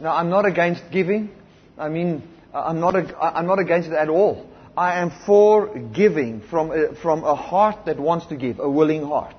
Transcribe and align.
now, 0.00 0.14
I'm 0.14 0.30
not 0.30 0.46
against 0.46 0.82
giving. 0.92 1.30
I 1.76 1.88
mean, 1.88 2.22
I'm 2.52 2.80
not, 2.80 2.94
I'm 3.20 3.46
not 3.46 3.58
against 3.58 3.88
it 3.88 3.94
at 3.94 4.08
all. 4.08 4.46
I 4.76 5.00
am 5.00 5.10
for 5.26 5.76
giving 5.76 6.40
from 6.42 6.70
a, 6.70 6.94
from 7.02 7.24
a 7.24 7.34
heart 7.34 7.86
that 7.86 7.98
wants 7.98 8.26
to 8.26 8.36
give, 8.36 8.60
a 8.60 8.70
willing 8.70 9.02
heart. 9.02 9.34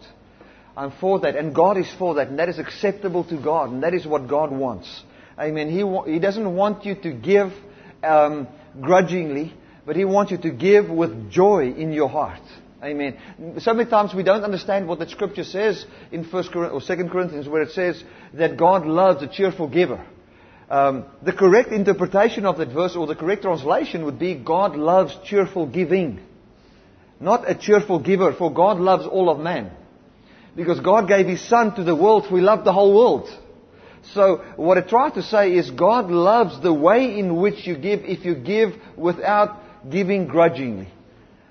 I'm 0.76 0.92
for 0.92 1.20
that, 1.22 1.36
and 1.36 1.56
God 1.56 1.78
is 1.78 1.90
for 1.98 2.16
that, 2.16 2.28
and 2.28 2.40
that 2.40 2.50
is 2.50 2.60
acceptable 2.60 3.24
to 3.26 3.42
God, 3.42 3.72
and 3.72 3.84
that 3.84 3.94
is 3.94 4.06
what 4.06 4.28
God 4.28 4.52
wants. 4.52 5.04
Amen. 5.38 5.70
He, 5.70 6.12
he 6.12 6.20
doesn't 6.20 6.56
want 6.56 6.86
you 6.86 6.96
to 6.96 7.12
give 7.12 7.54
um, 8.04 8.48
grudgingly, 8.82 9.54
but 9.86 9.96
He 9.96 10.06
wants 10.06 10.32
you 10.32 10.38
to 10.40 10.52
give 10.52 10.90
with 10.90 11.32
joy 11.32 11.72
in 11.72 11.94
your 11.94 12.10
heart. 12.10 12.42
Amen. 12.84 13.18
So 13.60 13.74
many 13.74 13.90
times 13.90 14.14
we 14.14 14.24
don't 14.24 14.44
understand 14.44 14.88
what 14.88 15.00
the 15.00 15.10
scripture 15.10 15.44
says 15.44 15.86
in 16.12 16.24
First 16.24 16.54
or 16.56 16.82
Second 16.82 17.12
Corinthians, 17.12 17.48
where 17.48 17.62
it 17.62 17.72
says 17.72 18.02
that 18.34 18.58
God 18.58 18.86
loves 18.86 19.22
a 19.24 19.28
cheerful 19.28 19.68
giver. 19.68 20.06
Um, 20.70 21.06
the 21.24 21.34
correct 21.34 21.72
interpretation 21.72 22.46
of 22.46 22.58
that 22.60 22.70
verse, 22.70 22.96
or 22.96 23.08
the 23.08 23.16
correct 23.16 23.42
translation, 23.42 24.06
would 24.06 24.20
be 24.20 24.36
God 24.36 24.76
loves 24.76 25.18
cheerful 25.26 25.66
giving, 25.66 26.20
not 27.20 27.50
a 27.50 27.56
cheerful 27.56 28.00
giver. 28.00 28.34
For 28.34 28.54
God 28.54 28.80
loves 28.80 29.08
all 29.08 29.30
of 29.30 29.40
man, 29.40 29.72
because 30.56 30.80
God 30.80 31.08
gave 31.08 31.26
His 31.26 31.42
Son 31.42 31.76
to 31.76 31.84
the 31.84 31.96
world, 31.96 32.28
for 32.28 32.36
He 32.38 32.42
loved 32.42 32.66
the 32.66 32.74
whole 32.74 32.96
world. 32.96 33.30
So 34.14 34.38
what 34.56 34.78
I 34.78 34.82
try 34.82 35.10
to 35.10 35.24
say 35.24 35.54
is 35.54 35.72
God 35.72 36.10
loves 36.10 36.62
the 36.62 36.74
way 36.74 37.18
in 37.18 37.36
which 37.36 37.66
you 37.68 37.76
give 37.76 38.02
if 38.06 38.24
you 38.24 38.36
give 38.36 38.76
without 38.96 39.90
giving 39.90 40.28
grudgingly. 40.28 40.88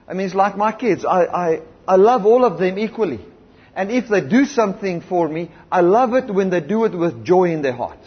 I 0.06 0.14
mean, 0.14 0.27
it's 0.27 0.34
like 0.34 0.56
my 0.56 0.73
kids. 0.73 1.05
I, 1.05 1.25
I, 1.25 1.62
I 1.87 1.97
love 1.97 2.25
all 2.25 2.45
of 2.45 2.59
them 2.59 2.78
equally. 2.78 3.20
And 3.75 3.91
if 3.91 4.09
they 4.09 4.23
do 4.23 4.45
something 4.45 5.03
for 5.03 5.28
me, 5.28 5.50
I 5.70 5.83
love 5.83 6.14
it 6.14 6.33
when 6.33 6.50
they 6.50 6.61
do 6.61 6.84
it 6.84 6.97
with 6.97 7.25
joy 7.25 7.50
in 7.53 7.62
their 7.62 7.75
heart. 7.75 7.98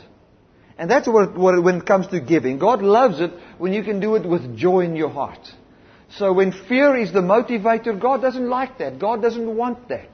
And 0.82 0.90
that's 0.90 1.08
what, 1.08 1.38
what, 1.38 1.62
when 1.62 1.76
it 1.76 1.86
comes 1.86 2.08
to 2.08 2.20
giving. 2.20 2.58
God 2.58 2.82
loves 2.82 3.22
it 3.22 3.32
when 3.60 3.72
you 3.72 3.84
can 3.84 4.00
do 4.00 4.16
it 4.16 4.28
with 4.28 4.58
joy 4.58 4.80
in 4.80 4.96
your 4.96 5.12
heart. 5.12 5.48
So 6.18 6.34
when 6.34 6.52
fear 6.52 6.96
is 6.96 7.14
the 7.14 7.20
motivator, 7.20 8.02
God 8.02 8.24
doesn't 8.24 8.50
like 8.50 8.80
that. 8.80 8.98
God 8.98 9.22
doesn't 9.22 9.56
want 9.56 9.90
that. 9.90 10.10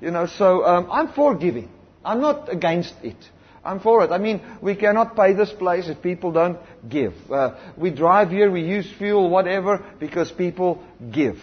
You 0.00 0.10
know, 0.10 0.26
so 0.26 0.64
um, 0.64 0.90
I'm 0.90 1.12
for 1.12 1.36
giving. 1.36 1.70
I'm 2.04 2.20
not 2.20 2.52
against 2.52 2.94
it. 3.04 3.16
I'm 3.64 3.78
for 3.78 4.02
it. 4.02 4.10
I 4.10 4.18
mean, 4.18 4.40
we 4.60 4.74
cannot 4.74 5.14
pay 5.14 5.34
this 5.34 5.52
place 5.52 5.88
if 5.88 6.02
people 6.02 6.32
don't 6.32 6.58
give. 6.88 7.14
Uh, 7.30 7.54
we 7.76 7.90
drive 7.90 8.30
here, 8.30 8.50
we 8.50 8.62
use 8.62 8.92
fuel, 8.98 9.30
whatever, 9.30 9.86
because 10.00 10.32
people 10.32 10.82
give. 11.12 11.38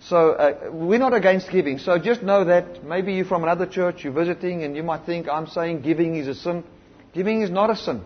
So 0.00 0.30
uh, 0.30 0.70
we're 0.72 0.98
not 0.98 1.12
against 1.12 1.50
giving. 1.50 1.76
So 1.76 1.98
just 1.98 2.22
know 2.22 2.46
that 2.46 2.82
maybe 2.82 3.12
you're 3.12 3.26
from 3.26 3.42
another 3.42 3.66
church, 3.66 4.02
you're 4.02 4.14
visiting, 4.14 4.62
and 4.64 4.74
you 4.74 4.82
might 4.82 5.04
think 5.04 5.28
I'm 5.28 5.46
saying 5.46 5.82
giving 5.82 6.14
is 6.14 6.26
a 6.26 6.34
sin. 6.34 6.64
Giving 7.18 7.42
is 7.42 7.50
not 7.50 7.68
a 7.68 7.74
sin. 7.74 8.04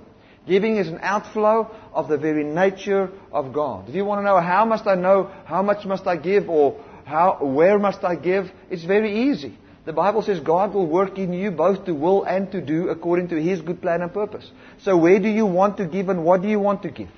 Giving 0.48 0.78
is 0.78 0.88
an 0.88 1.00
outflow 1.02 1.70
of 1.92 2.08
the 2.08 2.16
very 2.16 2.44
nature 2.44 3.10
of 3.30 3.52
God. 3.52 3.90
If 3.90 3.94
you 3.94 4.06
want 4.06 4.20
to 4.20 4.24
know 4.24 4.40
how 4.40 4.64
must 4.64 4.86
I 4.86 4.94
know, 4.94 5.30
how 5.44 5.60
much 5.60 5.84
must 5.84 6.06
I 6.06 6.16
give, 6.16 6.48
or 6.48 6.82
how, 7.04 7.36
where 7.42 7.78
must 7.78 8.02
I 8.04 8.14
give, 8.14 8.50
it's 8.70 8.84
very 8.84 9.28
easy. 9.28 9.58
The 9.84 9.92
Bible 9.92 10.22
says 10.22 10.40
God 10.40 10.72
will 10.72 10.86
work 10.86 11.18
in 11.18 11.34
you 11.34 11.50
both 11.50 11.84
to 11.84 11.92
will 11.92 12.24
and 12.24 12.50
to 12.52 12.62
do 12.62 12.88
according 12.88 13.28
to 13.28 13.42
His 13.42 13.60
good 13.60 13.82
plan 13.82 14.00
and 14.00 14.14
purpose. 14.14 14.50
So 14.78 14.96
where 14.96 15.20
do 15.20 15.28
you 15.28 15.44
want 15.44 15.76
to 15.76 15.84
give 15.84 16.08
and 16.08 16.24
what 16.24 16.40
do 16.40 16.48
you 16.48 16.58
want 16.58 16.80
to 16.84 16.90
give? 16.90 17.10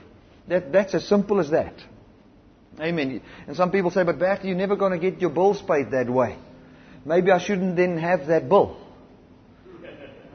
That, 0.49 0.73
that's 0.73 0.95
as 0.95 1.07
simple 1.07 1.39
as 1.39 1.51
that. 1.51 1.75
Amen. 2.81 3.23
And 3.47 3.57
some 3.57 3.71
people 3.71 3.93
say, 3.93 4.03
but 4.03 4.19
Bert, 4.19 4.45
you're 4.45 4.57
never 4.57 4.75
going 4.75 4.91
to 4.91 4.99
get 4.99 5.21
your 5.21 5.31
bills 5.31 5.63
paid 5.63 5.93
that 5.93 6.11
way. 6.11 6.39
Maybe 7.05 7.31
I 7.31 7.39
shouldn't 7.39 7.77
then 7.77 7.99
have 7.99 8.27
that 8.27 8.49
bill. 8.49 8.79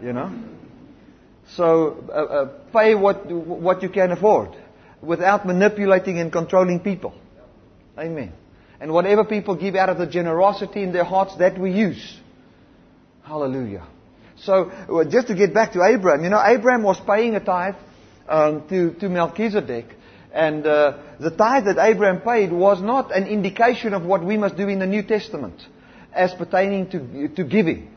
You 0.02 0.14
know? 0.14 0.34
So 1.56 2.04
uh, 2.10 2.12
uh, 2.12 2.46
pay 2.72 2.96
what, 2.96 3.26
what 3.26 3.82
you 3.82 3.90
can 3.90 4.12
afford 4.12 4.56
without 5.02 5.46
manipulating 5.46 6.20
and 6.20 6.32
controlling 6.32 6.80
people. 6.80 7.14
Amen. 7.98 8.34
And 8.80 8.94
whatever 8.94 9.26
people 9.26 9.56
give 9.56 9.76
out 9.76 9.90
of 9.90 9.98
the 9.98 10.08
generosity 10.08 10.84
in 10.84 10.94
their 10.94 11.04
hearts, 11.04 11.36
that 11.38 11.60
we 11.60 11.72
use. 11.72 12.18
Hallelujah. 13.24 13.86
So, 14.38 14.72
just 15.10 15.28
to 15.28 15.36
get 15.36 15.54
back 15.54 15.74
to 15.74 15.84
Abraham, 15.84 16.24
you 16.24 16.30
know, 16.30 16.42
Abraham 16.44 16.84
was 16.84 17.00
paying 17.06 17.36
a 17.36 17.42
tithe 17.42 17.76
um, 18.30 18.68
to, 18.70 18.94
to 18.94 19.10
Melchizedek. 19.10 19.86
And 20.32 20.66
uh, 20.66 20.98
the 21.20 21.32
tithe 21.32 21.66
that 21.66 21.78
Abraham 21.78 22.22
paid 22.22 22.52
was 22.52 22.82
not 22.82 23.14
an 23.16 23.28
indication 23.28 23.94
of 23.94 24.04
what 24.04 24.24
we 24.24 24.38
must 24.38 24.56
do 24.56 24.68
in 24.70 24.80
the 24.80 24.86
New 24.86 25.04
Testament 25.04 25.62
as 26.14 26.34
pertaining 26.34 26.90
to, 26.92 27.28
to 27.30 27.44
giving. 27.44 27.92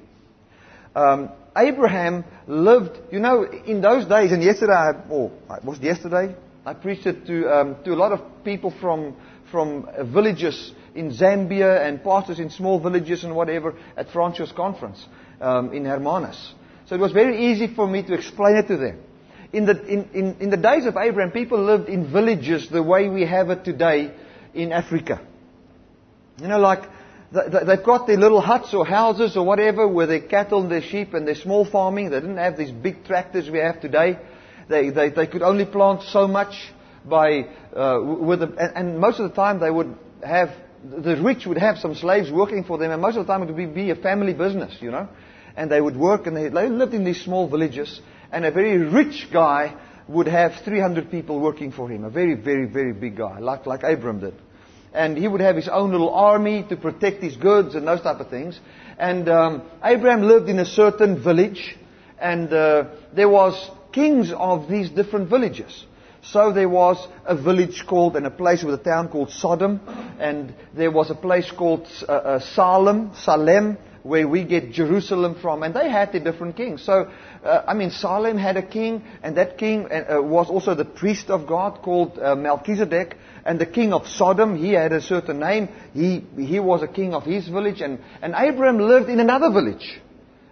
Um, 0.94 1.30
Abraham 1.56 2.24
lived, 2.46 2.98
you 3.10 3.20
know, 3.20 3.44
in 3.44 3.80
those 3.80 4.06
days, 4.06 4.32
and 4.32 4.42
yesterday, 4.42 4.92
or 5.10 5.30
was 5.62 5.78
yesterday, 5.80 6.34
I 6.64 6.74
preached 6.74 7.06
it 7.06 7.26
to, 7.26 7.48
um, 7.54 7.76
to 7.84 7.92
a 7.92 7.96
lot 7.96 8.12
of 8.12 8.44
people 8.44 8.72
from, 8.80 9.16
from 9.50 9.88
villages 10.12 10.72
in 10.94 11.10
Zambia 11.10 11.86
and 11.86 12.02
pastors 12.02 12.38
in 12.38 12.50
small 12.50 12.78
villages 12.78 13.24
and 13.24 13.34
whatever 13.34 13.74
at 13.96 14.10
Franco's 14.10 14.52
conference 14.52 15.04
um, 15.40 15.72
in 15.72 15.84
Hermanus. 15.84 16.54
So 16.86 16.94
it 16.94 17.00
was 17.00 17.12
very 17.12 17.50
easy 17.50 17.74
for 17.74 17.86
me 17.86 18.02
to 18.02 18.14
explain 18.14 18.56
it 18.56 18.68
to 18.68 18.76
them. 18.76 19.00
In 19.52 19.66
the, 19.66 19.82
in, 19.84 20.08
in, 20.14 20.36
in 20.40 20.50
the 20.50 20.56
days 20.56 20.86
of 20.86 20.96
Abraham, 20.96 21.30
people 21.30 21.62
lived 21.62 21.88
in 21.88 22.10
villages 22.10 22.68
the 22.68 22.82
way 22.82 23.08
we 23.08 23.26
have 23.26 23.50
it 23.50 23.64
today 23.64 24.14
in 24.54 24.72
Africa. 24.72 25.20
You 26.40 26.48
know, 26.48 26.58
like 26.58 26.82
they've 27.32 27.84
got 27.84 28.06
their 28.06 28.18
little 28.18 28.40
huts 28.40 28.74
or 28.74 28.84
houses 28.84 29.36
or 29.36 29.44
whatever 29.46 29.88
with 29.88 30.08
their 30.08 30.20
cattle 30.20 30.62
and 30.62 30.70
their 30.70 30.82
sheep 30.82 31.14
and 31.14 31.26
their 31.26 31.34
small 31.34 31.64
farming. 31.64 32.10
They 32.10 32.20
didn't 32.20 32.36
have 32.36 32.56
these 32.56 32.70
big 32.70 33.04
tractors 33.04 33.48
we 33.50 33.58
have 33.58 33.80
today. 33.80 34.18
They, 34.68 34.90
they, 34.90 35.08
they 35.10 35.26
could 35.26 35.42
only 35.42 35.64
plant 35.64 36.02
so 36.02 36.28
much 36.28 36.54
by, 37.04 37.48
uh, 37.74 38.00
with 38.02 38.40
the, 38.40 38.46
and, 38.46 38.76
and 38.76 38.98
most 38.98 39.18
of 39.18 39.28
the 39.28 39.34
time 39.34 39.60
they 39.60 39.70
would 39.70 39.96
have, 40.24 40.50
the 40.84 41.16
rich 41.16 41.46
would 41.46 41.58
have 41.58 41.78
some 41.78 41.94
slaves 41.94 42.30
working 42.30 42.64
for 42.64 42.78
them, 42.78 42.90
and 42.90 43.00
most 43.00 43.16
of 43.16 43.26
the 43.26 43.32
time 43.32 43.42
it 43.42 43.46
would 43.46 43.56
be, 43.56 43.66
be 43.66 43.90
a 43.90 43.96
family 43.96 44.34
business, 44.34 44.76
you 44.80 44.90
know. 44.90 45.08
And 45.56 45.70
they 45.70 45.80
would 45.80 45.96
work, 45.96 46.26
and 46.26 46.36
they, 46.36 46.48
they 46.48 46.68
lived 46.68 46.94
in 46.94 47.04
these 47.04 47.22
small 47.22 47.48
villages, 47.48 48.00
and 48.30 48.44
a 48.44 48.50
very 48.50 48.78
rich 48.78 49.28
guy 49.32 49.76
would 50.08 50.26
have 50.26 50.52
300 50.64 51.10
people 51.10 51.40
working 51.40 51.72
for 51.72 51.88
him. 51.90 52.04
A 52.04 52.10
very, 52.10 52.34
very, 52.34 52.66
very 52.66 52.92
big 52.92 53.16
guy, 53.16 53.38
like, 53.38 53.66
like 53.66 53.82
Abram 53.82 54.20
did. 54.20 54.34
And 54.94 55.16
he 55.16 55.26
would 55.26 55.40
have 55.40 55.56
his 55.56 55.68
own 55.68 55.92
little 55.92 56.10
army 56.10 56.64
to 56.68 56.76
protect 56.76 57.22
his 57.22 57.36
goods 57.36 57.74
and 57.74 57.86
those 57.86 58.02
type 58.02 58.20
of 58.20 58.28
things. 58.28 58.60
And 58.98 59.28
um, 59.28 59.62
Abraham 59.82 60.22
lived 60.22 60.48
in 60.48 60.58
a 60.58 60.66
certain 60.66 61.22
village, 61.22 61.76
and 62.18 62.52
uh, 62.52 62.84
there 63.14 63.28
was 63.28 63.70
kings 63.92 64.32
of 64.32 64.68
these 64.68 64.90
different 64.90 65.28
villages. 65.28 65.86
So 66.22 66.52
there 66.52 66.68
was 66.68 67.08
a 67.24 67.34
village 67.34 67.84
called, 67.86 68.16
and 68.16 68.26
a 68.26 68.30
place 68.30 68.62
with 68.62 68.74
a 68.74 68.82
town 68.82 69.08
called 69.08 69.30
Sodom, 69.30 69.80
and 70.20 70.54
there 70.74 70.90
was 70.90 71.10
a 71.10 71.16
place 71.16 71.50
called 71.50 71.88
uh, 72.08 72.12
uh, 72.12 72.40
Salem, 72.40 73.10
Salem, 73.14 73.76
where 74.04 74.26
we 74.26 74.44
get 74.44 74.72
Jerusalem 74.72 75.36
from, 75.40 75.62
and 75.62 75.74
they 75.74 75.88
had 75.88 76.12
their 76.12 76.22
different 76.22 76.56
kings. 76.56 76.84
So, 76.84 77.10
uh, 77.44 77.62
I 77.66 77.74
mean, 77.74 77.90
Salem 77.90 78.36
had 78.36 78.56
a 78.56 78.62
king, 78.62 79.02
and 79.22 79.36
that 79.36 79.58
king 79.58 79.86
uh, 79.86 80.18
uh, 80.18 80.22
was 80.22 80.48
also 80.48 80.74
the 80.74 80.84
priest 80.84 81.30
of 81.30 81.46
God 81.46 81.82
called 81.82 82.18
uh, 82.18 82.34
Melchizedek, 82.34 83.16
and 83.44 83.58
the 83.58 83.66
king 83.66 83.92
of 83.92 84.06
Sodom, 84.06 84.56
he 84.56 84.72
had 84.72 84.92
a 84.92 85.00
certain 85.00 85.40
name. 85.40 85.68
He, 85.92 86.24
he 86.36 86.60
was 86.60 86.82
a 86.82 86.88
king 86.88 87.14
of 87.14 87.24
his 87.24 87.48
village, 87.48 87.80
and, 87.80 87.98
and 88.20 88.34
Abraham 88.36 88.78
lived 88.78 89.08
in 89.08 89.20
another 89.20 89.50
village. 89.50 90.00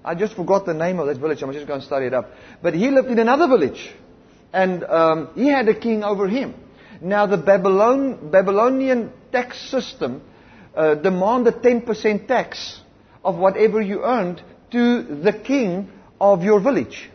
I 0.04 0.14
just 0.14 0.34
forgot 0.34 0.66
the 0.66 0.74
name 0.74 0.98
of 0.98 1.06
that 1.06 1.18
village. 1.18 1.42
I'm 1.42 1.52
just 1.52 1.66
going 1.66 1.80
to 1.80 1.86
study 1.86 2.06
it 2.06 2.14
up. 2.14 2.30
But 2.62 2.74
he 2.74 2.90
lived 2.90 3.08
in 3.08 3.18
another 3.18 3.46
village. 3.46 3.92
And 4.52 4.82
um, 4.84 5.30
he 5.34 5.48
had 5.48 5.68
a 5.68 5.78
king 5.78 6.02
over 6.02 6.26
him. 6.26 6.54
Now, 7.00 7.26
the 7.26 7.36
Babylon, 7.36 8.30
Babylonian 8.30 9.12
tax 9.30 9.60
system 9.70 10.22
uh, 10.74 10.94
demanded 10.94 11.56
10% 11.56 12.26
tax 12.26 12.80
of 13.24 13.36
whatever 13.36 13.80
you 13.80 14.02
earned 14.02 14.42
to 14.72 15.02
the 15.02 15.32
king 15.32 15.90
of 16.20 16.42
your 16.42 16.60
village. 16.60 17.10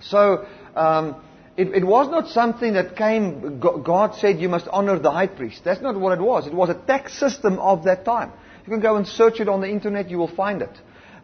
So, 0.00 0.46
um, 0.76 1.22
it, 1.58 1.74
it, 1.74 1.84
was 1.84 2.08
not 2.08 2.28
something 2.28 2.74
that 2.74 2.96
came, 2.96 3.58
God 3.60 4.14
said 4.14 4.38
you 4.38 4.48
must 4.48 4.68
honor 4.68 4.98
the 4.98 5.10
high 5.10 5.26
priest. 5.26 5.62
That's 5.64 5.80
not 5.80 5.98
what 5.98 6.16
it 6.16 6.22
was. 6.22 6.46
It 6.46 6.54
was 6.54 6.70
a 6.70 6.74
tax 6.74 7.18
system 7.18 7.58
of 7.58 7.84
that 7.84 8.04
time. 8.04 8.32
You 8.64 8.72
can 8.72 8.80
go 8.80 8.96
and 8.96 9.06
search 9.06 9.40
it 9.40 9.48
on 9.48 9.60
the 9.60 9.68
internet, 9.68 10.08
you 10.08 10.18
will 10.18 10.34
find 10.34 10.62
it. 10.62 10.70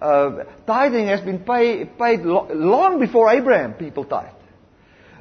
Uh, 0.01 0.45
tithing 0.67 1.07
has 1.07 1.21
been 1.21 1.39
pay, 1.39 1.85
paid 1.85 2.23
lo- 2.23 2.49
long 2.53 2.99
before 2.99 3.31
Abraham, 3.31 3.75
people 3.75 4.05
tithed 4.05 4.35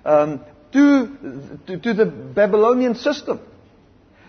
um, 0.04 0.44
to, 0.71 1.57
to, 1.68 1.77
to, 1.77 1.94
the 1.94 2.06
Babylonian 2.06 2.95
system. 2.95 3.39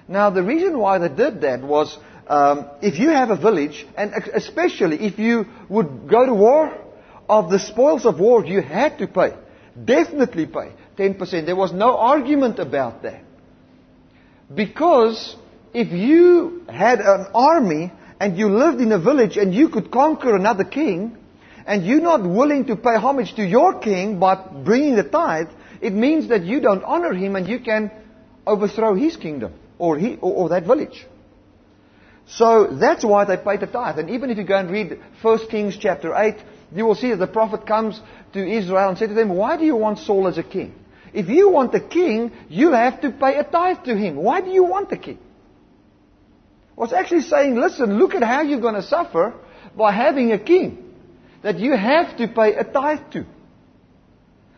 Now, 0.07 0.29
the 0.29 0.43
reason 0.43 0.79
why 0.79 0.99
they 0.99 1.09
did 1.09 1.41
that 1.41 1.63
was 1.63 1.97
um, 2.29 2.69
if 2.83 2.99
you 2.99 3.09
have 3.09 3.31
a 3.31 3.37
village, 3.37 3.87
and 3.97 4.13
especially 4.35 5.01
if 5.01 5.19
you 5.19 5.47
would 5.71 6.09
go 6.11 6.27
to 6.27 6.35
war, 6.35 6.79
of 7.27 7.51
the 7.51 7.59
spoils 7.59 8.05
of 8.05 8.21
war, 8.21 8.45
you 8.45 8.61
had 8.61 8.99
to 8.99 9.07
pay. 9.07 9.33
Definitely 9.83 10.47
pay 10.47 10.73
10%. 10.97 11.47
There 11.47 11.57
was 11.57 11.73
no 11.73 11.97
argument 11.97 12.59
about 12.59 13.03
that. 13.03 13.25
Because 14.55 15.37
if 15.73 15.91
you 15.91 16.65
had 16.69 17.01
an 17.01 17.27
army 17.35 17.93
and 18.21 18.39
you 18.39 18.49
lived 18.49 18.81
in 18.81 18.93
a 18.93 18.99
village 18.99 19.37
and 19.37 19.55
you 19.55 19.69
could 19.69 19.91
conquer 19.91 20.37
another 20.37 20.65
king, 20.65 21.19
and 21.67 21.87
you're 21.87 22.01
not 22.01 22.23
willing 22.23 22.67
to 22.67 22.77
pay 22.77 22.97
homage 22.97 23.35
to 23.35 23.43
your 23.45 23.79
king 23.81 24.19
by 24.19 24.35
bringing 24.35 24.97
the 24.97 25.03
tithe, 25.03 25.49
it 25.81 25.93
means 25.93 26.29
that 26.29 26.45
you 26.45 26.61
don't 26.61 26.85
honor 26.85 27.13
him 27.13 27.37
and 27.37 27.49
you 27.49 27.59
can 27.59 27.91
overthrow 28.47 28.95
his 28.95 29.17
kingdom 29.17 29.55
or, 29.79 29.99
he, 29.99 30.17
or, 30.17 30.33
or 30.33 30.49
that 30.51 30.65
village. 30.65 31.07
So 32.27 32.67
that's 32.67 33.05
why 33.05 33.25
they 33.25 33.37
paid 33.37 33.61
the 33.61 33.67
tithe. 33.67 33.99
And 33.99 34.11
even 34.11 34.31
if 34.31 34.39
you 34.39 34.45
go 34.45 34.57
and 34.57 34.71
read 34.71 34.99
1 35.21 35.49
Kings 35.49 35.77
chapter 35.79 36.15
8, 36.15 36.37
you 36.75 36.85
will 36.85 36.95
see 36.95 37.11
that 37.11 37.17
the 37.17 37.27
prophet 37.27 37.67
comes 37.67 38.01
to 38.33 38.45
Israel 38.45 38.89
and 38.89 38.99
said 38.99 39.11
to 39.11 39.15
them, 39.15 39.29
Why 39.29 39.57
do 39.57 39.65
you 39.65 39.77
want 39.77 40.01
Saul 40.01 40.27
as 40.27 40.39
a 40.39 40.43
king? 40.43 40.75
If 41.13 41.29
you 41.29 41.49
want 41.49 41.73
a 41.75 41.81
king, 41.81 42.33
you'll 42.49 42.75
have 42.75 43.01
to 43.03 43.11
pay 43.13 43.37
a 43.37 43.45
tithe 43.45 43.85
to 43.85 43.97
him. 43.97 44.17
Why 44.17 44.41
do 44.41 44.51
you 44.51 44.65
want 44.65 44.91
a 44.91 44.97
king? 44.97 45.19
Was 46.75 46.93
actually 46.93 47.23
saying, 47.23 47.55
listen, 47.55 47.99
look 47.99 48.17
at 48.17 48.25
how 48.25 48.43
you're 48.43 48.61
going 48.61 48.75
to 48.75 48.83
suffer 48.83 49.35
by 49.77 49.93
having 49.93 50.33
a 50.33 50.39
king 50.39 50.93
that 51.43 51.61
you 51.61 51.77
have 51.77 52.17
to 52.17 52.27
pay 52.27 52.57
a 52.57 52.65
tithe 52.65 53.13
to. 53.13 53.27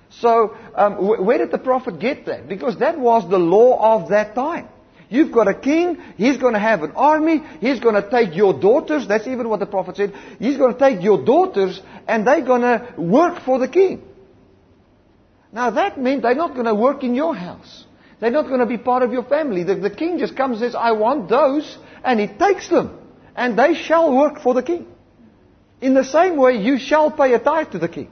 So, 0.09 0.57
um, 0.75 1.27
where 1.27 1.37
did 1.37 1.51
the 1.51 1.59
prophet 1.59 1.99
get 2.01 2.25
that? 2.25 2.49
Because 2.49 2.79
that 2.79 2.99
was 2.99 3.29
the 3.29 3.39
law 3.39 3.97
of 3.97 4.09
that 4.09 4.35
time. 4.35 4.69
You've 5.09 5.33
got 5.33 5.47
a 5.47 5.55
king, 5.55 6.03
he's 6.17 6.37
going 6.37 6.55
to 6.55 6.61
have 6.61 6.83
an 6.83 6.93
army, 6.97 7.43
he's 7.61 7.79
going 7.79 7.95
to 7.95 8.11
take 8.11 8.35
your 8.35 8.59
daughters, 8.59 9.07
that's 9.07 9.27
even 9.27 9.49
what 9.49 9.61
the 9.61 9.67
prophet 9.67 9.97
said, 9.97 10.15
he's 10.39 10.57
going 10.57 10.73
to 10.73 10.79
take 10.79 11.03
your 11.03 11.25
daughters 11.25 11.81
and 12.09 12.27
they're 12.27 12.45
going 12.45 12.63
to 12.63 12.95
work 12.99 13.43
for 13.45 13.59
the 13.59 13.69
king. 13.69 14.03
Now 15.53 15.71
that 15.71 15.99
meant 15.99 16.23
they're 16.23 16.35
not 16.35 16.55
going 16.55 16.67
to 16.67 16.75
work 16.75 17.05
in 17.05 17.15
your 17.15 17.35
house. 17.35 17.85
They're 18.19 18.31
not 18.31 18.49
going 18.49 18.61
to 18.61 18.67
be 18.67 18.79
part 18.79 19.03
of 19.03 19.13
your 19.13 19.25
family. 19.25 19.63
The, 19.63 19.77
the 19.77 19.91
king 19.91 20.19
just 20.19 20.37
comes 20.37 20.61
and 20.61 20.71
says, 20.71 20.75
I 20.75 20.93
want 20.93 21.29
those, 21.29 21.79
and 22.03 22.19
he 22.19 22.27
takes 22.27 22.69
them, 22.69 22.99
and 23.37 23.59
they 23.59 23.75
shall 23.75 24.15
work 24.15 24.41
for 24.41 24.55
the 24.55 24.63
king. 24.63 24.87
In 25.81 25.95
the 25.95 26.05
same 26.05 26.37
way, 26.37 26.57
you 26.57 26.79
shall 26.79 27.11
pay 27.11 27.35
a 27.35 27.39
tithe 27.39 27.73
to 27.73 27.79
the 27.79 27.89
king. 27.89 28.11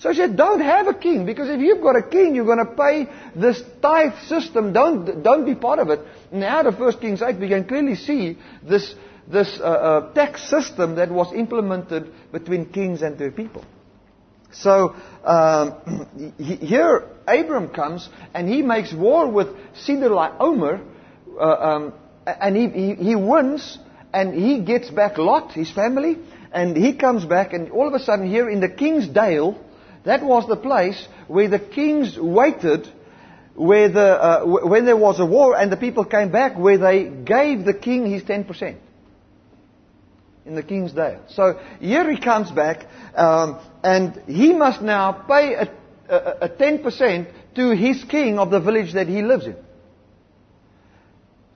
So 0.00 0.08
he 0.08 0.14
said, 0.16 0.34
don't 0.34 0.60
have 0.60 0.86
a 0.86 0.94
king, 0.94 1.26
because 1.26 1.50
if 1.50 1.60
you've 1.60 1.82
got 1.82 1.94
a 1.94 2.02
king, 2.02 2.34
you're 2.34 2.46
going 2.46 2.64
to 2.66 2.72
pay 2.74 3.06
this 3.36 3.62
tithe 3.82 4.14
system. 4.26 4.72
Don't, 4.72 5.22
don't 5.22 5.44
be 5.44 5.54
part 5.54 5.78
of 5.78 5.90
it. 5.90 6.00
Now, 6.32 6.62
the 6.62 6.72
first 6.72 7.02
Kings 7.02 7.20
8, 7.20 7.38
we 7.38 7.48
can 7.48 7.68
clearly 7.68 7.96
see 7.96 8.38
this, 8.62 8.94
this 9.28 9.60
uh, 9.60 9.64
uh, 9.64 10.12
tax 10.14 10.48
system 10.48 10.94
that 10.94 11.10
was 11.10 11.34
implemented 11.34 12.10
between 12.32 12.72
kings 12.72 13.02
and 13.02 13.18
their 13.18 13.30
people. 13.30 13.62
So, 14.52 14.96
um, 15.22 16.34
here 16.38 17.06
Abram 17.26 17.68
comes 17.68 18.08
and 18.32 18.48
he 18.48 18.62
makes 18.62 18.94
war 18.94 19.28
with 19.28 19.48
Chedorlaomer, 19.86 20.82
uh, 21.38 21.44
um, 21.44 21.92
and 22.24 22.56
he, 22.56 22.68
he, 22.68 22.94
he 22.94 23.16
wins, 23.16 23.78
and 24.14 24.32
he 24.32 24.60
gets 24.60 24.88
back 24.88 25.18
Lot, 25.18 25.52
his 25.52 25.70
family, 25.70 26.16
and 26.52 26.74
he 26.74 26.94
comes 26.94 27.26
back, 27.26 27.52
and 27.52 27.70
all 27.70 27.86
of 27.86 27.92
a 27.92 28.02
sudden 28.02 28.26
here 28.26 28.48
in 28.48 28.60
the 28.60 28.68
King's 28.70 29.06
Dale, 29.06 29.62
that 30.04 30.22
was 30.22 30.46
the 30.48 30.56
place 30.56 31.06
where 31.28 31.48
the 31.48 31.58
kings 31.58 32.18
waited, 32.18 32.88
where 33.54 33.88
the, 33.88 34.00
uh, 34.00 34.44
when 34.44 34.86
there 34.86 34.96
was 34.96 35.20
a 35.20 35.26
war 35.26 35.56
and 35.56 35.70
the 35.70 35.76
people 35.76 36.04
came 36.04 36.30
back, 36.30 36.58
where 36.58 36.78
they 36.78 37.04
gave 37.04 37.64
the 37.64 37.74
king 37.74 38.10
his 38.10 38.22
10%. 38.22 38.76
In 40.46 40.54
the 40.54 40.62
king's 40.62 40.92
day. 40.92 41.18
So 41.28 41.60
here 41.80 42.10
he 42.10 42.18
comes 42.18 42.50
back, 42.50 42.86
um, 43.14 43.60
and 43.84 44.22
he 44.26 44.54
must 44.54 44.80
now 44.80 45.12
pay 45.12 45.54
a, 45.54 45.70
a, 46.08 46.46
a 46.46 46.48
10% 46.48 47.26
to 47.56 47.70
his 47.76 48.02
king 48.04 48.38
of 48.38 48.50
the 48.50 48.58
village 48.58 48.94
that 48.94 49.06
he 49.06 49.22
lives 49.22 49.46
in. 49.46 49.56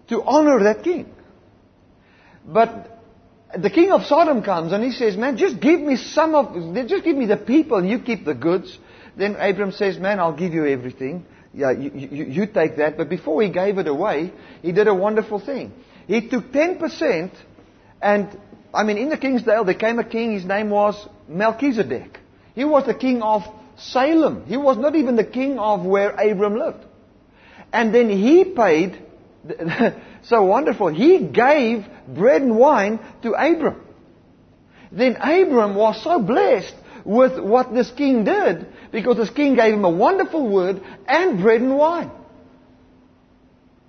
To 0.08 0.22
honor 0.22 0.62
that 0.64 0.84
king. 0.84 1.12
But 2.46 2.93
the 3.56 3.70
king 3.70 3.92
of 3.92 4.04
Sodom 4.04 4.42
comes 4.42 4.72
and 4.72 4.82
he 4.82 4.90
says, 4.90 5.16
man, 5.16 5.36
just 5.36 5.60
give 5.60 5.80
me 5.80 5.96
some 5.96 6.34
of, 6.34 6.54
just 6.86 7.04
give 7.04 7.16
me 7.16 7.26
the 7.26 7.36
people 7.36 7.78
and 7.78 7.88
you 7.88 7.98
keep 7.98 8.24
the 8.24 8.34
goods. 8.34 8.78
Then 9.16 9.36
Abram 9.36 9.72
says, 9.72 9.98
man, 9.98 10.18
I'll 10.20 10.36
give 10.36 10.52
you 10.52 10.66
everything. 10.66 11.26
Yeah, 11.52 11.70
you, 11.70 11.90
you, 11.94 12.24
you 12.24 12.46
take 12.46 12.76
that. 12.78 12.96
But 12.96 13.08
before 13.08 13.42
he 13.42 13.50
gave 13.50 13.78
it 13.78 13.86
away, 13.86 14.32
he 14.62 14.72
did 14.72 14.88
a 14.88 14.94
wonderful 14.94 15.38
thing. 15.38 15.72
He 16.06 16.28
took 16.28 16.52
10% 16.52 17.30
and, 18.02 18.40
I 18.72 18.82
mean, 18.82 18.98
in 18.98 19.08
the 19.08 19.16
king's 19.16 19.42
dale, 19.42 19.64
there 19.64 19.74
came 19.74 19.98
a 19.98 20.04
king, 20.04 20.32
his 20.32 20.44
name 20.44 20.70
was 20.70 21.08
Melchizedek. 21.28 22.18
He 22.54 22.64
was 22.64 22.86
the 22.86 22.94
king 22.94 23.22
of 23.22 23.42
Salem. 23.76 24.46
He 24.46 24.56
was 24.56 24.76
not 24.76 24.94
even 24.94 25.16
the 25.16 25.24
king 25.24 25.58
of 25.58 25.84
where 25.84 26.10
Abram 26.10 26.56
lived. 26.56 26.84
And 27.72 27.94
then 27.94 28.08
he 28.08 28.44
paid 28.44 29.03
so 30.22 30.44
wonderful. 30.44 30.88
He 30.88 31.18
gave 31.20 31.86
bread 32.08 32.42
and 32.42 32.56
wine 32.56 32.98
to 33.22 33.32
Abram. 33.32 33.80
Then 34.90 35.16
Abram 35.16 35.74
was 35.74 36.02
so 36.02 36.20
blessed 36.20 36.74
with 37.04 37.38
what 37.38 37.74
this 37.74 37.90
king 37.90 38.24
did 38.24 38.66
because 38.92 39.16
this 39.16 39.30
king 39.30 39.56
gave 39.56 39.74
him 39.74 39.84
a 39.84 39.90
wonderful 39.90 40.48
word 40.48 40.80
and 41.06 41.40
bread 41.42 41.60
and 41.60 41.76
wine. 41.76 42.10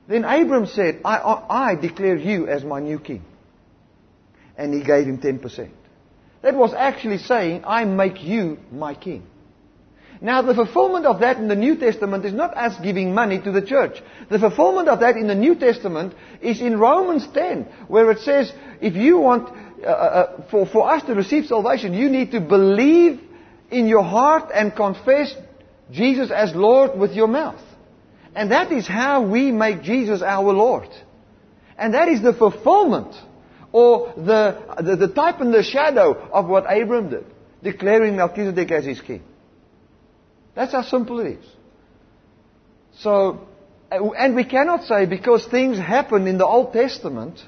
Then 0.07 0.24
Abram 0.24 0.68
said, 0.68 1.02
I, 1.04 1.18
I, 1.18 1.72
I 1.72 1.75
declare 1.75 2.16
you 2.16 2.48
as 2.48 2.63
my 2.63 2.80
new 2.80 3.00
king. 3.00 3.24
And 4.57 4.74
he 4.74 4.84
gave 4.84 5.06
him 5.07 5.19
10%. 5.19 5.69
That 6.42 6.56
was 6.56 6.74
actually 6.74 7.18
saying, 7.18 7.63
I 7.66 7.86
make 7.86 8.24
you 8.24 8.60
my 8.72 8.94
king. 8.94 9.25
Now, 10.25 10.42
the 10.42 10.56
fulfillment 10.56 11.06
of 11.06 11.19
that 11.19 11.38
in 11.38 11.48
the 11.48 11.56
New 11.56 11.75
Testament 11.75 12.25
is 12.25 12.33
not 12.33 12.57
us 12.57 12.74
giving 12.81 13.13
money 13.13 13.39
to 13.39 13.51
the 13.51 13.62
church. 13.62 14.01
The 14.27 14.39
fulfillment 14.39 14.89
of 14.89 15.01
that 15.01 15.18
in 15.18 15.27
the 15.27 15.36
New 15.36 15.54
Testament 15.54 16.16
is 16.42 16.62
in 16.62 16.80
Romans 16.80 17.27
10, 17.31 17.68
where 17.89 18.10
it 18.10 18.18
says, 18.22 18.51
if 18.81 18.95
you 18.95 19.19
want, 19.19 19.50
uh, 19.83 19.86
uh, 19.86 19.89
uh, 19.92 20.50
for, 20.50 20.66
for 20.66 20.89
us 20.92 21.04
to 21.04 21.13
receive 21.13 21.45
salvation, 21.45 21.94
you 21.94 22.10
need 22.10 22.31
to 22.31 22.42
believe 22.42 23.22
in 23.69 23.86
your 23.86 24.01
heart 24.01 24.50
and 24.51 24.75
confess 24.75 25.31
Jesus 25.92 26.31
as 26.31 26.56
Lord 26.56 26.98
with 26.98 27.12
your 27.12 27.28
mouth. 27.28 27.62
And 28.33 28.50
that 28.50 28.71
is 28.71 28.88
how 28.88 29.28
we 29.28 29.51
make 29.51 29.83
Jesus 29.83 30.24
our 30.24 30.51
Lord. 30.51 30.89
And 31.78 31.94
that 31.94 32.07
is 32.07 32.24
the 32.24 32.33
fulfillment, 32.33 33.16
or 33.71 34.12
the, 34.18 34.75
the, 34.81 34.95
the 34.95 35.13
type 35.13 35.39
and 35.39 35.54
the 35.54 35.62
shadow 35.62 36.16
of 36.33 36.48
what 36.48 36.63
Abram 36.63 37.12
did, 37.12 37.25
declaring 37.62 38.16
Melchizedek 38.16 38.71
as 38.71 38.86
his 38.86 39.00
king. 39.01 39.21
That's 40.56 40.72
how 40.72 40.84
simple 40.84 41.19
it 41.19 41.38
is. 41.40 41.46
So, 43.00 43.48
and 43.92 44.36
we 44.36 44.46
cannot 44.46 44.86
say 44.86 45.06
because 45.06 45.46
things 45.46 45.78
happened 45.78 46.28
in 46.28 46.38
the 46.38 46.46
Old 46.46 46.74
Testament, 46.74 47.40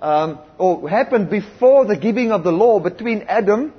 um, 0.00 0.38
or 0.58 0.88
happened 0.88 1.30
before 1.30 1.86
the 1.86 1.96
giving 1.96 2.32
of 2.32 2.44
the 2.44 2.52
law 2.52 2.80
between 2.80 3.22
Adam 3.22 3.72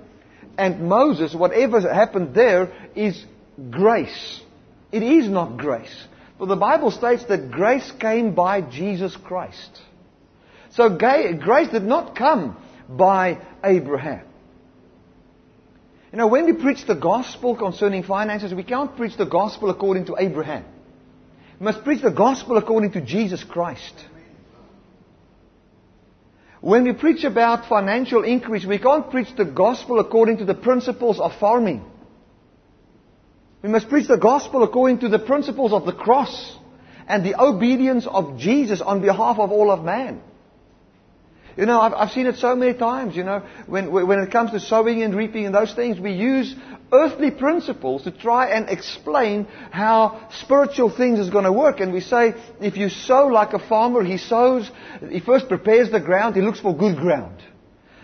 and 0.58 0.88
Moses, 0.88 1.36
whatever 1.36 1.82
happened 1.82 2.34
there 2.34 2.72
is 2.96 3.24
grace. 3.70 4.42
It 4.92 5.04
is 5.04 5.28
not 5.28 5.58
grace. 5.58 6.08
For 6.38 6.48
the 6.48 6.56
Bible 6.56 6.92
states 6.92 7.26
that 7.26 7.52
grace 7.52 7.92
came 8.00 8.34
by 8.34 8.62
Jesus 8.62 9.16
Christ. 9.16 9.82
So 10.72 10.90
grace 10.90 11.70
did 11.70 11.84
not 11.84 12.16
come 12.16 12.58
by 12.90 13.40
Abraham. 13.64 14.26
You 16.14 16.20
know, 16.20 16.28
when 16.28 16.46
we 16.46 16.54
preach 16.54 16.86
the 16.86 16.94
gospel 16.94 17.56
concerning 17.56 18.04
finances, 18.04 18.54
we 18.54 18.64
can't 18.64 18.96
preach 18.96 19.18
the 19.18 19.26
gospel 19.26 19.72
according 19.72 20.06
to 20.06 20.16
Abraham. 20.20 20.64
We 21.60 21.64
must 21.64 21.84
preach 21.84 22.04
the 22.04 22.12
gospel 22.12 22.58
according 22.58 22.92
to 22.92 23.02
Jesus 23.02 23.44
Christ. 23.44 23.96
When 26.62 26.84
we 26.84 26.94
preach 26.94 27.24
about 27.24 27.68
financial 27.68 28.24
increase, 28.24 28.64
we 28.64 28.78
can't 28.78 29.10
preach 29.10 29.36
the 29.36 29.44
gospel 29.44 30.00
according 30.00 30.38
to 30.38 30.46
the 30.46 30.54
principles 30.54 31.20
of 31.20 31.32
farming. 31.40 31.84
We 33.64 33.70
must 33.70 33.90
preach 33.90 34.08
the 34.08 34.18
gospel 34.18 34.62
according 34.62 35.00
to 35.00 35.10
the 35.10 35.18
principles 35.18 35.74
of 35.74 35.88
the 35.88 35.94
cross 35.94 36.56
and 37.08 37.26
the 37.26 37.42
obedience 37.42 38.06
of 38.06 38.38
Jesus 38.38 38.82
on 38.82 39.02
behalf 39.02 39.40
of 39.40 39.52
all 39.52 39.72
of 39.72 39.84
man. 39.84 40.22
You 41.56 41.68
know, 41.68 41.80
I've, 41.80 41.94
I've 41.94 42.12
seen 42.12 42.26
it 42.26 42.38
so 42.38 42.56
many 42.56 42.74
times, 42.74 43.16
you 43.16 43.24
know, 43.24 43.44
when, 43.68 43.92
when 43.92 44.20
it 44.20 44.32
comes 44.32 44.52
to 44.52 44.60
sowing 44.60 45.04
and 45.04 45.16
reaping 45.16 45.46
and 45.46 45.54
those 45.54 45.74
things, 45.74 46.00
we 46.00 46.14
use 46.14 46.56
earthly 46.92 47.30
principles 47.32 48.04
to 48.04 48.12
try 48.12 48.48
and 48.48 48.70
explain 48.70 49.46
how 49.72 50.30
spiritual 50.42 50.90
things 50.90 51.20
is 51.20 51.30
going 51.30 51.46
to 51.46 51.52
work. 51.52 51.80
And 51.80 51.94
we 51.94 52.02
say, 52.02 52.34
if 52.60 52.76
you 52.76 52.90
sow 52.90 53.28
like 53.28 53.54
a 53.54 53.60
farmer, 53.60 54.04
he 54.04 54.18
sows, 54.18 54.70
he 55.10 55.20
first 55.20 55.48
prepares 55.48 55.92
the 55.92 56.00
ground, 56.00 56.36
he 56.36 56.42
looks 56.42 56.60
for 56.60 56.76
good 56.76 56.98
ground. 56.98 57.42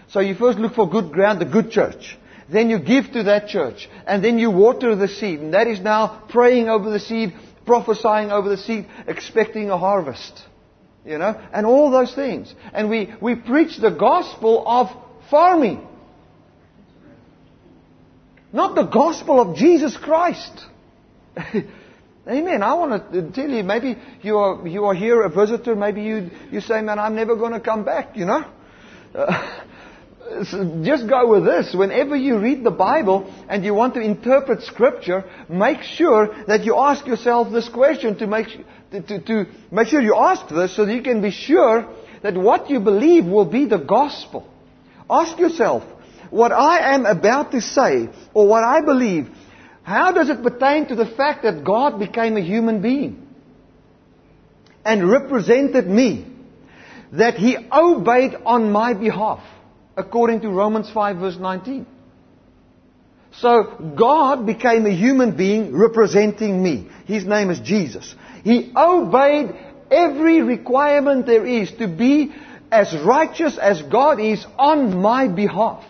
So 0.09 0.19
you 0.19 0.35
first 0.35 0.59
look 0.59 0.73
for 0.73 0.89
good 0.89 1.11
ground, 1.11 1.39
the 1.39 1.45
good 1.45 1.71
church. 1.71 2.17
Then 2.51 2.69
you 2.69 2.79
give 2.79 3.11
to 3.11 3.23
that 3.23 3.47
church. 3.47 3.87
And 4.07 4.23
then 4.23 4.39
you 4.39 4.49
water 4.49 4.95
the 4.95 5.07
seed. 5.07 5.39
And 5.39 5.53
that 5.53 5.67
is 5.67 5.79
now 5.79 6.23
praying 6.29 6.67
over 6.67 6.89
the 6.89 6.99
seed, 6.99 7.33
prophesying 7.65 8.31
over 8.31 8.49
the 8.49 8.57
seed, 8.57 8.87
expecting 9.07 9.69
a 9.69 9.77
harvest. 9.77 10.43
You 11.05 11.17
know, 11.17 11.39
and 11.53 11.65
all 11.65 11.91
those 11.91 12.13
things. 12.13 12.53
And 12.73 12.89
we, 12.89 13.13
we 13.21 13.35
preach 13.35 13.77
the 13.77 13.89
gospel 13.89 14.67
of 14.67 14.89
farming. 15.29 15.87
Not 18.51 18.75
the 18.75 18.83
gospel 18.83 19.39
of 19.39 19.55
Jesus 19.55 19.95
Christ. 19.95 20.65
Amen. 22.27 22.61
I 22.61 22.73
want 22.73 23.11
to 23.11 23.31
tell 23.31 23.49
you, 23.49 23.63
maybe 23.63 23.95
you 24.21 24.37
are, 24.37 24.67
you 24.67 24.85
are 24.85 24.93
here 24.93 25.21
a 25.23 25.29
visitor, 25.29 25.75
maybe 25.75 26.01
you, 26.01 26.29
you 26.51 26.61
say, 26.61 26.81
man, 26.81 26.99
I'm 26.99 27.15
never 27.15 27.35
going 27.35 27.53
to 27.53 27.59
come 27.59 27.85
back, 27.85 28.15
you 28.15 28.25
know. 28.25 28.45
Uh, 29.15 29.65
just 30.83 31.07
go 31.07 31.27
with 31.27 31.45
this. 31.45 31.73
Whenever 31.73 32.15
you 32.15 32.37
read 32.39 32.63
the 32.63 32.71
Bible 32.71 33.33
and 33.49 33.63
you 33.63 33.73
want 33.73 33.95
to 33.95 34.01
interpret 34.01 34.61
Scripture, 34.63 35.23
make 35.49 35.81
sure 35.81 36.43
that 36.45 36.65
you 36.65 36.75
ask 36.75 37.07
yourself 37.07 37.51
this 37.51 37.67
question 37.69 38.17
to 38.19 38.27
make, 38.27 38.47
to, 38.91 39.19
to, 39.19 39.45
make 39.71 39.87
sure 39.87 40.01
you 40.01 40.15
ask 40.15 40.47
this 40.49 40.75
so 40.75 40.85
that 40.85 40.93
you 40.93 41.01
can 41.01 41.21
be 41.21 41.31
sure 41.31 41.87
that 42.23 42.35
what 42.35 42.69
you 42.69 42.79
believe 42.79 43.25
will 43.25 43.45
be 43.45 43.65
the 43.65 43.77
gospel. 43.77 44.47
Ask 45.09 45.37
yourself, 45.39 45.83
what 46.29 46.51
I 46.51 46.93
am 46.93 47.05
about 47.05 47.51
to 47.51 47.61
say 47.61 48.09
or 48.33 48.47
what 48.47 48.63
I 48.63 48.81
believe, 48.81 49.29
how 49.83 50.11
does 50.11 50.29
it 50.29 50.43
pertain 50.43 50.87
to 50.87 50.95
the 50.95 51.05
fact 51.05 51.43
that 51.43 51.63
God 51.63 51.99
became 51.99 52.37
a 52.37 52.41
human 52.41 52.81
being 52.81 53.27
and 54.85 55.09
represented 55.09 55.87
me? 55.87 56.25
That 57.13 57.35
He 57.35 57.57
obeyed 57.71 58.35
on 58.45 58.71
my 58.71 58.93
behalf, 58.93 59.43
according 59.97 60.41
to 60.41 60.49
Romans 60.49 60.91
5 60.91 61.17
verse 61.17 61.37
19. 61.37 61.87
So 63.33 63.93
God 63.97 64.45
became 64.45 64.85
a 64.85 64.91
human 64.91 65.35
being 65.35 65.75
representing 65.75 66.61
me. 66.61 66.89
His 67.05 67.25
name 67.25 67.49
is 67.49 67.59
Jesus. 67.59 68.13
He 68.43 68.71
obeyed 68.75 69.55
every 69.91 70.41
requirement 70.41 71.25
there 71.25 71.45
is 71.45 71.71
to 71.73 71.87
be 71.87 72.33
as 72.71 72.95
righteous 72.95 73.57
as 73.57 73.81
God 73.81 74.19
is 74.19 74.45
on 74.57 74.97
my 75.01 75.27
behalf. 75.27 75.83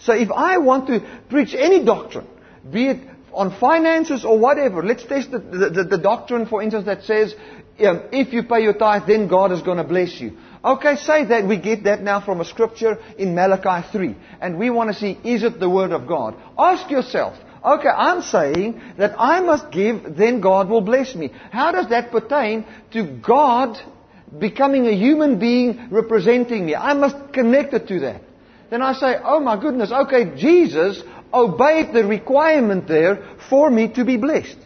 So 0.00 0.12
if 0.12 0.30
I 0.30 0.58
want 0.58 0.86
to 0.88 1.00
preach 1.28 1.54
any 1.54 1.84
doctrine, 1.84 2.26
be 2.70 2.88
it 2.88 2.98
on 3.32 3.58
finances 3.58 4.24
or 4.24 4.38
whatever, 4.38 4.82
let's 4.82 5.04
test 5.04 5.30
the, 5.30 5.38
the, 5.38 5.84
the 5.84 5.98
doctrine, 5.98 6.46
for 6.46 6.62
instance, 6.62 6.86
that 6.86 7.04
says, 7.04 7.34
um, 7.80 8.02
if 8.12 8.32
you 8.32 8.42
pay 8.42 8.62
your 8.62 8.74
tithe, 8.74 9.06
then 9.06 9.28
God 9.28 9.52
is 9.52 9.62
going 9.62 9.78
to 9.78 9.84
bless 9.84 10.20
you. 10.20 10.36
Okay, 10.62 10.96
say 10.96 11.24
that. 11.24 11.46
We 11.46 11.56
get 11.56 11.84
that 11.84 12.02
now 12.02 12.20
from 12.20 12.40
a 12.40 12.44
scripture 12.44 12.98
in 13.16 13.34
Malachi 13.34 13.86
3. 13.90 14.16
And 14.42 14.58
we 14.58 14.68
want 14.68 14.92
to 14.92 14.98
see, 14.98 15.18
is 15.24 15.42
it 15.42 15.58
the 15.58 15.70
Word 15.70 15.92
of 15.92 16.06
God? 16.06 16.36
Ask 16.58 16.90
yourself, 16.90 17.38
okay, 17.64 17.88
I'm 17.88 18.22
saying 18.22 18.80
that 18.98 19.14
I 19.18 19.40
must 19.40 19.70
give, 19.70 20.16
then 20.16 20.40
God 20.40 20.68
will 20.68 20.80
bless 20.80 21.14
me. 21.14 21.32
How 21.50 21.72
does 21.72 21.88
that 21.90 22.10
pertain 22.10 22.64
to 22.92 23.04
God 23.04 23.78
becoming 24.38 24.86
a 24.86 24.92
human 24.92 25.38
being 25.38 25.88
representing 25.90 26.66
me? 26.66 26.74
I 26.74 26.94
must 26.94 27.32
connect 27.32 27.74
it 27.74 27.88
to 27.88 28.00
that. 28.00 28.22
Then 28.70 28.82
I 28.82 28.92
say, 28.94 29.16
oh 29.22 29.40
my 29.40 29.60
goodness, 29.60 29.90
okay, 29.90 30.36
Jesus 30.36 31.02
obeyed 31.32 31.92
the 31.92 32.04
requirement 32.04 32.86
there 32.86 33.36
for 33.48 33.70
me 33.70 33.88
to 33.94 34.04
be 34.04 34.16
blessed. 34.16 34.58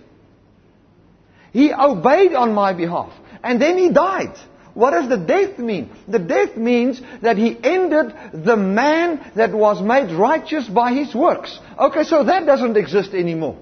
He 1.53 1.73
obeyed 1.73 2.35
on 2.35 2.53
my 2.53 2.73
behalf. 2.73 3.13
And 3.43 3.61
then 3.61 3.79
he 3.79 3.91
died. 3.91 4.37
What 4.75 4.91
does 4.91 5.09
the 5.09 5.17
death 5.17 5.59
mean? 5.59 5.91
The 6.09 6.19
death 6.19 6.57
means 6.57 7.01
that 7.23 7.37
he 7.37 7.57
ended 7.63 8.13
the 8.33 8.57
man 8.57 9.33
that 9.37 9.53
was 9.53 9.81
made 9.81 10.13
righteous 10.13 10.69
by 10.69 10.93
his 10.93 11.15
works. 11.15 11.59
Okay, 11.79 12.03
so 12.03 12.25
that 12.25 12.45
doesn't 12.45 12.77
exist 12.77 13.15
anymore. 13.15 13.57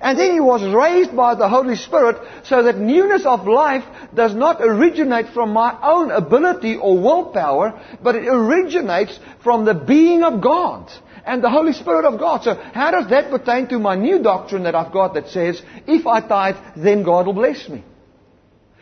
And 0.00 0.18
then 0.18 0.32
he 0.32 0.40
was 0.40 0.62
raised 0.62 1.14
by 1.14 1.34
the 1.34 1.48
Holy 1.48 1.76
Spirit 1.76 2.16
so 2.44 2.62
that 2.62 2.78
newness 2.78 3.24
of 3.24 3.46
life 3.46 3.84
does 4.14 4.34
not 4.34 4.60
originate 4.60 5.28
from 5.28 5.52
my 5.52 5.76
own 5.82 6.10
ability 6.10 6.76
or 6.76 6.98
willpower, 6.98 7.80
but 8.02 8.14
it 8.14 8.26
originates 8.26 9.18
from 9.42 9.64
the 9.64 9.74
being 9.74 10.22
of 10.22 10.42
God 10.42 10.90
and 11.24 11.42
the 11.42 11.50
Holy 11.50 11.72
Spirit 11.72 12.04
of 12.04 12.18
God. 12.18 12.44
So 12.44 12.54
how 12.54 12.90
does 12.90 13.10
that 13.10 13.30
pertain 13.30 13.68
to 13.68 13.78
my 13.78 13.94
new 13.94 14.22
doctrine 14.22 14.64
that 14.64 14.74
I've 14.74 14.92
got 14.92 15.14
that 15.14 15.28
says, 15.28 15.60
if 15.86 16.06
I 16.06 16.20
tithe, 16.20 16.56
then 16.76 17.02
God 17.02 17.26
will 17.26 17.34
bless 17.34 17.68
me? 17.68 17.84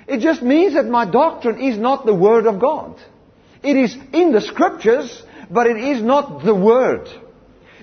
It 0.07 0.21
just 0.21 0.43
means 0.43 0.75
that 0.75 0.87
my 0.87 1.11
doctrine 1.11 1.61
is 1.61 1.79
not 1.79 2.05
the 2.05 2.15
Word 2.15 2.47
of 2.47 2.61
God. 2.61 2.97
It 3.63 3.77
is 3.77 3.97
in 4.13 4.33
the 4.33 4.41
Scriptures, 4.41 5.23
but 5.51 5.67
it 5.67 5.79
is 5.79 6.03
not 6.03 6.45
the 6.45 6.55
Word. 6.55 7.09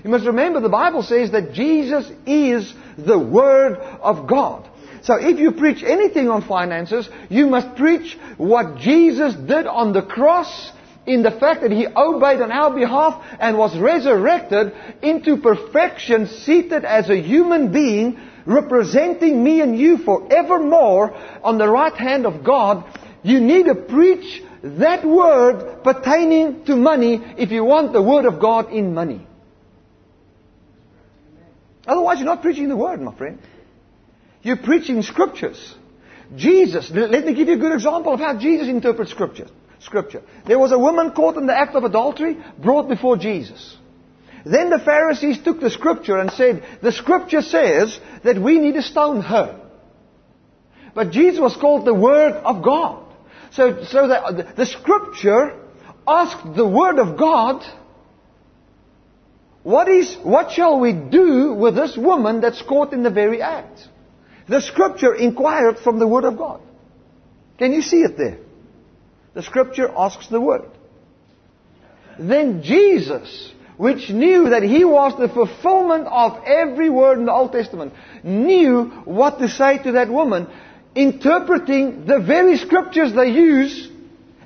You 0.04 0.10
must 0.10 0.25
remember 0.25 0.60
the 0.60 0.70
Bible 0.70 1.04
says 1.04 1.32
that 1.32 1.54
Jesus 1.54 2.10
is 2.25 2.74
the 2.98 3.20
Word 3.20 3.78
of 3.78 4.28
God. 4.28 4.68
So 5.04 5.16
if 5.16 5.40
you 5.40 5.51
preach 5.54 5.84
anything 5.84 6.30
on 6.30 6.48
finances, 6.48 7.10
you 7.30 7.48
must 7.48 7.75
preach 7.75 8.18
what 8.38 8.78
Jesus 8.78 9.34
did 9.34 9.66
on 9.66 9.94
the 9.94 10.04
cross 10.04 10.72
in 11.08 11.24
the 11.24 11.32
fact 11.32 11.62
that 11.62 11.72
He 11.72 11.88
obeyed 11.88 12.42
on 12.42 12.51
our 12.51 12.74
behalf 12.74 13.24
and 13.40 13.58
was 13.58 13.78
resurrected 13.78 14.74
into 15.01 15.38
perfection, 15.38 16.28
seated 16.28 16.86
as 16.86 17.10
a 17.10 17.20
human 17.20 17.72
being, 17.72 18.20
representing 18.45 19.43
me 19.43 19.62
and 19.62 19.77
you 19.77 19.98
forevermore 19.98 21.13
on 21.43 21.57
the 21.57 21.67
right 21.67 21.93
hand 21.93 22.25
of 22.25 22.43
God. 22.43 22.86
You 23.24 23.39
need 23.39 23.65
to 23.65 23.75
preach 23.75 24.43
that 24.63 25.05
word 25.05 25.83
pertaining 25.83 26.65
to 26.65 26.75
money 26.75 27.21
if 27.38 27.51
you 27.51 27.63
want 27.63 27.93
the 27.93 28.01
word 28.01 28.25
of 28.25 28.39
God 28.39 28.71
in 28.71 28.93
money. 28.93 29.27
Otherwise, 31.86 32.17
you're 32.17 32.25
not 32.25 32.41
preaching 32.41 32.69
the 32.69 32.77
word, 32.77 33.01
my 33.01 33.15
friend. 33.15 33.39
You're 34.43 34.57
preaching 34.57 35.01
scriptures. 35.01 35.75
Jesus, 36.36 36.89
let 36.93 37.25
me 37.25 37.33
give 37.33 37.48
you 37.48 37.55
a 37.55 37.57
good 37.57 37.74
example 37.74 38.13
of 38.13 38.19
how 38.19 38.38
Jesus 38.39 38.67
interprets 38.67 39.12
scripture. 39.12 39.48
Scripture. 39.79 40.21
There 40.45 40.60
was 40.60 40.71
a 40.71 40.79
woman 40.79 41.12
caught 41.12 41.38
in 41.38 41.48
the 41.48 41.57
act 41.57 41.75
of 41.75 41.83
adultery, 41.83 42.38
brought 42.60 42.88
before 42.88 43.17
Jesus. 43.17 43.77
Then 44.45 44.69
the 44.69 44.79
Pharisees 44.79 45.39
took 45.43 45.60
the 45.60 45.69
scripture 45.69 46.17
and 46.17 46.31
said, 46.31 46.63
the 46.81 46.91
scripture 46.91 47.41
says 47.41 48.00
that 48.24 48.38
we 48.38 48.60
need 48.60 48.74
to 48.74 48.81
stone 48.81 49.21
her. 49.21 49.60
But 50.93 51.12
Jesus 51.12 51.39
was 51.39 51.55
called 51.55 51.86
the 51.86 51.93
Word 51.93 52.33
of 52.33 52.63
God. 52.63 53.05
So, 53.51 53.83
so 53.83 54.07
the, 54.07 54.53
the 54.55 54.65
scripture 54.65 55.60
asked 56.07 56.55
the 56.55 56.67
Word 56.67 57.00
of 57.00 57.17
God 57.17 57.63
what 59.63 59.88
is, 59.88 60.15
what 60.24 60.51
shall 60.51 60.79
we 60.79 60.91
do 60.91 61.53
with 61.53 61.75
this 61.75 61.95
woman 61.95 62.41
that's 62.41 62.62
caught 62.62 62.93
in 62.93 63.03
the 63.03 63.12
very 63.12 63.41
act? 63.41 63.88
The 64.48 64.62
scripture 64.62 65.13
inquired 65.13 65.77
from 65.79 66.00
the 66.00 66.07
Word 66.07 66.24
of 66.24 66.38
God. 66.38 66.62
Can 67.60 67.71
you 67.74 67.81
see 67.81 68.01
it 68.01 68.17
there? 68.17 68.39
The 69.33 69.43
scripture 69.43 69.91
asks 69.95 70.27
the 70.27 70.41
Word. 70.41 70.69
Then 72.17 72.63
Jesus, 72.63 73.53
which 73.82 74.12
knew 74.12 74.52
that 74.52 74.62
He 74.62 74.86
was 74.86 75.18
the 75.18 75.28
fulfillment 75.28 76.06
of 76.06 76.44
every 76.46 76.88
word 76.88 77.18
in 77.18 77.26
the 77.26 77.32
Old 77.32 77.52
Testament, 77.52 77.94
knew 78.24 78.86
what 79.06 79.40
to 79.40 79.50
say 79.50 79.82
to 79.82 79.94
that 79.94 80.08
woman, 80.08 80.48
interpreting 80.94 82.06
the 82.06 82.20
very 82.20 82.58
scriptures 82.58 83.12
they 83.12 83.30
use 83.30 83.90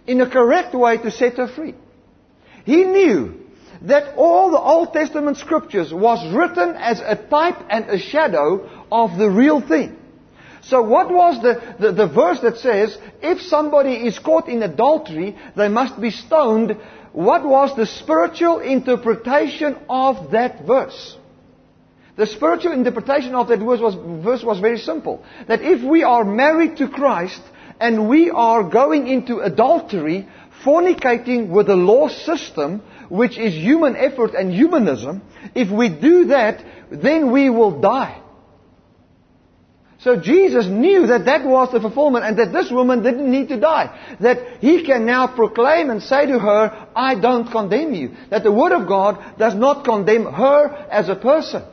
in 0.08 0.22
a 0.22 0.30
correct 0.30 0.74
way 0.74 0.96
to 1.00 1.12
set 1.12 1.36
her 1.36 1.50
free. 1.50 1.76
He 2.64 2.86
knew 2.86 3.34
that 3.82 4.16
all 4.16 4.52
the 4.52 4.62
Old 4.74 4.94
Testament 4.94 5.36
scriptures 5.36 5.94
was 5.94 6.34
written 6.34 6.70
as 6.78 7.02
a 7.02 7.18
type 7.18 7.62
and 7.70 7.90
a 7.90 8.00
shadow 8.00 8.86
of 8.90 9.18
the 9.18 9.30
real 9.30 9.60
thing. 9.60 9.98
So 10.62 10.82
what 10.82 11.12
was 11.12 11.42
the, 11.44 11.76
the, 11.78 11.92
the, 11.92 12.08
verse 12.08 12.40
that 12.40 12.58
says, 12.60 12.98
if 13.22 13.42
somebody 13.42 14.08
is 14.08 14.18
caught 14.18 14.48
in 14.48 14.64
adultery, 14.64 15.38
they 15.58 15.68
must 15.68 16.00
be 16.00 16.10
stoned? 16.10 16.78
What 17.16 17.46
was 17.46 17.74
the 17.78 17.86
spiritual 17.86 18.60
interpretation 18.60 19.78
of 19.90 20.32
that 20.32 20.66
verse? 20.66 21.16
The 22.18 22.28
spiritual 22.28 22.74
interpretation 22.74 23.34
of 23.36 23.48
that 23.48 23.60
verse 23.60 23.80
was, 23.80 23.96
verse 24.22 24.44
was 24.44 24.60
very 24.60 24.80
simple. 24.80 25.24
That 25.48 25.62
if 25.62 25.82
we 25.82 26.04
are 26.04 26.26
married 26.26 26.76
to 26.78 26.90
Christ 26.90 27.42
and 27.80 28.10
we 28.10 28.32
are 28.32 28.70
going 28.70 29.08
into 29.08 29.40
adultery, 29.40 30.28
fornicating 30.66 31.48
with 31.48 31.68
the 31.68 31.78
law 31.78 32.10
system, 32.10 32.82
which 33.08 33.38
is 33.38 33.54
human 33.54 33.96
effort 33.96 34.34
and 34.34 34.52
humanism, 34.52 35.22
if 35.56 35.72
we 35.72 35.88
do 35.88 36.26
that, 36.26 36.66
then 36.92 37.32
we 37.32 37.50
will 37.50 37.80
die. 37.80 38.22
So 40.06 40.16
Jesus 40.16 40.68
knew 40.68 41.08
that 41.08 41.26
that 41.26 41.44
was 41.44 41.72
the 41.72 41.80
fulfillment 41.80 42.26
and 42.26 42.38
that 42.38 42.54
this 42.54 42.70
woman 42.70 43.02
didn't 43.02 43.32
need 43.32 43.50
to 43.50 43.60
die. 43.60 44.16
That 44.20 44.60
he 44.62 44.86
can 44.86 45.08
now 45.08 45.26
proclaim 45.26 45.90
and 45.90 46.00
say 46.00 46.28
to 46.28 46.38
her, 46.38 46.90
I 46.96 47.16
don't 47.16 47.50
condemn 47.50 47.96
you. 47.96 48.16
That 48.30 48.44
the 48.44 48.52
Word 48.52 48.72
of 48.72 48.88
God 48.88 49.40
does 49.40 49.56
not 49.56 49.84
condemn 49.84 50.32
her 50.32 50.68
as 50.92 51.10
a 51.10 51.16
person. 51.16 51.64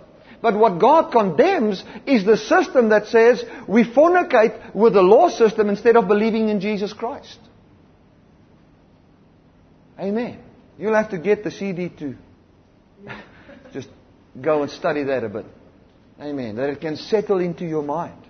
But 0.40 0.56
what 0.56 0.80
God 0.80 1.12
condemns 1.12 1.84
is 2.06 2.24
the 2.24 2.38
system 2.38 2.88
that 2.88 3.08
says 3.08 3.44
we 3.68 3.84
fornicate 3.84 4.74
with 4.74 4.94
the 4.94 5.02
law 5.02 5.28
system 5.28 5.68
instead 5.68 5.96
of 5.96 6.08
believing 6.08 6.48
in 6.48 6.58
Jesus 6.58 6.94
Christ. 6.94 7.38
Amen. 10.00 10.38
You'll 10.78 10.94
have 10.94 11.10
to 11.10 11.18
get 11.18 11.44
the 11.44 11.50
CD 11.50 11.90
to 11.98 12.16
just 13.74 13.90
go 14.40 14.62
and 14.62 14.70
study 14.70 15.02
that 15.02 15.22
a 15.22 15.28
bit. 15.28 15.44
Amen. 16.22 16.56
That 16.56 16.70
it 16.70 16.80
can 16.80 16.96
settle 16.96 17.40
into 17.40 17.64
your 17.64 17.82
mind. 17.82 18.22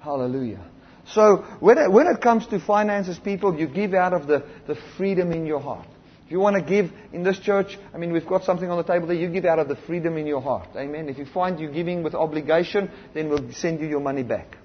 Hallelujah. 0.00 0.64
So 1.12 1.38
when 1.60 1.78
it, 1.78 1.90
when 1.90 2.06
it 2.06 2.20
comes 2.20 2.46
to 2.48 2.58
finances, 2.60 3.18
people, 3.18 3.58
you 3.58 3.66
give 3.66 3.94
out 3.94 4.12
of 4.12 4.26
the, 4.26 4.44
the 4.66 4.76
freedom 4.96 5.32
in 5.32 5.46
your 5.46 5.60
heart. 5.60 5.86
If 6.24 6.32
you 6.32 6.40
want 6.40 6.56
to 6.56 6.62
give 6.62 6.92
in 7.12 7.22
this 7.22 7.38
church, 7.40 7.78
I 7.92 7.98
mean, 7.98 8.12
we've 8.12 8.26
got 8.26 8.44
something 8.44 8.70
on 8.70 8.76
the 8.76 8.84
table 8.84 9.08
there, 9.08 9.16
you 9.16 9.28
give 9.28 9.44
out 9.44 9.58
of 9.58 9.68
the 9.68 9.76
freedom 9.76 10.16
in 10.16 10.26
your 10.26 10.40
heart. 10.40 10.68
Amen. 10.76 11.08
If 11.08 11.18
you 11.18 11.24
find 11.24 11.58
you're 11.58 11.72
giving 11.72 12.02
with 12.02 12.14
obligation, 12.14 12.90
then 13.14 13.28
we'll 13.28 13.52
send 13.52 13.80
you 13.80 13.88
your 13.88 14.00
money 14.00 14.22
back. 14.22 14.56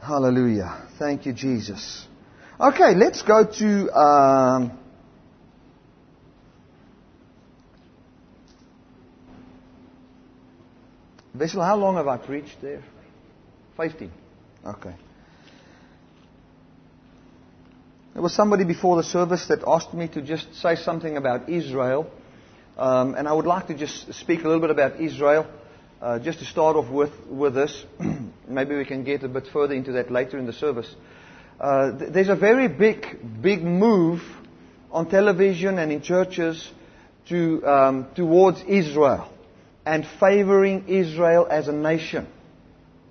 Hallelujah. 0.00 0.88
Thank 0.98 1.26
you, 1.26 1.32
Jesus. 1.32 2.06
Okay, 2.60 2.94
let's 2.94 3.22
go 3.22 3.46
to 3.46 3.98
um, 3.98 4.78
Wessel, 11.34 11.62
how 11.62 11.76
long 11.76 11.96
have 11.96 12.08
I 12.08 12.18
preached 12.18 12.60
there? 12.60 12.82
15. 13.76 14.10
Okay. 14.66 14.94
There 18.12 18.22
was 18.22 18.34
somebody 18.34 18.64
before 18.64 18.96
the 18.96 19.02
service 19.02 19.46
that 19.48 19.60
asked 19.66 19.94
me 19.94 20.08
to 20.08 20.20
just 20.20 20.54
say 20.56 20.76
something 20.76 21.16
about 21.16 21.48
Israel. 21.48 22.10
Um, 22.76 23.14
and 23.14 23.26
I 23.26 23.32
would 23.32 23.46
like 23.46 23.68
to 23.68 23.74
just 23.74 24.12
speak 24.12 24.40
a 24.40 24.44
little 24.44 24.60
bit 24.60 24.70
about 24.70 25.00
Israel, 25.00 25.46
uh, 26.02 26.18
just 26.18 26.40
to 26.40 26.44
start 26.44 26.76
off 26.76 26.90
with, 26.90 27.12
with 27.28 27.54
this. 27.54 27.84
Maybe 28.48 28.76
we 28.76 28.84
can 28.84 29.02
get 29.02 29.22
a 29.22 29.28
bit 29.28 29.46
further 29.50 29.74
into 29.74 29.92
that 29.92 30.10
later 30.10 30.38
in 30.38 30.44
the 30.44 30.52
service. 30.52 30.94
Uh, 31.58 31.98
th- 31.98 32.12
there's 32.12 32.28
a 32.28 32.36
very 32.36 32.68
big, 32.68 33.06
big 33.40 33.62
move 33.62 34.20
on 34.90 35.08
television 35.08 35.78
and 35.78 35.90
in 35.90 36.02
churches 36.02 36.70
to, 37.28 37.66
um, 37.66 38.06
towards 38.14 38.62
Israel 38.64 39.31
and 39.84 40.06
favoring 40.20 40.88
Israel 40.88 41.46
as 41.50 41.68
a 41.68 41.72
nation. 41.72 42.26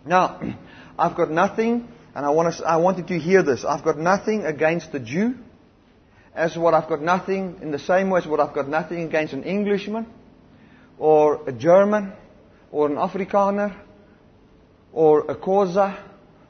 Now, 0.05 0.39
I've 0.99 1.15
got 1.15 1.31
nothing, 1.31 1.87
and 2.15 2.25
I 2.25 2.29
want, 2.29 2.55
to, 2.55 2.65
I 2.65 2.77
want 2.77 2.97
you 2.97 3.03
to 3.05 3.19
hear 3.19 3.43
this. 3.43 3.65
I've 3.65 3.83
got 3.83 3.97
nothing 3.97 4.45
against 4.45 4.91
the 4.91 4.99
Jew, 4.99 5.35
as 6.33 6.57
what 6.57 6.73
I've 6.73 6.87
got 6.87 7.01
nothing, 7.01 7.59
in 7.61 7.71
the 7.71 7.79
same 7.79 8.09
way 8.09 8.19
as 8.19 8.27
what 8.27 8.39
I've 8.39 8.53
got 8.53 8.69
nothing 8.69 9.03
against 9.03 9.33
an 9.33 9.43
Englishman, 9.43 10.07
or 10.97 11.47
a 11.47 11.51
German, 11.51 12.13
or 12.71 12.87
an 12.87 12.95
Afrikaner, 12.95 13.75
or 14.93 15.31
a 15.31 15.35
Xhosa, 15.35 15.97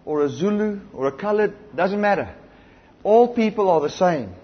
or 0.06 0.24
a 0.24 0.30
Zulu, 0.30 0.82
or 0.94 1.08
a 1.08 1.12
colored, 1.12 1.54
doesn't 1.76 2.02
matter. 2.02 2.36
All 3.04 3.34
people 3.34 3.70
are 3.70 3.82
the 3.82 3.90
same. 3.90 4.36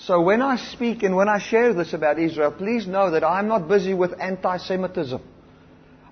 So 0.00 0.20
when 0.20 0.42
I 0.42 0.56
speak 0.56 1.02
and 1.02 1.16
when 1.16 1.28
I 1.28 1.38
share 1.38 1.74
this 1.74 1.92
about 1.92 2.18
Israel, 2.20 2.52
please 2.52 2.86
know 2.86 3.10
that 3.10 3.24
I'm 3.24 3.48
not 3.48 3.68
busy 3.68 3.94
with 3.94 4.18
anti-Semitism. 4.20 5.20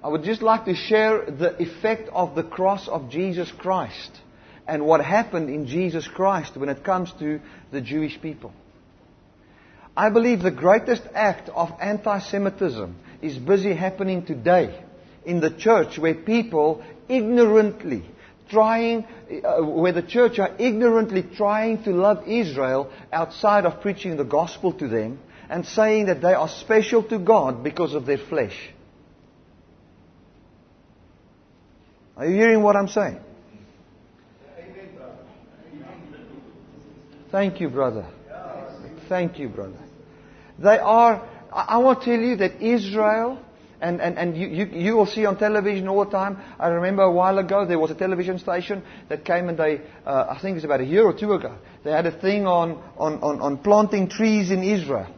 I 0.02 0.08
would 0.08 0.24
just 0.24 0.42
like 0.42 0.64
to 0.64 0.74
share 0.74 1.24
the 1.30 1.56
effect 1.62 2.08
of 2.12 2.34
the 2.34 2.42
cross 2.42 2.88
of 2.88 3.10
Jesus 3.10 3.50
Christ 3.58 4.10
and 4.66 4.84
what 4.84 5.04
happened 5.04 5.50
in 5.50 5.66
Jesus 5.66 6.06
Christ 6.08 6.56
when 6.56 6.68
it 6.68 6.82
comes 6.82 7.12
to 7.20 7.40
the 7.70 7.80
Jewish 7.80 8.20
people. 8.20 8.52
I 9.96 10.10
believe 10.10 10.42
the 10.42 10.50
greatest 10.50 11.02
act 11.14 11.48
of 11.48 11.70
anti-Semitism 11.80 12.96
is 13.22 13.38
busy 13.38 13.72
happening 13.72 14.26
today 14.26 14.82
in 15.24 15.40
the 15.40 15.50
church 15.50 15.96
where 15.96 16.14
people 16.14 16.84
ignorantly 17.08 18.04
trying, 18.48 19.04
uh, 19.44 19.62
where 19.62 19.92
the 19.92 20.02
church 20.02 20.38
are 20.38 20.54
ignorantly 20.58 21.22
trying 21.22 21.82
to 21.84 21.90
love 21.90 22.26
Israel 22.26 22.90
outside 23.12 23.66
of 23.66 23.80
preaching 23.80 24.16
the 24.16 24.24
gospel 24.24 24.72
to 24.74 24.88
them 24.88 25.18
and 25.48 25.66
saying 25.66 26.06
that 26.06 26.20
they 26.20 26.34
are 26.34 26.48
special 26.48 27.02
to 27.04 27.18
God 27.18 27.62
because 27.62 27.94
of 27.94 28.06
their 28.06 28.18
flesh. 28.18 28.70
Are 32.16 32.26
you 32.26 32.34
hearing 32.34 32.62
what 32.62 32.76
I'm 32.76 32.88
saying? 32.88 33.20
Thank 37.30 37.60
you, 37.60 37.68
brother. 37.68 38.06
Thank 39.08 39.38
you, 39.38 39.48
brother. 39.48 39.78
They 40.58 40.78
are, 40.78 41.28
I 41.52 41.78
want 41.78 42.00
to 42.02 42.04
tell 42.06 42.18
you 42.18 42.36
that 42.36 42.62
Israel 42.62 43.38
and, 43.80 44.00
and, 44.00 44.18
and 44.18 44.36
you, 44.36 44.46
you, 44.48 44.64
you, 44.66 44.96
will 44.96 45.06
see 45.06 45.26
on 45.26 45.36
television 45.38 45.88
all 45.88 46.04
the 46.04 46.10
time. 46.10 46.38
I 46.58 46.68
remember 46.68 47.02
a 47.02 47.12
while 47.12 47.38
ago 47.38 47.66
there 47.66 47.78
was 47.78 47.90
a 47.90 47.94
television 47.94 48.38
station 48.38 48.82
that 49.08 49.24
came 49.24 49.48
and 49.48 49.58
they, 49.58 49.82
uh, 50.06 50.26
I 50.30 50.38
think 50.40 50.52
it 50.52 50.54
was 50.56 50.64
about 50.64 50.80
a 50.80 50.84
year 50.84 51.04
or 51.04 51.12
two 51.12 51.32
ago, 51.32 51.56
they 51.84 51.90
had 51.90 52.06
a 52.06 52.20
thing 52.20 52.46
on, 52.46 52.82
on, 52.96 53.22
on, 53.22 53.40
on 53.40 53.58
planting 53.58 54.08
trees 54.08 54.50
in 54.50 54.62
Israel. 54.62 55.08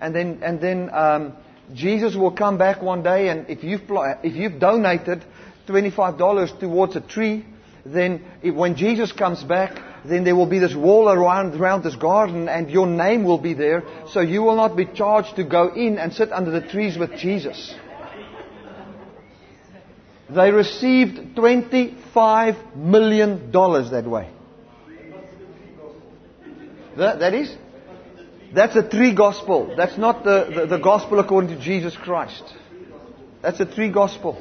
And 0.00 0.14
then, 0.14 0.40
and 0.42 0.60
then 0.60 0.90
um, 0.92 1.32
Jesus 1.72 2.14
will 2.14 2.32
come 2.32 2.58
back 2.58 2.82
one 2.82 3.02
day 3.02 3.28
and 3.28 3.48
if 3.48 3.64
you've, 3.64 3.82
if 3.88 4.34
you've 4.34 4.60
donated 4.60 5.24
$25 5.66 6.60
towards 6.60 6.96
a 6.96 7.00
tree, 7.00 7.46
then 7.84 8.24
when 8.42 8.76
Jesus 8.76 9.12
comes 9.12 9.42
back, 9.42 9.78
then 10.04 10.24
there 10.24 10.34
will 10.34 10.46
be 10.46 10.58
this 10.58 10.74
wall 10.74 11.08
around, 11.08 11.54
around 11.54 11.82
this 11.82 11.96
garden 11.96 12.48
and 12.48 12.70
your 12.70 12.86
name 12.86 13.24
will 13.24 13.38
be 13.38 13.54
there. 13.54 13.82
So 14.10 14.20
you 14.20 14.42
will 14.42 14.56
not 14.56 14.76
be 14.76 14.86
charged 14.86 15.36
to 15.36 15.44
go 15.44 15.72
in 15.74 15.98
and 15.98 16.12
sit 16.12 16.32
under 16.32 16.50
the 16.50 16.66
trees 16.66 16.96
with 16.96 17.14
Jesus. 17.16 17.74
They 20.30 20.50
received 20.50 21.36
$25 21.36 22.76
million 22.76 23.52
that 23.52 24.04
way. 24.06 24.30
That, 26.96 27.18
that 27.20 27.34
is? 27.34 27.54
That's 28.54 28.76
a 28.76 28.88
tree 28.88 29.14
gospel. 29.14 29.74
That's 29.76 29.98
not 29.98 30.24
the, 30.24 30.50
the, 30.54 30.66
the 30.66 30.78
gospel 30.78 31.18
according 31.18 31.50
to 31.56 31.62
Jesus 31.62 31.94
Christ. 31.96 32.42
That's 33.42 33.60
a 33.60 33.66
tree 33.66 33.90
gospel. 33.90 34.40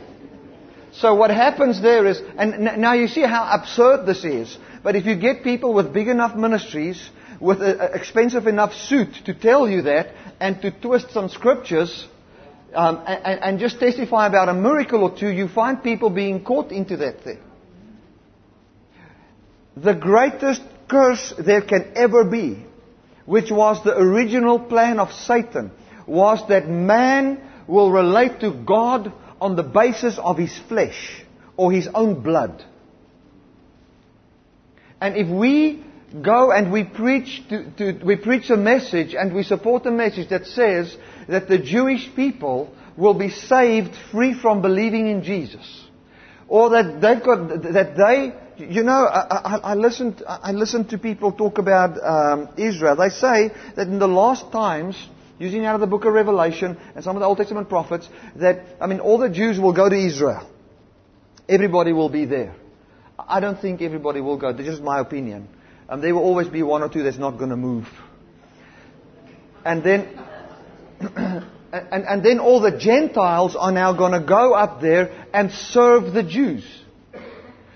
So 0.95 1.15
what 1.15 1.31
happens 1.31 1.81
there 1.81 2.05
is, 2.05 2.21
and 2.37 2.79
now 2.79 2.93
you 2.93 3.07
see 3.07 3.21
how 3.21 3.49
absurd 3.51 4.05
this 4.05 4.23
is. 4.23 4.55
But 4.83 4.95
if 4.95 5.05
you 5.05 5.15
get 5.15 5.43
people 5.43 5.73
with 5.73 5.91
big 5.91 6.07
enough 6.07 6.35
ministries, 6.35 7.09
with 7.39 7.61
an 7.61 7.79
expensive 7.93 8.45
enough 8.45 8.73
suit 8.73 9.09
to 9.25 9.33
tell 9.33 9.67
you 9.67 9.83
that, 9.83 10.13
and 10.39 10.61
to 10.61 10.71
twist 10.71 11.11
some 11.11 11.29
scriptures, 11.29 12.07
um, 12.75 13.01
and, 13.07 13.39
and 13.41 13.59
just 13.59 13.79
testify 13.79 14.27
about 14.27 14.49
a 14.49 14.53
miracle 14.53 15.03
or 15.03 15.17
two, 15.17 15.29
you 15.29 15.47
find 15.47 15.81
people 15.81 16.09
being 16.09 16.43
caught 16.43 16.71
into 16.71 16.97
that 16.97 17.21
thing. 17.21 17.39
The 19.75 19.95
greatest 19.95 20.61
curse 20.87 21.33
there 21.39 21.61
can 21.61 21.93
ever 21.95 22.23
be, 22.23 22.63
which 23.25 23.49
was 23.49 23.83
the 23.83 23.97
original 23.97 24.59
plan 24.59 24.99
of 24.99 25.11
Satan, 25.11 25.71
was 26.05 26.47
that 26.49 26.67
man 26.67 27.41
will 27.67 27.91
relate 27.91 28.41
to 28.41 28.51
God 28.51 29.11
on 29.43 29.57
the 29.57 29.63
basis 29.63 30.17
of 30.17 30.37
his 30.37 30.57
flesh 30.69 31.21
or 31.57 31.69
his 31.69 31.89
own 31.93 32.21
blood. 32.23 32.63
And 35.01 35.17
if 35.17 35.27
we 35.27 35.83
go 36.21 36.51
and 36.51 36.71
we 36.71 36.85
preach 36.85 37.43
to, 37.49 37.69
to, 37.71 38.05
we 38.05 38.15
preach 38.15 38.49
a 38.49 38.55
message 38.55 39.13
and 39.13 39.33
we 39.33 39.43
support 39.43 39.85
a 39.85 39.91
message 39.91 40.29
that 40.29 40.45
says 40.45 40.95
that 41.27 41.49
the 41.49 41.57
Jewish 41.57 42.09
people 42.15 42.73
will 42.95 43.15
be 43.15 43.29
saved 43.29 43.93
free 44.11 44.33
from 44.33 44.61
believing 44.61 45.07
in 45.07 45.23
Jesus, 45.23 45.67
or 46.47 46.69
that 46.69 47.01
they've 47.01 47.21
got 47.21 47.49
that 47.73 47.97
they 47.97 48.33
you 48.55 48.83
know, 48.83 49.07
I, 49.07 49.21
I, 49.21 49.57
I, 49.71 49.73
listened, 49.73 50.23
I 50.27 50.51
listened 50.51 50.91
to 50.91 50.99
people 50.99 51.31
talk 51.31 51.57
about 51.57 51.97
um, 52.01 52.49
Israel. 52.55 52.95
They 52.95 53.09
say 53.09 53.51
that 53.75 53.87
in 53.87 53.97
the 53.97 54.07
last 54.07 54.51
times, 54.51 54.95
using 55.43 55.65
out 55.65 55.75
of 55.75 55.81
the 55.81 55.87
book 55.87 56.05
of 56.05 56.13
Revelation 56.13 56.77
and 56.95 57.03
some 57.03 57.15
of 57.15 57.19
the 57.19 57.25
Old 57.25 57.37
Testament 57.37 57.69
prophets, 57.69 58.07
that, 58.37 58.65
I 58.79 58.87
mean, 58.87 58.99
all 58.99 59.17
the 59.17 59.29
Jews 59.29 59.59
will 59.59 59.73
go 59.73 59.89
to 59.89 59.95
Israel. 59.95 60.49
Everybody 61.47 61.91
will 61.91 62.09
be 62.09 62.25
there. 62.25 62.55
I 63.19 63.39
don't 63.39 63.59
think 63.59 63.81
everybody 63.81 64.21
will 64.21 64.37
go. 64.37 64.53
This 64.53 64.67
is 64.67 64.79
my 64.79 64.99
opinion. 64.99 65.47
Um, 65.89 66.01
there 66.01 66.15
will 66.15 66.23
always 66.23 66.47
be 66.47 66.63
one 66.63 66.81
or 66.81 66.89
two 66.89 67.03
that's 67.03 67.17
not 67.17 67.37
going 67.37 67.49
to 67.49 67.57
move. 67.57 67.87
And 69.65 69.83
then, 69.83 70.19
and, 70.99 72.03
and 72.05 72.25
then 72.25 72.39
all 72.39 72.61
the 72.61 72.77
Gentiles 72.77 73.55
are 73.55 73.71
now 73.71 73.93
going 73.93 74.13
to 74.13 74.25
go 74.25 74.53
up 74.53 74.81
there 74.81 75.27
and 75.33 75.51
serve 75.51 76.13
the 76.13 76.23
Jews. 76.23 76.65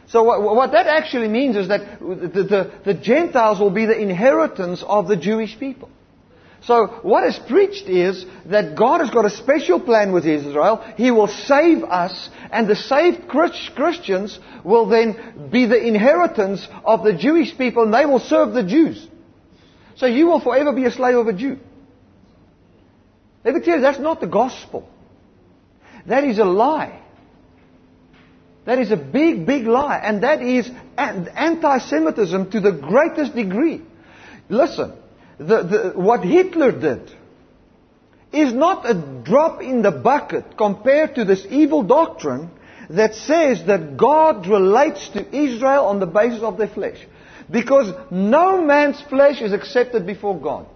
So 0.07 0.23
what, 0.23 0.41
what 0.41 0.71
that 0.71 0.87
actually 0.87 1.27
means 1.27 1.57
is 1.57 1.67
that 1.67 1.99
the, 1.99 2.43
the, 2.43 2.71
the 2.85 2.93
Gentiles 2.93 3.59
will 3.59 3.71
be 3.71 3.85
the 3.85 3.99
inheritance 3.99 4.83
of 4.87 5.07
the 5.07 5.17
Jewish 5.17 5.59
people. 5.59 5.89
So 6.61 6.87
what 7.03 7.23
is 7.25 7.39
preached 7.47 7.87
is 7.87 8.25
that 8.47 8.75
God 8.75 8.99
has 8.99 9.09
got 9.09 9.25
a 9.25 9.29
special 9.29 9.79
plan 9.79 10.11
with 10.11 10.25
Israel. 10.25 10.83
He 10.97 11.11
will 11.11 11.27
save 11.27 11.83
us, 11.83 12.29
and 12.51 12.67
the 12.67 12.75
saved 12.75 13.27
Christians 13.27 14.37
will 14.63 14.87
then 14.87 15.49
be 15.51 15.65
the 15.65 15.81
inheritance 15.81 16.67
of 16.83 17.03
the 17.03 17.13
Jewish 17.13 17.57
people, 17.57 17.83
and 17.83 17.93
they 17.93 18.05
will 18.05 18.19
serve 18.19 18.53
the 18.53 18.63
Jews. 18.63 19.07
So 19.95 20.07
you 20.07 20.27
will 20.27 20.41
forever 20.41 20.73
be 20.73 20.85
a 20.85 20.91
slave 20.91 21.15
of 21.15 21.27
a 21.27 21.33
Jew. 21.33 21.57
Let 23.45 23.53
me 23.53 23.61
tell 23.61 23.75
you, 23.75 23.81
that's 23.81 23.99
not 23.99 24.19
the 24.19 24.27
gospel. 24.27 24.89
That 26.05 26.23
is 26.23 26.37
a 26.37 26.45
lie. 26.45 27.01
That 28.65 28.79
is 28.79 28.91
a 28.91 28.97
big, 28.97 29.45
big 29.45 29.65
lie. 29.65 29.97
And 30.03 30.23
that 30.23 30.41
is 30.41 30.69
anti-Semitism 30.97 32.51
to 32.51 32.59
the 32.59 32.73
greatest 32.73 33.33
degree. 33.33 33.81
Listen, 34.49 34.93
the, 35.37 35.63
the, 35.63 35.93
what 35.95 36.23
Hitler 36.23 36.71
did 36.71 37.11
is 38.31 38.53
not 38.53 38.89
a 38.89 38.93
drop 39.23 39.61
in 39.61 39.81
the 39.81 39.91
bucket 39.91 40.57
compared 40.57 41.15
to 41.15 41.25
this 41.25 41.45
evil 41.49 41.83
doctrine 41.83 42.49
that 42.89 43.15
says 43.15 43.65
that 43.67 43.97
God 43.97 44.47
relates 44.47 45.09
to 45.09 45.35
Israel 45.35 45.85
on 45.85 45.99
the 45.99 46.05
basis 46.05 46.41
of 46.41 46.57
their 46.57 46.67
flesh. 46.67 46.97
Because 47.49 47.93
no 48.11 48.61
man's 48.61 48.99
flesh 49.01 49.41
is 49.41 49.53
accepted 49.53 50.05
before 50.05 50.39
God. 50.39 50.67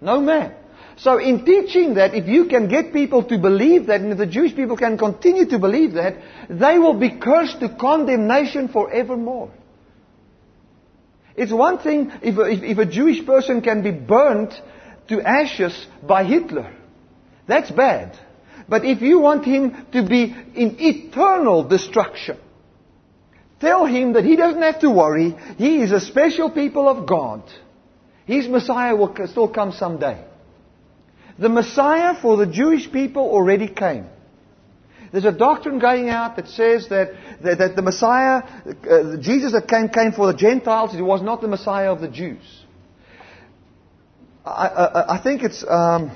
No 0.00 0.20
man. 0.20 0.54
So 0.96 1.18
in 1.18 1.44
teaching 1.44 1.94
that, 1.94 2.14
if 2.14 2.26
you 2.26 2.46
can 2.46 2.68
get 2.68 2.92
people 2.92 3.24
to 3.24 3.38
believe 3.38 3.86
that, 3.86 4.00
and 4.00 4.12
if 4.12 4.18
the 4.18 4.26
Jewish 4.26 4.54
people 4.54 4.76
can 4.76 4.96
continue 4.96 5.46
to 5.46 5.58
believe 5.58 5.94
that, 5.94 6.16
they 6.48 6.78
will 6.78 6.94
be 6.94 7.18
cursed 7.18 7.60
to 7.60 7.68
condemnation 7.68 8.68
forevermore. 8.68 9.50
It's 11.36 11.52
one 11.52 11.78
thing 11.78 12.12
if 12.22 12.38
a, 12.38 12.42
if, 12.42 12.62
if 12.62 12.78
a 12.78 12.86
Jewish 12.86 13.24
person 13.24 13.60
can 13.60 13.82
be 13.82 13.90
burnt 13.90 14.54
to 15.08 15.20
ashes 15.20 15.86
by 16.02 16.24
Hitler. 16.24 16.72
That's 17.46 17.70
bad. 17.70 18.18
But 18.68 18.84
if 18.84 19.02
you 19.02 19.20
want 19.20 19.44
him 19.44 19.86
to 19.92 20.06
be 20.06 20.24
in 20.54 20.76
eternal 20.78 21.64
destruction, 21.64 22.38
tell 23.60 23.84
him 23.84 24.14
that 24.14 24.24
he 24.24 24.36
doesn't 24.36 24.62
have 24.62 24.80
to 24.80 24.90
worry. 24.90 25.36
He 25.58 25.82
is 25.82 25.92
a 25.92 26.00
special 26.00 26.50
people 26.50 26.88
of 26.88 27.06
God. 27.06 27.42
His 28.26 28.48
Messiah 28.48 28.96
will 28.96 29.14
still 29.26 29.48
come 29.48 29.72
someday. 29.72 30.24
The 31.38 31.48
Messiah 31.48 32.14
for 32.20 32.36
the 32.36 32.46
Jewish 32.46 32.90
people 32.90 33.24
already 33.24 33.68
came. 33.68 34.06
There's 35.14 35.26
a 35.26 35.30
doctrine 35.30 35.78
going 35.78 36.08
out 36.08 36.34
that 36.34 36.48
says 36.48 36.88
that, 36.88 37.12
that, 37.40 37.58
that 37.58 37.76
the 37.76 37.82
Messiah, 37.82 38.42
uh, 38.42 39.16
Jesus 39.20 39.52
that 39.52 39.68
came, 39.68 39.88
came 39.88 40.10
for 40.10 40.26
the 40.26 40.36
Gentiles, 40.36 40.92
he 40.92 41.00
was 41.00 41.22
not 41.22 41.40
the 41.40 41.46
Messiah 41.46 41.92
of 41.92 42.00
the 42.00 42.08
Jews. 42.08 42.42
I, 44.44 44.66
I, 44.66 45.14
I 45.14 45.22
think 45.22 45.44
it's 45.44 45.64
um, 45.68 46.10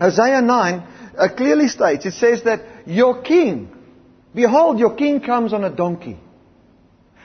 Hosea 0.00 0.40
9 0.40 0.86
uh, 1.18 1.28
clearly 1.36 1.68
states, 1.68 2.06
it 2.06 2.14
says 2.14 2.42
that 2.44 2.62
your 2.86 3.20
king, 3.20 3.68
behold, 4.34 4.78
your 4.78 4.94
king 4.94 5.20
comes 5.20 5.52
on 5.52 5.62
a 5.62 5.68
donkey. 5.68 6.18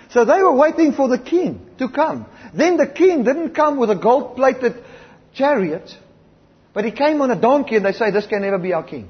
So 0.09 0.25
they 0.25 0.43
were 0.43 0.57
waiting 0.57 0.91
for 0.91 1.07
the 1.07 1.17
king 1.17 1.65
to 1.77 1.87
come. 1.87 2.25
Then 2.53 2.75
the 2.75 2.87
king 2.87 3.23
didn't 3.23 3.51
come 3.51 3.77
with 3.77 3.89
a 3.89 3.95
gold 3.95 4.35
plated 4.35 4.83
chariot. 5.33 5.89
But 6.73 6.83
he 6.83 6.91
came 6.91 7.21
on 7.21 7.31
a 7.31 7.39
donkey 7.39 7.77
and 7.77 7.85
they 7.85 7.93
say, 7.93 8.11
this 8.11 8.27
can 8.27 8.41
never 8.41 8.57
be 8.57 8.73
our 8.73 8.83
king. 8.83 9.07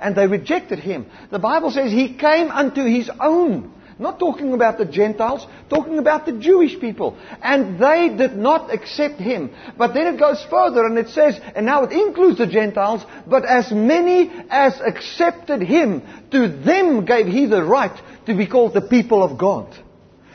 And 0.00 0.14
they 0.14 0.26
rejected 0.26 0.78
him. 0.78 1.06
The 1.30 1.38
Bible 1.38 1.70
says 1.70 1.90
he 1.90 2.14
came 2.14 2.50
unto 2.50 2.84
his 2.84 3.10
own. 3.20 3.74
Not 3.98 4.20
talking 4.20 4.52
about 4.52 4.78
the 4.78 4.84
Gentiles, 4.84 5.44
talking 5.68 5.98
about 5.98 6.24
the 6.24 6.32
Jewish 6.32 6.78
people. 6.78 7.18
And 7.42 7.80
they 7.80 8.14
did 8.16 8.36
not 8.36 8.72
accept 8.72 9.18
him. 9.18 9.50
But 9.76 9.92
then 9.92 10.14
it 10.14 10.20
goes 10.20 10.44
further 10.48 10.86
and 10.86 10.96
it 10.98 11.08
says, 11.08 11.40
and 11.56 11.66
now 11.66 11.82
it 11.82 11.90
includes 11.90 12.38
the 12.38 12.46
Gentiles, 12.46 13.04
but 13.26 13.44
as 13.44 13.72
many 13.72 14.30
as 14.50 14.80
accepted 14.80 15.62
him, 15.62 16.02
to 16.30 16.46
them 16.46 17.04
gave 17.06 17.26
he 17.26 17.46
the 17.46 17.64
right 17.64 18.00
to 18.26 18.36
be 18.36 18.46
called 18.46 18.74
the 18.74 18.82
people 18.82 19.20
of 19.24 19.36
God. 19.36 19.76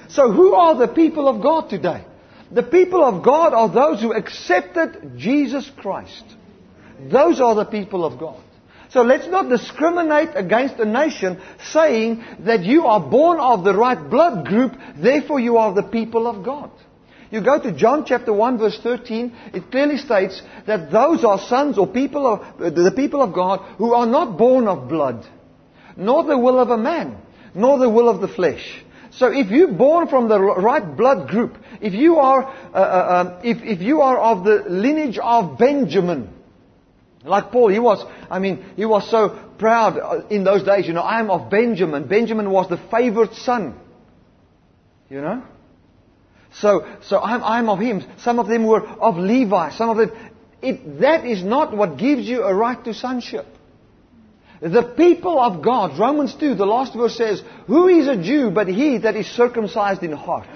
So 0.09 0.29
who 0.31 0.55
are 0.55 0.75
the 0.75 0.89
people 0.89 1.29
of 1.29 1.41
God 1.41 1.69
today? 1.69 2.03
The 2.51 2.63
people 2.63 3.01
of 3.01 3.23
God 3.23 3.53
are 3.53 3.69
those 3.69 4.01
who 4.01 4.13
accepted 4.13 5.17
Jesus 5.17 5.71
Christ. 5.77 6.25
Those 7.09 7.39
are 7.39 7.55
the 7.55 7.65
people 7.65 8.03
of 8.03 8.19
God. 8.19 8.43
So 8.93 9.01
let's 9.01 9.27
not 9.27 9.49
discriminate 9.49 10.29
against 10.35 10.75
a 10.75 10.85
nation 10.85 11.41
saying 11.71 12.23
that 12.41 12.63
you 12.63 12.85
are 12.85 12.99
born 12.99 13.39
of 13.39 13.63
the 13.63 13.73
right 13.73 13.97
blood 14.09 14.45
group, 14.45 14.73
therefore 14.95 15.39
you 15.39 15.57
are 15.57 15.73
the 15.73 15.83
people 15.83 16.27
of 16.27 16.45
God. 16.45 16.69
You 17.31 17.41
go 17.41 17.59
to 17.59 17.71
John 17.71 18.05
chapter 18.05 18.31
1 18.31 18.59
verse 18.59 18.79
13, 18.83 19.35
it 19.55 19.71
clearly 19.71 19.97
states 19.97 20.39
that 20.67 20.91
those 20.91 21.25
are 21.25 21.39
sons 21.39 21.79
or 21.79 21.87
people 21.87 22.27
of, 22.27 22.59
the 22.59 22.93
people 22.95 23.23
of 23.23 23.33
God 23.33 23.61
who 23.77 23.93
are 23.93 24.05
not 24.05 24.37
born 24.37 24.67
of 24.67 24.87
blood, 24.87 25.27
nor 25.97 26.23
the 26.23 26.37
will 26.37 26.59
of 26.59 26.69
a 26.69 26.77
man, 26.77 27.17
nor 27.55 27.79
the 27.79 27.89
will 27.89 28.07
of 28.07 28.21
the 28.21 28.27
flesh, 28.27 28.83
so 29.15 29.31
if 29.31 29.51
you're 29.51 29.71
born 29.71 30.07
from 30.07 30.27
the 30.27 30.39
right 30.39 30.97
blood 30.97 31.27
group, 31.27 31.55
if 31.81 31.93
you 31.93 32.15
are, 32.17 32.45
uh, 32.45 32.77
uh, 32.77 33.37
um, 33.37 33.39
if, 33.43 33.57
if 33.63 33.81
you 33.81 34.01
are 34.01 34.17
of 34.17 34.43
the 34.43 34.63
lineage 34.67 35.19
of 35.19 35.59
Benjamin, 35.59 36.29
like 37.25 37.51
Paul, 37.51 37.69
he 37.69 37.79
was, 37.79 38.05
I 38.29 38.39
mean, 38.39 38.65
he 38.75 38.85
was 38.85 39.09
so 39.09 39.29
proud 39.57 39.97
uh, 39.97 40.27
in 40.27 40.43
those 40.43 40.63
days, 40.63 40.87
you 40.87 40.93
know, 40.93 41.01
I 41.01 41.19
am 41.19 41.29
of 41.29 41.49
Benjamin. 41.49 42.07
Benjamin 42.07 42.49
was 42.49 42.69
the 42.69 42.77
favored 42.77 43.33
son. 43.33 43.79
You 45.09 45.21
know? 45.21 45.43
So, 46.53 46.85
so 47.03 47.19
I'm, 47.19 47.43
I'm 47.43 47.69
of 47.69 47.79
him. 47.79 48.03
Some 48.19 48.39
of 48.39 48.47
them 48.47 48.65
were 48.65 48.85
of 48.85 49.17
Levi. 49.17 49.71
Some 49.71 49.89
of 49.89 49.97
them, 49.97 50.11
it, 50.61 50.99
that 50.99 51.25
is 51.25 51.43
not 51.43 51.75
what 51.75 51.97
gives 51.97 52.27
you 52.27 52.43
a 52.43 52.53
right 52.53 52.83
to 52.83 52.93
sonship. 52.93 53.45
The 54.61 54.83
people 54.83 55.39
of 55.39 55.61
God, 55.61 55.99
Romans 55.99 56.35
2, 56.35 56.55
the 56.55 56.65
last 56.65 56.93
verse 56.93 57.17
says, 57.17 57.41
Who 57.67 57.89
is 57.89 58.07
a 58.07 58.21
Jew 58.21 58.49
but 58.49 58.67
he 58.67 58.99
that 58.99 59.15
is 59.15 59.27
circumcised 59.27 60.03
in 60.03 60.13
heart? 60.13 60.47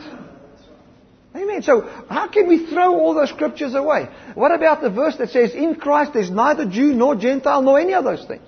Amen. 1.38 1.62
So, 1.62 1.82
how 2.10 2.28
can 2.28 2.47
we 2.47 2.65
throw 2.65 3.00
all 3.00 3.13
those 3.13 3.30
scriptures 3.30 3.76
away? 3.76 4.10
What 4.34 4.52
about 4.52 4.82
the 4.82 4.89
verse 4.89 5.17
that 5.17 5.30
says, 5.30 5.54
In 5.54 5.76
Christ 5.76 6.13
there's 6.13 6.32
neither 6.32 6.65
Jew 6.65 6.93
nor 6.93 7.15
Gentile 7.15 7.62
nor 7.62 7.80
any 7.80 7.93
of 7.93 8.04
those 8.04 8.26
things? 8.26 8.47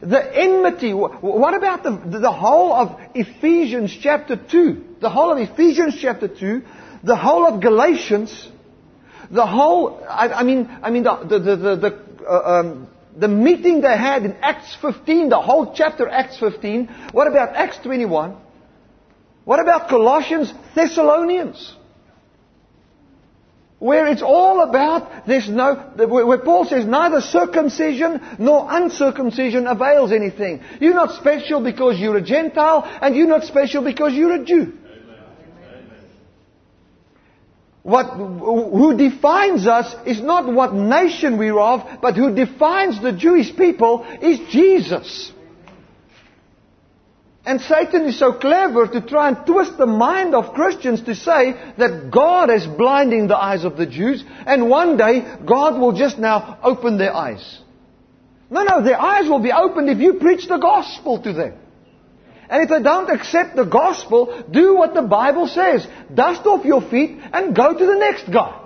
The 0.00 0.20
enmity. 0.34 0.92
What 0.92 1.54
about 1.54 1.82
the, 1.82 2.18
the 2.20 2.32
whole 2.32 2.72
of 2.72 3.00
Ephesians 3.14 3.96
chapter 4.00 4.36
2? 4.36 4.84
The 5.00 5.10
whole 5.10 5.32
of 5.32 5.38
Ephesians 5.38 5.98
chapter 6.00 6.28
2, 6.28 6.62
the 7.02 7.16
whole 7.16 7.46
of 7.46 7.60
Galatians, 7.60 8.48
the 9.30 9.46
whole, 9.46 10.02
I, 10.08 10.28
I 10.28 10.42
mean, 10.42 10.70
I 10.82 10.90
mean 10.90 11.02
the, 11.02 11.16
the, 11.28 11.38
the, 11.38 11.76
the 11.76 12.06
uh, 12.28 12.60
um, 12.60 12.88
the 13.16 13.28
meeting 13.28 13.80
they 13.80 13.96
had 13.96 14.24
in 14.24 14.36
Acts 14.42 14.76
15, 14.80 15.30
the 15.30 15.40
whole 15.40 15.72
chapter 15.74 16.08
Acts 16.08 16.38
15. 16.38 16.88
What 17.12 17.26
about 17.26 17.56
Acts 17.56 17.78
21? 17.82 18.36
What 19.46 19.60
about 19.60 19.88
Colossians, 19.88 20.52
Thessalonians? 20.74 21.72
Where 23.78 24.08
it's 24.08 24.20
all 24.20 24.60
about, 24.60 25.24
this 25.28 25.48
no, 25.48 25.76
where 25.96 26.38
Paul 26.38 26.64
says 26.64 26.84
neither 26.84 27.20
circumcision 27.20 28.20
nor 28.40 28.66
uncircumcision 28.68 29.68
avails 29.68 30.10
anything. 30.10 30.64
You're 30.80 30.94
not 30.94 31.14
special 31.14 31.62
because 31.62 31.96
you're 32.00 32.16
a 32.16 32.22
Gentile, 32.22 32.82
and 33.00 33.14
you're 33.14 33.28
not 33.28 33.44
special 33.44 33.84
because 33.84 34.14
you're 34.14 34.32
a 34.32 34.44
Jew. 34.44 34.72
What, 37.84 38.16
who 38.16 38.96
defines 38.96 39.68
us 39.68 39.94
is 40.04 40.20
not 40.20 40.52
what 40.52 40.74
nation 40.74 41.38
we're 41.38 41.60
of, 41.60 42.00
but 42.02 42.16
who 42.16 42.34
defines 42.34 43.00
the 43.00 43.12
Jewish 43.12 43.54
people 43.54 44.04
is 44.20 44.40
Jesus. 44.50 45.30
And 47.46 47.60
Satan 47.60 48.06
is 48.06 48.18
so 48.18 48.32
clever 48.32 48.88
to 48.88 49.00
try 49.00 49.28
and 49.28 49.46
twist 49.46 49.78
the 49.78 49.86
mind 49.86 50.34
of 50.34 50.52
Christians 50.52 51.02
to 51.02 51.14
say 51.14 51.52
that 51.78 52.10
God 52.10 52.50
is 52.50 52.66
blinding 52.66 53.28
the 53.28 53.36
eyes 53.36 53.62
of 53.62 53.76
the 53.76 53.86
Jews 53.86 54.24
and 54.44 54.68
one 54.68 54.96
day 54.96 55.24
God 55.46 55.78
will 55.78 55.92
just 55.92 56.18
now 56.18 56.58
open 56.64 56.98
their 56.98 57.14
eyes. 57.14 57.60
No, 58.50 58.64
no, 58.64 58.82
their 58.82 59.00
eyes 59.00 59.28
will 59.28 59.38
be 59.38 59.52
opened 59.52 59.88
if 59.88 59.98
you 59.98 60.14
preach 60.14 60.48
the 60.48 60.56
gospel 60.56 61.22
to 61.22 61.32
them. 61.32 61.54
And 62.50 62.64
if 62.64 62.68
they 62.68 62.82
don't 62.82 63.10
accept 63.10 63.54
the 63.54 63.64
gospel, 63.64 64.44
do 64.50 64.74
what 64.74 64.94
the 64.94 65.02
Bible 65.02 65.46
says. 65.46 65.86
Dust 66.12 66.44
off 66.46 66.64
your 66.64 66.82
feet 66.82 67.20
and 67.32 67.54
go 67.54 67.72
to 67.72 67.86
the 67.86 67.96
next 67.96 68.28
guy. 68.28 68.60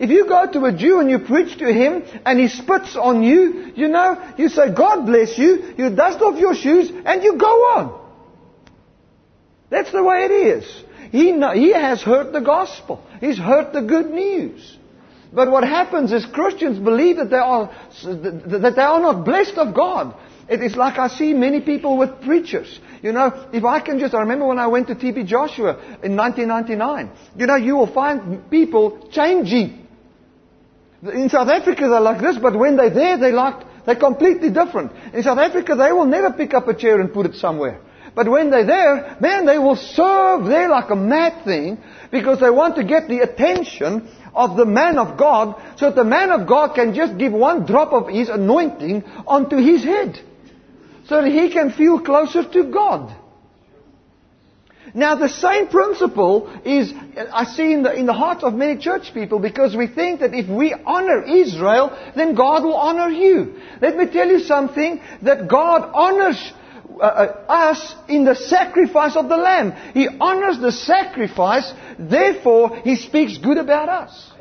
If 0.00 0.08
you 0.08 0.26
go 0.26 0.50
to 0.50 0.64
a 0.64 0.72
Jew 0.72 0.98
and 0.98 1.10
you 1.10 1.18
preach 1.18 1.58
to 1.58 1.70
him 1.70 2.02
and 2.24 2.40
he 2.40 2.48
spits 2.48 2.96
on 2.96 3.22
you, 3.22 3.70
you 3.76 3.86
know, 3.86 4.34
you 4.38 4.48
say, 4.48 4.72
God 4.72 5.04
bless 5.04 5.36
you, 5.36 5.74
you 5.76 5.90
dust 5.90 6.22
off 6.22 6.40
your 6.40 6.54
shoes 6.54 6.90
and 7.04 7.22
you 7.22 7.36
go 7.36 7.46
on. 7.76 8.00
That's 9.68 9.92
the 9.92 10.02
way 10.02 10.24
it 10.24 10.30
is. 10.30 10.84
He, 11.12 11.32
he 11.32 11.72
has 11.74 12.00
heard 12.00 12.32
the 12.32 12.40
gospel. 12.40 13.04
He's 13.20 13.38
heard 13.38 13.74
the 13.74 13.82
good 13.82 14.10
news. 14.10 14.78
But 15.34 15.50
what 15.50 15.64
happens 15.64 16.12
is 16.12 16.24
Christians 16.24 16.78
believe 16.78 17.16
that 17.18 17.28
they 17.28 17.36
are, 17.36 17.70
that 18.02 18.72
they 18.74 18.82
are 18.82 19.00
not 19.00 19.26
blessed 19.26 19.58
of 19.58 19.74
God. 19.74 20.14
It 20.48 20.62
is 20.62 20.76
like 20.76 20.98
I 20.98 21.08
see 21.08 21.34
many 21.34 21.60
people 21.60 21.98
with 21.98 22.22
preachers. 22.22 22.80
You 23.02 23.12
know, 23.12 23.48
if 23.52 23.64
I 23.64 23.80
can 23.80 23.98
just, 23.98 24.14
I 24.14 24.20
remember 24.20 24.46
when 24.46 24.58
I 24.58 24.66
went 24.66 24.88
to 24.88 24.94
TB 24.94 25.26
Joshua 25.26 25.72
in 26.02 26.16
1999. 26.16 27.10
You 27.36 27.46
know, 27.46 27.56
you 27.56 27.76
will 27.76 27.92
find 27.92 28.50
people 28.50 29.10
changing. 29.12 29.88
In 31.02 31.30
South 31.30 31.48
Africa 31.48 31.88
they're 31.88 32.00
like 32.00 32.20
this, 32.20 32.36
but 32.36 32.56
when 32.56 32.76
they're 32.76 32.90
there, 32.90 33.16
they're 33.16 33.32
like, 33.32 33.86
they're 33.86 33.96
completely 33.96 34.50
different. 34.50 34.92
In 35.14 35.22
South 35.22 35.38
Africa 35.38 35.74
they 35.74 35.92
will 35.92 36.06
never 36.06 36.32
pick 36.32 36.52
up 36.52 36.68
a 36.68 36.74
chair 36.74 37.00
and 37.00 37.12
put 37.12 37.26
it 37.26 37.34
somewhere. 37.36 37.80
But 38.14 38.28
when 38.28 38.50
they're 38.50 38.66
there, 38.66 39.16
man, 39.20 39.46
they 39.46 39.58
will 39.58 39.76
serve 39.76 40.44
there 40.44 40.68
like 40.68 40.90
a 40.90 40.96
mad 40.96 41.44
thing 41.44 41.78
because 42.10 42.40
they 42.40 42.50
want 42.50 42.76
to 42.76 42.84
get 42.84 43.08
the 43.08 43.20
attention 43.20 44.08
of 44.34 44.56
the 44.56 44.66
man 44.66 44.98
of 44.98 45.16
God 45.16 45.60
so 45.76 45.86
that 45.86 45.96
the 45.96 46.04
man 46.04 46.30
of 46.30 46.46
God 46.46 46.74
can 46.74 46.94
just 46.94 47.16
give 47.16 47.32
one 47.32 47.66
drop 47.66 47.92
of 47.92 48.08
his 48.08 48.28
anointing 48.28 49.04
onto 49.26 49.56
his 49.56 49.84
head 49.84 50.20
so 51.06 51.22
that 51.22 51.30
he 51.30 51.50
can 51.50 51.70
feel 51.72 52.00
closer 52.00 52.44
to 52.44 52.64
God. 52.64 53.14
Now 54.94 55.14
the 55.14 55.28
same 55.28 55.68
principle 55.68 56.50
is, 56.64 56.92
I 57.32 57.44
see 57.44 57.72
in 57.72 57.82
the, 57.82 57.94
in 57.94 58.06
the 58.06 58.12
hearts 58.12 58.42
of 58.42 58.54
many 58.54 58.80
church 58.80 59.14
people 59.14 59.38
because 59.38 59.76
we 59.76 59.86
think 59.86 60.20
that 60.20 60.34
if 60.34 60.48
we 60.48 60.74
honor 60.74 61.22
Israel, 61.22 61.96
then 62.16 62.34
God 62.34 62.64
will 62.64 62.76
honor 62.76 63.08
you. 63.08 63.60
Let 63.80 63.96
me 63.96 64.06
tell 64.06 64.28
you 64.28 64.40
something, 64.40 65.00
that 65.22 65.48
God 65.48 65.90
honors 65.94 66.52
uh, 67.00 67.04
uh, 67.04 67.44
us 67.48 67.94
in 68.08 68.24
the 68.24 68.34
sacrifice 68.34 69.16
of 69.16 69.28
the 69.28 69.36
Lamb. 69.36 69.72
He 69.94 70.08
honors 70.08 70.58
the 70.58 70.72
sacrifice, 70.72 71.72
therefore 71.98 72.76
He 72.84 72.96
speaks 72.96 73.38
good 73.38 73.58
about 73.58 73.88
us. 73.88 74.32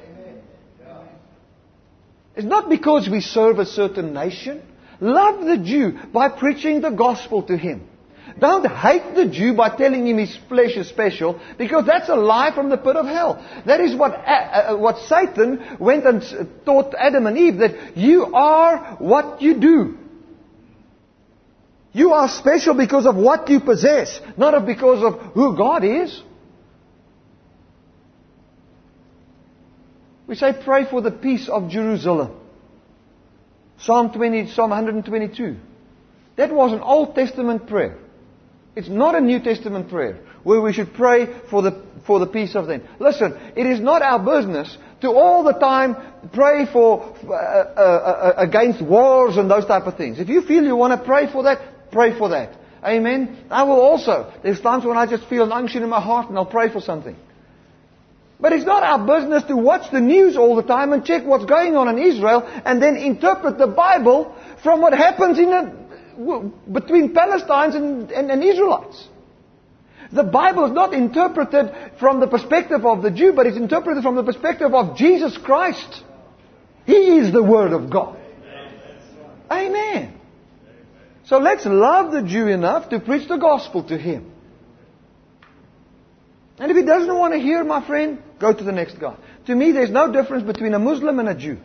It's 2.36 2.48
not 2.48 2.70
because 2.70 3.10
we 3.10 3.20
serve 3.20 3.60
a 3.60 3.66
certain 3.66 4.14
nation. 4.14 4.62
Love 5.02 5.46
the 5.46 5.58
Jew 5.58 6.00
by 6.14 6.30
preaching 6.30 6.80
the 6.80 6.90
gospel 6.90 7.44
to 7.44 7.58
him. 7.58 7.89
Don't 8.40 8.66
hate 8.66 9.16
the 9.16 9.28
Jew 9.28 9.54
by 9.54 9.76
telling 9.76 10.08
him 10.08 10.18
his 10.18 10.38
flesh 10.48 10.78
is 10.78 10.88
special, 10.88 11.40
because 11.58 11.86
that's 11.86 12.10
a 12.10 12.16
lie 12.16 12.54
from 12.54 12.70
the 12.70 12.78
pit 12.78 12.96
of 12.96 13.06
hell. 13.06 13.44
That 13.66 13.82
is 13.82 13.96
what, 13.96 14.14
uh, 14.14 14.16
uh, 14.16 14.78
what 14.78 14.98
Satan 15.08 15.78
went 15.80 16.06
and 16.06 16.24
taught 16.66 16.94
Adam 16.98 17.28
and 17.28 17.38
Eve, 17.38 17.58
that 17.58 17.98
you 17.98 18.34
are 18.34 18.96
what 19.00 19.42
you 19.42 19.60
do. 19.60 19.98
You 21.92 22.14
are 22.14 22.30
special 22.30 22.76
because 22.76 23.06
of 23.06 23.16
what 23.16 23.50
you 23.50 23.60
possess, 23.60 24.20
not 24.38 24.66
because 24.66 25.04
of 25.04 25.34
who 25.34 25.58
God 25.58 25.84
is. 25.84 26.22
We 30.28 30.36
say 30.36 30.54
pray 30.64 30.86
for 30.86 31.02
the 31.02 31.12
peace 31.12 31.50
of 31.50 31.70
Jerusalem. 31.70 32.40
Psalm 33.80 34.12
20, 34.14 34.52
Psalm 34.52 34.70
122. 34.70 35.58
That 36.36 36.54
was 36.54 36.72
an 36.72 36.82
Old 36.82 37.16
Testament 37.16 37.68
prayer. 37.68 37.98
It's 38.80 38.88
not 38.88 39.14
a 39.14 39.20
New 39.20 39.42
Testament 39.42 39.90
prayer 39.90 40.20
where 40.44 40.62
we 40.62 40.72
should 40.72 40.94
pray 40.94 41.42
for 41.50 41.62
the, 41.62 41.84
for 42.08 42.20
the 42.20 42.26
peace 42.26 42.56
of 42.56 42.66
them. 42.66 42.82
Listen, 42.98 43.38
it 43.58 43.66
is 43.66 43.82
not 43.82 44.02
our 44.02 44.20
business 44.20 44.78
to 45.02 45.10
all 45.10 45.44
the 45.44 45.52
time 45.52 45.98
pray 46.32 46.66
for, 46.66 47.14
uh, 47.28 47.34
uh, 47.34 47.34
uh, 47.34 48.34
against 48.38 48.82
wars 48.82 49.36
and 49.36 49.52
those 49.52 49.66
type 49.66 49.84
of 49.84 49.98
things. 49.98 50.18
If 50.18 50.30
you 50.30 50.42
feel 50.42 50.64
you 50.64 50.78
want 50.78 50.98
to 50.98 51.06
pray 51.06 51.30
for 51.30 51.44
that, 51.44 51.92
pray 51.92 52.18
for 52.18 52.30
that. 52.30 52.58
Amen. 52.82 53.48
I 53.52 53.64
will 53.64 53.82
also. 53.82 54.32
There's 54.44 54.62
times 54.62 54.86
when 54.86 54.98
I 54.98 55.08
just 55.08 55.26
feel 55.28 55.44
an 55.44 55.52
unction 55.52 55.84
in 55.84 55.90
my 55.90 56.00
heart 56.00 56.30
and 56.30 56.38
I'll 56.38 56.46
pray 56.46 56.72
for 56.72 56.80
something. 56.80 57.18
But 58.40 58.54
it's 58.54 58.66
not 58.66 58.82
our 58.82 59.06
business 59.06 59.44
to 59.50 59.58
watch 59.58 59.92
the 59.92 60.00
news 60.00 60.38
all 60.38 60.56
the 60.56 60.64
time 60.64 60.94
and 60.94 61.04
check 61.04 61.26
what's 61.26 61.44
going 61.44 61.76
on 61.76 61.90
in 61.90 61.98
Israel 61.98 62.50
and 62.64 62.82
then 62.82 62.96
interpret 62.96 63.58
the 63.58 63.68
Bible 63.68 64.34
from 64.64 64.80
what 64.80 64.94
happens 64.94 65.38
in 65.38 65.52
a, 65.52 65.76
between 66.72 67.14
Palestinians 67.14 67.76
and, 67.76 68.12
and, 68.12 68.32
and 68.32 68.44
Israelites. 68.44 69.08
The 70.12 70.24
Bible 70.24 70.66
is 70.66 70.72
not 70.72 70.94
interpreted 70.94 71.72
from 72.00 72.20
the 72.20 72.28
perspective 72.28 72.86
of 72.86 73.04
the 73.04 73.12
Jew, 73.12 73.34
but 73.34 73.46
it's 73.46 73.58
interpreted 73.58 74.04
from 74.04 74.16
the 74.16 74.24
perspective 74.24 74.74
of 74.74 74.98
Jesus 74.98 75.38
Christ. 75.38 76.04
He 76.86 77.20
is 77.20 77.32
the 77.32 77.44
Word 77.44 77.74
of 77.74 77.90
God. 77.90 78.18
Amen. 79.52 80.20
So 81.26 81.38
let's 81.38 81.66
love 81.66 82.12
the 82.12 82.24
Jew 82.24 82.48
enough 82.48 82.90
to 82.90 83.00
preach 83.00 83.28
the 83.28 83.38
gospel 83.38 83.84
to 83.84 83.98
him. 83.98 84.32
And 86.58 86.72
if 86.72 86.78
he 86.78 86.84
doesn't 86.84 87.16
want 87.16 87.34
to 87.34 87.40
hear, 87.40 87.64
my 87.64 87.86
friend, 87.86 88.22
go 88.40 88.52
to 88.52 88.64
the 88.64 88.72
next 88.72 89.00
guy. 89.00 89.16
To 89.46 89.56
me, 89.56 89.72
there's 89.72 89.92
no 89.92 90.12
difference 90.12 90.44
between 90.44 90.74
a 90.74 90.80
Muslim 90.80 91.20
and 91.20 91.30
a 91.30 91.36
Jew. 91.36 91.58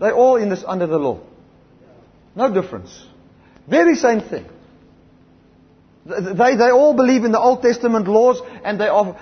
They're 0.00 0.14
all 0.14 0.36
in 0.36 0.48
this 0.48 0.64
under 0.66 0.86
the 0.86 0.98
law. 0.98 1.20
No 2.34 2.52
difference. 2.52 3.06
Very 3.68 3.96
same 3.96 4.20
thing. 4.20 4.46
They, 6.06 6.56
they 6.56 6.70
all 6.70 6.94
believe 6.94 7.24
in 7.24 7.32
the 7.32 7.40
Old 7.40 7.62
Testament 7.62 8.06
laws 8.06 8.40
and 8.62 8.78
they 8.78 8.88
are 8.88 9.18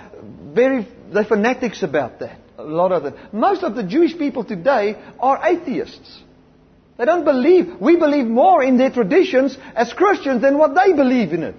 very, 0.53 0.87
they're 1.11 1.23
fanatics 1.23 1.81
about 1.81 2.19
that. 2.19 2.39
A 2.57 2.63
lot 2.63 2.91
of 2.91 3.03
them. 3.03 3.15
Most 3.31 3.63
of 3.63 3.75
the 3.75 3.83
Jewish 3.83 4.17
people 4.17 4.43
today 4.43 4.97
are 5.19 5.39
atheists. 5.45 6.21
They 6.97 7.05
don't 7.05 7.25
believe, 7.25 7.79
we 7.79 7.95
believe 7.95 8.25
more 8.25 8.61
in 8.61 8.77
their 8.77 8.91
traditions 8.91 9.57
as 9.75 9.91
Christians 9.93 10.41
than 10.41 10.57
what 10.57 10.75
they 10.75 10.93
believe 10.93 11.33
in 11.33 11.43
it. 11.43 11.55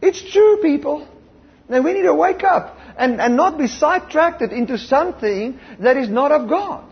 It's 0.00 0.22
true, 0.32 0.58
people. 0.62 1.08
Then 1.68 1.82
we 1.82 1.94
need 1.94 2.02
to 2.02 2.14
wake 2.14 2.44
up 2.44 2.78
and, 2.96 3.20
and 3.20 3.36
not 3.36 3.58
be 3.58 3.66
sidetracked 3.66 4.42
into 4.42 4.78
something 4.78 5.58
that 5.80 5.96
is 5.96 6.08
not 6.08 6.30
of 6.30 6.48
God. 6.48 6.84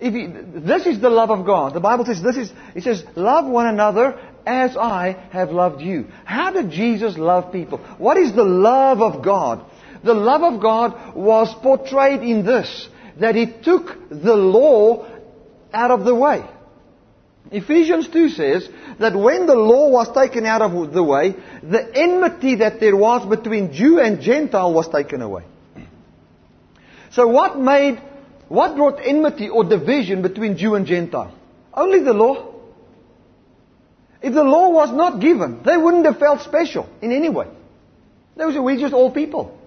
You, 0.00 0.44
this 0.56 0.86
is 0.86 1.00
the 1.00 1.10
love 1.10 1.30
of 1.30 1.46
God. 1.46 1.74
The 1.74 1.80
Bible 1.80 2.04
says 2.04 2.22
this 2.22 2.36
is, 2.36 2.52
it 2.74 2.82
says, 2.82 3.04
love 3.14 3.46
one 3.46 3.66
another 3.66 4.18
as 4.46 4.76
I 4.76 5.12
have 5.30 5.50
loved 5.50 5.80
you. 5.80 6.06
How 6.24 6.52
did 6.52 6.70
Jesus 6.70 7.16
love 7.16 7.52
people? 7.52 7.78
What 7.98 8.16
is 8.16 8.32
the 8.34 8.44
love 8.44 9.00
of 9.00 9.24
God? 9.24 9.64
The 10.04 10.14
love 10.14 10.42
of 10.42 10.60
God 10.60 11.16
was 11.16 11.52
portrayed 11.62 12.22
in 12.22 12.44
this, 12.44 12.88
that 13.18 13.34
He 13.34 13.46
took 13.46 14.08
the 14.10 14.36
law 14.36 15.06
out 15.72 15.90
of 15.90 16.04
the 16.04 16.14
way. 16.14 16.44
Ephesians 17.50 18.08
2 18.08 18.28
says 18.30 18.68
that 18.98 19.14
when 19.14 19.46
the 19.46 19.54
law 19.54 19.88
was 19.88 20.12
taken 20.12 20.46
out 20.46 20.62
of 20.62 20.92
the 20.92 21.02
way, 21.02 21.34
the 21.62 21.90
enmity 21.94 22.56
that 22.56 22.80
there 22.80 22.96
was 22.96 23.26
between 23.26 23.72
Jew 23.72 24.00
and 24.00 24.20
Gentile 24.20 24.72
was 24.72 24.88
taken 24.88 25.22
away. 25.22 25.44
So 27.12 27.28
what 27.28 27.58
made, 27.58 28.02
what 28.48 28.76
brought 28.76 29.00
enmity 29.04 29.48
or 29.48 29.64
division 29.64 30.22
between 30.22 30.56
Jew 30.56 30.74
and 30.74 30.86
Gentile? 30.86 31.34
Only 31.74 32.00
the 32.00 32.12
law. 32.12 32.54
If 34.22 34.32
the 34.34 34.44
law 34.44 34.70
was 34.70 34.92
not 34.92 35.20
given, 35.20 35.62
they 35.64 35.76
wouldn't 35.76 36.06
have 36.06 36.18
felt 36.18 36.40
special 36.40 36.88
in 37.02 37.12
any 37.12 37.28
way. 37.28 37.48
They 38.36 38.44
were 38.44 38.62
we 38.62 38.80
just 38.80 38.94
all 38.94 39.10
people. 39.10 39.58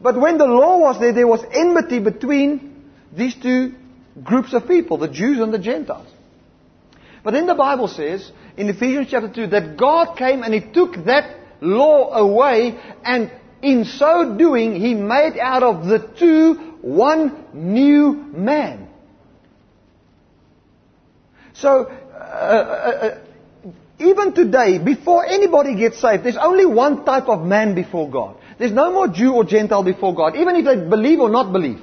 But 0.00 0.20
when 0.20 0.38
the 0.38 0.46
law 0.46 0.78
was 0.78 1.00
there, 1.00 1.12
there 1.12 1.26
was 1.26 1.44
enmity 1.52 2.00
between 2.00 2.90
these 3.12 3.34
two 3.34 3.74
groups 4.22 4.52
of 4.52 4.66
people, 4.66 4.98
the 4.98 5.08
Jews 5.08 5.38
and 5.38 5.52
the 5.52 5.58
Gentiles. 5.58 6.08
But 7.22 7.32
then 7.32 7.46
the 7.46 7.54
Bible 7.54 7.88
says 7.88 8.30
in 8.56 8.68
Ephesians 8.68 9.08
chapter 9.10 9.32
2 9.32 9.46
that 9.48 9.76
God 9.76 10.16
came 10.16 10.42
and 10.42 10.52
He 10.52 10.60
took 10.60 11.04
that 11.04 11.38
law 11.60 12.12
away 12.12 12.78
and 13.04 13.30
in 13.62 13.84
so 13.84 14.36
doing 14.36 14.74
He 14.74 14.94
made 14.94 15.38
out 15.38 15.62
of 15.62 15.86
the 15.86 16.00
two 16.18 16.71
one 16.82 17.46
new 17.54 18.12
man. 18.12 18.88
So, 21.54 21.84
uh, 21.86 22.18
uh, 22.18 23.08
uh, 23.12 23.18
even 23.98 24.34
today, 24.34 24.78
before 24.78 25.24
anybody 25.24 25.76
gets 25.76 26.00
saved, 26.00 26.24
there's 26.24 26.36
only 26.36 26.66
one 26.66 27.04
type 27.04 27.28
of 27.28 27.44
man 27.46 27.74
before 27.74 28.10
God. 28.10 28.36
There's 28.58 28.72
no 28.72 28.92
more 28.92 29.08
Jew 29.08 29.32
or 29.34 29.44
Gentile 29.44 29.82
before 29.82 30.14
God, 30.14 30.36
even 30.36 30.56
if 30.56 30.64
they 30.64 30.76
believe 30.76 31.20
or 31.20 31.30
not 31.30 31.52
believe. 31.52 31.80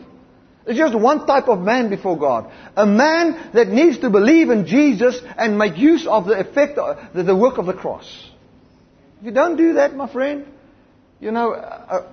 There's 0.66 0.78
just 0.78 0.98
one 0.98 1.26
type 1.26 1.48
of 1.48 1.60
man 1.62 1.90
before 1.90 2.18
God. 2.18 2.52
A 2.76 2.86
man 2.86 3.52
that 3.54 3.70
needs 3.70 4.00
to 4.00 4.10
believe 4.10 4.50
in 4.50 4.68
Jesus 4.68 5.20
and 5.38 5.58
make 5.58 5.78
use 5.78 6.06
of 6.06 6.26
the 6.26 6.38
effect, 6.40 6.76
the, 6.76 7.24
the 7.24 7.36
work 7.36 7.58
of 7.58 7.66
the 7.66 7.74
cross. 7.74 8.30
If 9.20 9.26
you 9.26 9.32
don't 9.32 9.56
do 9.56 9.74
that, 9.74 9.96
my 9.96 10.12
friend, 10.12 10.46
you 11.20 11.32
know, 11.32 11.54
uh, 11.54 11.58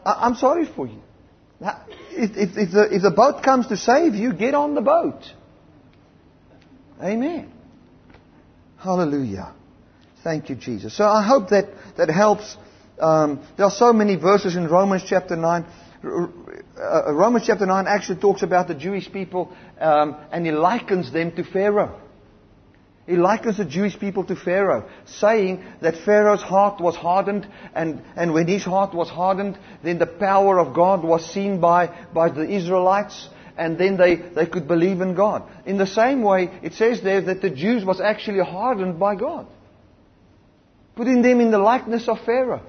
uh, 0.04 0.10
I, 0.20 0.26
am 0.26 0.36
sorry 0.36 0.64
for 0.64 0.86
you. 0.86 1.02
If, 1.60 2.36
if, 2.36 2.56
if, 2.56 2.72
the, 2.72 2.88
if 2.94 3.02
the 3.02 3.10
boat 3.10 3.42
comes 3.42 3.66
to 3.68 3.76
save 3.76 4.14
you, 4.14 4.32
get 4.32 4.54
on 4.54 4.74
the 4.74 4.80
boat. 4.80 5.20
Amen. 7.02 7.52
Hallelujah. 8.78 9.52
Thank 10.22 10.48
you, 10.48 10.56
Jesus. 10.56 10.96
So 10.96 11.04
I 11.04 11.26
hope 11.26 11.50
that, 11.50 11.68
that 11.96 12.08
helps. 12.08 12.56
Um, 12.98 13.46
there 13.56 13.66
are 13.66 13.70
so 13.70 13.92
many 13.92 14.16
verses 14.16 14.56
in 14.56 14.66
Romans 14.68 15.02
chapter 15.06 15.36
9 15.36 15.66
uh, 16.06 17.12
Romans 17.12 17.44
chapter 17.46 17.66
9 17.66 17.86
actually 17.86 18.20
talks 18.20 18.42
about 18.42 18.68
the 18.68 18.74
Jewish 18.74 19.10
people 19.10 19.52
um, 19.80 20.16
and 20.30 20.44
he 20.46 20.52
likens 20.52 21.12
them 21.12 21.32
to 21.32 21.44
Pharaoh. 21.44 22.00
He 23.06 23.16
likens 23.16 23.58
the 23.58 23.64
Jewish 23.64 23.98
people 23.98 24.24
to 24.24 24.34
Pharaoh, 24.34 24.88
saying 25.04 25.64
that 25.80 25.96
Pharaoh's 25.98 26.42
heart 26.42 26.80
was 26.80 26.96
hardened, 26.96 27.46
and, 27.72 28.02
and 28.16 28.34
when 28.34 28.48
his 28.48 28.64
heart 28.64 28.94
was 28.94 29.08
hardened, 29.08 29.56
then 29.84 29.98
the 29.98 30.06
power 30.06 30.58
of 30.58 30.74
God 30.74 31.04
was 31.04 31.24
seen 31.32 31.60
by, 31.60 31.86
by 32.12 32.30
the 32.30 32.42
Israelites, 32.42 33.28
and 33.56 33.78
then 33.78 33.96
they, 33.96 34.16
they 34.16 34.46
could 34.46 34.66
believe 34.66 35.00
in 35.00 35.14
God. 35.14 35.44
In 35.64 35.78
the 35.78 35.86
same 35.86 36.22
way, 36.22 36.50
it 36.62 36.74
says 36.74 37.00
there 37.00 37.20
that 37.20 37.42
the 37.42 37.50
Jews 37.50 37.84
was 37.84 38.00
actually 38.00 38.40
hardened 38.40 38.98
by 38.98 39.14
God, 39.14 39.46
putting 40.96 41.22
them 41.22 41.40
in 41.40 41.52
the 41.52 41.58
likeness 41.58 42.08
of 42.08 42.18
Pharaoh. 42.26 42.62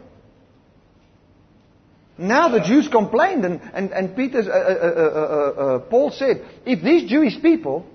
Now 2.20 2.50
the 2.50 2.62
Jews 2.62 2.88
complained, 2.88 3.44
and, 3.44 3.60
and, 3.74 3.92
and 3.92 4.16
Peter, 4.16 4.40
uh, 4.40 4.54
uh, 4.54 5.76
uh, 5.78 5.80
Paul 5.80 6.12
said, 6.12 6.46
if 6.66 6.84
these 6.84 7.10
Jewish 7.10 7.42
people, 7.42 7.88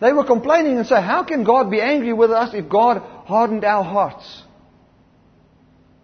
they 0.00 0.12
were 0.12 0.24
complaining 0.24 0.76
and 0.78 0.86
say, 0.86 1.00
how 1.00 1.24
can 1.24 1.44
God 1.44 1.70
be 1.70 1.80
angry 1.80 2.12
with 2.12 2.30
us 2.30 2.54
if 2.54 2.68
God 2.68 2.98
hardened 3.26 3.64
our 3.64 3.84
hearts? 3.84 4.42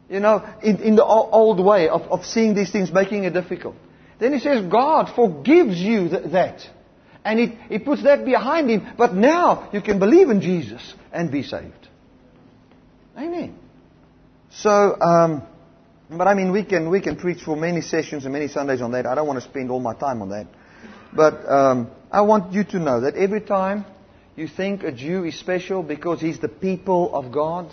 You 0.08 0.20
know, 0.20 0.44
in, 0.62 0.78
in 0.78 0.96
the 0.96 1.04
old 1.04 1.64
way 1.64 1.88
of, 1.88 2.02
of 2.02 2.24
seeing 2.24 2.54
these 2.54 2.72
things, 2.72 2.92
making 2.92 3.24
it 3.24 3.32
difficult. 3.32 3.76
Then 4.18 4.32
he 4.32 4.40
says, 4.40 4.64
God 4.70 5.14
forgives 5.14 5.78
you 5.78 6.08
th- 6.08 6.32
that. 6.32 6.60
And 7.24 7.38
he, 7.38 7.46
he 7.68 7.78
puts 7.78 8.02
that 8.02 8.24
behind 8.24 8.70
him. 8.70 8.86
But 8.96 9.14
now 9.14 9.68
you 9.72 9.80
can 9.80 9.98
believe 9.98 10.30
in 10.30 10.40
Jesus 10.40 10.94
and 11.12 11.30
be 11.30 11.42
saved. 11.42 11.88
Amen. 13.16 13.56
So, 14.50 15.00
um, 15.00 15.42
but 16.10 16.26
I 16.26 16.34
mean, 16.34 16.50
we 16.50 16.64
can, 16.64 16.90
we 16.90 17.00
can 17.00 17.16
preach 17.16 17.42
for 17.42 17.56
many 17.56 17.82
sessions 17.82 18.24
and 18.24 18.32
many 18.32 18.48
Sundays 18.48 18.80
on 18.80 18.90
that. 18.92 19.06
I 19.06 19.14
don't 19.14 19.26
want 19.26 19.40
to 19.40 19.48
spend 19.48 19.70
all 19.70 19.80
my 19.80 19.94
time 19.94 20.22
on 20.22 20.30
that. 20.30 20.46
But 21.12 21.48
um, 21.48 21.90
I 22.10 22.22
want 22.22 22.52
you 22.52 22.64
to 22.64 22.78
know 22.78 23.02
that 23.02 23.14
every 23.14 23.40
time 23.40 23.84
you 24.36 24.48
think 24.48 24.82
a 24.82 24.92
Jew 24.92 25.24
is 25.24 25.38
special 25.38 25.82
because 25.82 26.20
he's 26.20 26.40
the 26.40 26.48
people 26.48 27.14
of 27.14 27.30
God, 27.30 27.70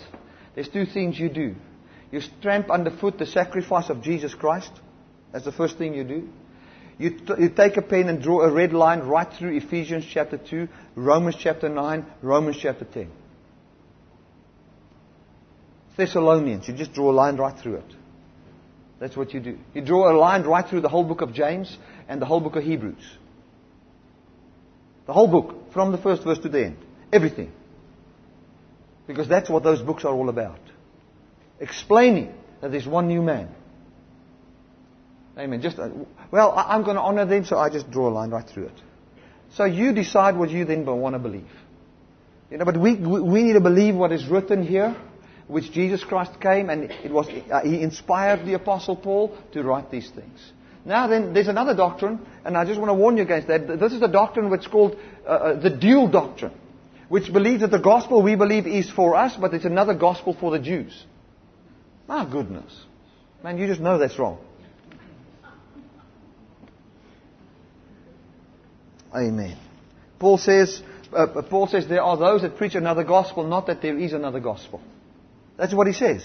there's 0.54 0.68
two 0.68 0.86
things 0.86 1.18
you 1.18 1.28
do. 1.28 1.54
You 2.12 2.20
tramp 2.40 2.70
underfoot 2.70 3.18
the 3.18 3.26
sacrifice 3.26 3.90
of 3.90 4.02
Jesus 4.02 4.34
Christ. 4.34 4.70
That's 5.32 5.44
the 5.44 5.52
first 5.52 5.76
thing 5.76 5.94
you 5.94 6.04
do. 6.04 6.28
You, 6.98 7.10
t- 7.10 7.34
you 7.38 7.48
take 7.50 7.76
a 7.76 7.82
pen 7.82 8.08
and 8.08 8.22
draw 8.22 8.42
a 8.42 8.50
red 8.50 8.72
line 8.72 9.00
right 9.00 9.30
through 9.38 9.56
Ephesians 9.56 10.04
chapter 10.10 10.38
2, 10.38 10.68
Romans 10.96 11.36
chapter 11.38 11.68
9, 11.68 12.06
Romans 12.22 12.58
chapter 12.60 12.84
10. 12.84 13.10
Thessalonians. 15.96 16.66
You 16.68 16.74
just 16.74 16.92
draw 16.92 17.10
a 17.10 17.12
line 17.12 17.36
right 17.36 17.56
through 17.58 17.76
it. 17.76 17.94
That's 19.00 19.16
what 19.16 19.34
you 19.34 19.40
do. 19.40 19.58
You 19.74 19.82
draw 19.82 20.10
a 20.10 20.16
line 20.16 20.42
right 20.42 20.66
through 20.66 20.80
the 20.80 20.88
whole 20.88 21.04
book 21.04 21.20
of 21.20 21.32
James 21.32 21.76
and 22.08 22.22
the 22.22 22.26
whole 22.26 22.40
book 22.40 22.56
of 22.56 22.64
Hebrews. 22.64 23.04
The 25.08 25.14
whole 25.14 25.26
book, 25.26 25.72
from 25.72 25.90
the 25.90 25.96
first 25.98 26.22
verse 26.22 26.38
to 26.40 26.50
the 26.50 26.66
end. 26.66 26.76
Everything. 27.10 27.50
Because 29.06 29.26
that's 29.26 29.48
what 29.48 29.62
those 29.62 29.80
books 29.80 30.04
are 30.04 30.12
all 30.12 30.28
about. 30.28 30.60
Explaining 31.58 32.34
that 32.60 32.70
there's 32.70 32.86
one 32.86 33.08
new 33.08 33.22
man. 33.22 33.48
Amen. 35.38 35.62
Just, 35.62 35.78
uh, 35.78 35.88
well, 36.30 36.52
I'm 36.54 36.82
going 36.82 36.96
to 36.96 37.02
honor 37.02 37.24
them, 37.24 37.46
so 37.46 37.56
I 37.56 37.70
just 37.70 37.90
draw 37.90 38.10
a 38.10 38.12
line 38.12 38.30
right 38.30 38.46
through 38.46 38.66
it. 38.66 38.82
So 39.54 39.64
you 39.64 39.94
decide 39.94 40.36
what 40.36 40.50
you 40.50 40.66
then 40.66 40.84
want 40.84 41.14
to 41.14 41.18
believe. 41.18 41.48
You 42.50 42.58
know, 42.58 42.66
but 42.66 42.76
we, 42.76 42.96
we 42.96 43.44
need 43.44 43.54
to 43.54 43.60
believe 43.60 43.94
what 43.94 44.12
is 44.12 44.26
written 44.26 44.62
here, 44.62 44.94
which 45.46 45.72
Jesus 45.72 46.04
Christ 46.04 46.38
came 46.38 46.68
and 46.68 46.90
it 46.90 47.10
was, 47.10 47.30
uh, 47.50 47.62
he 47.62 47.80
inspired 47.80 48.44
the 48.44 48.52
apostle 48.52 48.96
Paul 48.96 49.34
to 49.52 49.62
write 49.62 49.90
these 49.90 50.10
things. 50.10 50.52
Now 50.88 51.06
then, 51.06 51.34
there's 51.34 51.48
another 51.48 51.74
doctrine, 51.74 52.18
and 52.46 52.56
I 52.56 52.64
just 52.64 52.80
want 52.80 52.88
to 52.88 52.94
warn 52.94 53.18
you 53.18 53.22
against 53.22 53.48
that. 53.48 53.68
This 53.78 53.92
is 53.92 54.00
a 54.00 54.08
doctrine 54.08 54.48
which 54.48 54.62
is 54.62 54.66
called 54.68 54.96
uh, 55.26 55.28
uh, 55.28 55.60
the 55.60 55.68
dual 55.68 56.08
doctrine, 56.08 56.54
which 57.10 57.30
believes 57.30 57.60
that 57.60 57.70
the 57.70 57.78
gospel 57.78 58.22
we 58.22 58.36
believe 58.36 58.66
is 58.66 58.90
for 58.90 59.14
us, 59.14 59.36
but 59.38 59.52
it's 59.52 59.66
another 59.66 59.92
gospel 59.92 60.34
for 60.40 60.50
the 60.50 60.58
Jews. 60.58 61.04
My 62.08 62.24
goodness. 62.24 62.72
Man, 63.44 63.58
you 63.58 63.66
just 63.66 63.82
know 63.82 63.98
that's 63.98 64.18
wrong. 64.18 64.38
Amen. 69.14 69.58
Paul 70.18 70.38
says, 70.38 70.80
uh, 71.12 71.16
uh, 71.16 71.42
Paul 71.42 71.66
says 71.66 71.86
there 71.86 72.02
are 72.02 72.16
those 72.16 72.40
that 72.40 72.56
preach 72.56 72.74
another 72.74 73.04
gospel, 73.04 73.46
not 73.46 73.66
that 73.66 73.82
there 73.82 73.98
is 73.98 74.14
another 74.14 74.40
gospel. 74.40 74.80
That's 75.58 75.74
what 75.74 75.86
he 75.86 75.92
says. 75.92 76.24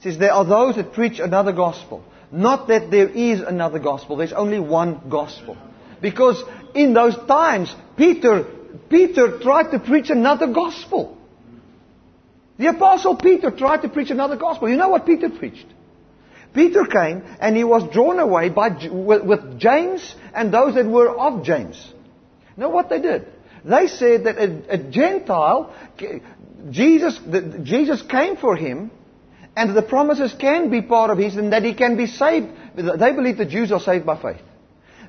He 0.00 0.10
says 0.10 0.18
there 0.18 0.32
are 0.32 0.44
those 0.44 0.74
that 0.74 0.92
preach 0.92 1.20
another 1.20 1.52
gospel, 1.52 2.04
not 2.34 2.68
that 2.68 2.90
there 2.90 3.08
is 3.08 3.40
another 3.40 3.78
gospel. 3.78 4.16
There's 4.16 4.32
only 4.32 4.58
one 4.58 5.08
gospel. 5.08 5.56
Because 6.00 6.42
in 6.74 6.92
those 6.92 7.16
times, 7.28 7.74
Peter, 7.96 8.44
Peter 8.90 9.38
tried 9.38 9.70
to 9.70 9.78
preach 9.78 10.10
another 10.10 10.48
gospel. 10.48 11.16
The 12.58 12.66
apostle 12.66 13.16
Peter 13.16 13.50
tried 13.50 13.82
to 13.82 13.88
preach 13.88 14.10
another 14.10 14.36
gospel. 14.36 14.68
You 14.68 14.76
know 14.76 14.88
what 14.88 15.06
Peter 15.06 15.30
preached? 15.30 15.66
Peter 16.52 16.84
came 16.84 17.22
and 17.40 17.56
he 17.56 17.64
was 17.64 17.88
drawn 17.92 18.18
away 18.18 18.48
by, 18.48 18.68
with, 18.90 19.58
James 19.58 20.14
and 20.34 20.52
those 20.52 20.74
that 20.74 20.86
were 20.86 21.16
of 21.16 21.44
James. 21.44 21.92
Know 22.56 22.68
what 22.68 22.88
they 22.88 23.00
did? 23.00 23.26
They 23.64 23.86
said 23.86 24.24
that 24.24 24.38
a, 24.38 24.74
a 24.74 24.78
Gentile, 24.78 25.74
Jesus, 26.70 27.18
Jesus 27.62 28.02
came 28.02 28.36
for 28.36 28.56
him, 28.56 28.90
and 29.56 29.76
the 29.76 29.82
promises 29.82 30.34
can 30.38 30.70
be 30.70 30.82
part 30.82 31.10
of 31.10 31.18
his, 31.18 31.36
and 31.36 31.52
that 31.52 31.62
he 31.62 31.74
can 31.74 31.96
be 31.96 32.06
saved. 32.06 32.48
They 32.74 33.12
believe 33.12 33.36
the 33.36 33.46
Jews 33.46 33.70
are 33.72 33.80
saved 33.80 34.04
by 34.04 34.20
faith. 34.20 34.42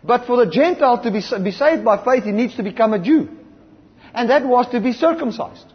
But 0.03 0.27
for 0.27 0.37
the 0.37 0.51
Gentile 0.51 1.01
to 1.01 1.11
be, 1.11 1.21
be 1.43 1.51
saved 1.51 1.83
by 1.83 2.03
faith, 2.03 2.25
he 2.25 2.31
needs 2.31 2.55
to 2.57 2.63
become 2.63 2.93
a 2.93 2.99
Jew. 2.99 3.29
And 4.13 4.29
that 4.29 4.45
was 4.45 4.67
to 4.69 4.79
be 4.79 4.93
circumcised. 4.93 5.65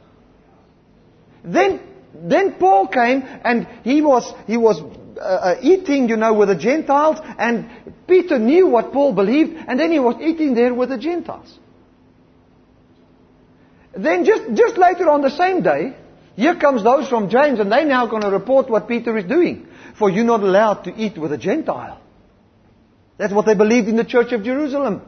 Then, 1.43 1.81
then 2.15 2.55
Paul 2.55 2.87
came 2.87 3.23
and 3.23 3.67
he 3.83 4.03
was, 4.03 4.33
he 4.47 4.57
was 4.57 4.81
uh, 5.19 5.23
uh, 5.23 5.57
eating, 5.61 6.09
you 6.09 6.17
know, 6.17 6.33
with 6.33 6.49
the 6.49 6.57
Gentiles, 6.57 7.19
and 7.39 7.69
Peter 8.07 8.39
knew 8.39 8.69
what 8.69 8.93
Paul 8.93 9.13
believed, 9.13 9.57
and 9.69 9.79
then 9.79 9.91
he 9.91 9.99
was 9.99 10.17
eating 10.21 10.55
there 10.55 10.73
with 10.73 10.91
the 10.91 10.99
Gentiles. 10.99 11.59
Then 13.97 14.25
just, 14.25 14.55
just 14.55 14.79
later 14.79 15.11
on 15.11 15.23
the 15.23 15.31
same 15.31 15.63
day, 15.63 15.97
here 16.41 16.57
comes 16.57 16.83
those 16.83 17.07
from 17.07 17.29
James, 17.29 17.61
and 17.61 17.71
they're 17.71 17.85
now 17.85 18.07
going 18.07 18.23
to 18.23 18.31
report 18.31 18.71
what 18.71 18.89
Peter 18.89 19.15
is 19.19 19.27
doing. 19.27 19.69
For 19.99 20.09
you're 20.09 20.25
not 20.25 20.41
allowed 20.41 20.85
to 20.85 20.95
eat 20.95 21.19
with 21.19 21.33
a 21.33 21.39
Gentile. 21.39 22.01
That's 23.19 23.35
what 23.35 23.45
they 23.45 23.55
believed 23.55 23.89
in 23.89 23.97
the 23.97 24.05
church 24.05 24.33
of 24.33 24.43
Jerusalem. 24.43 25.03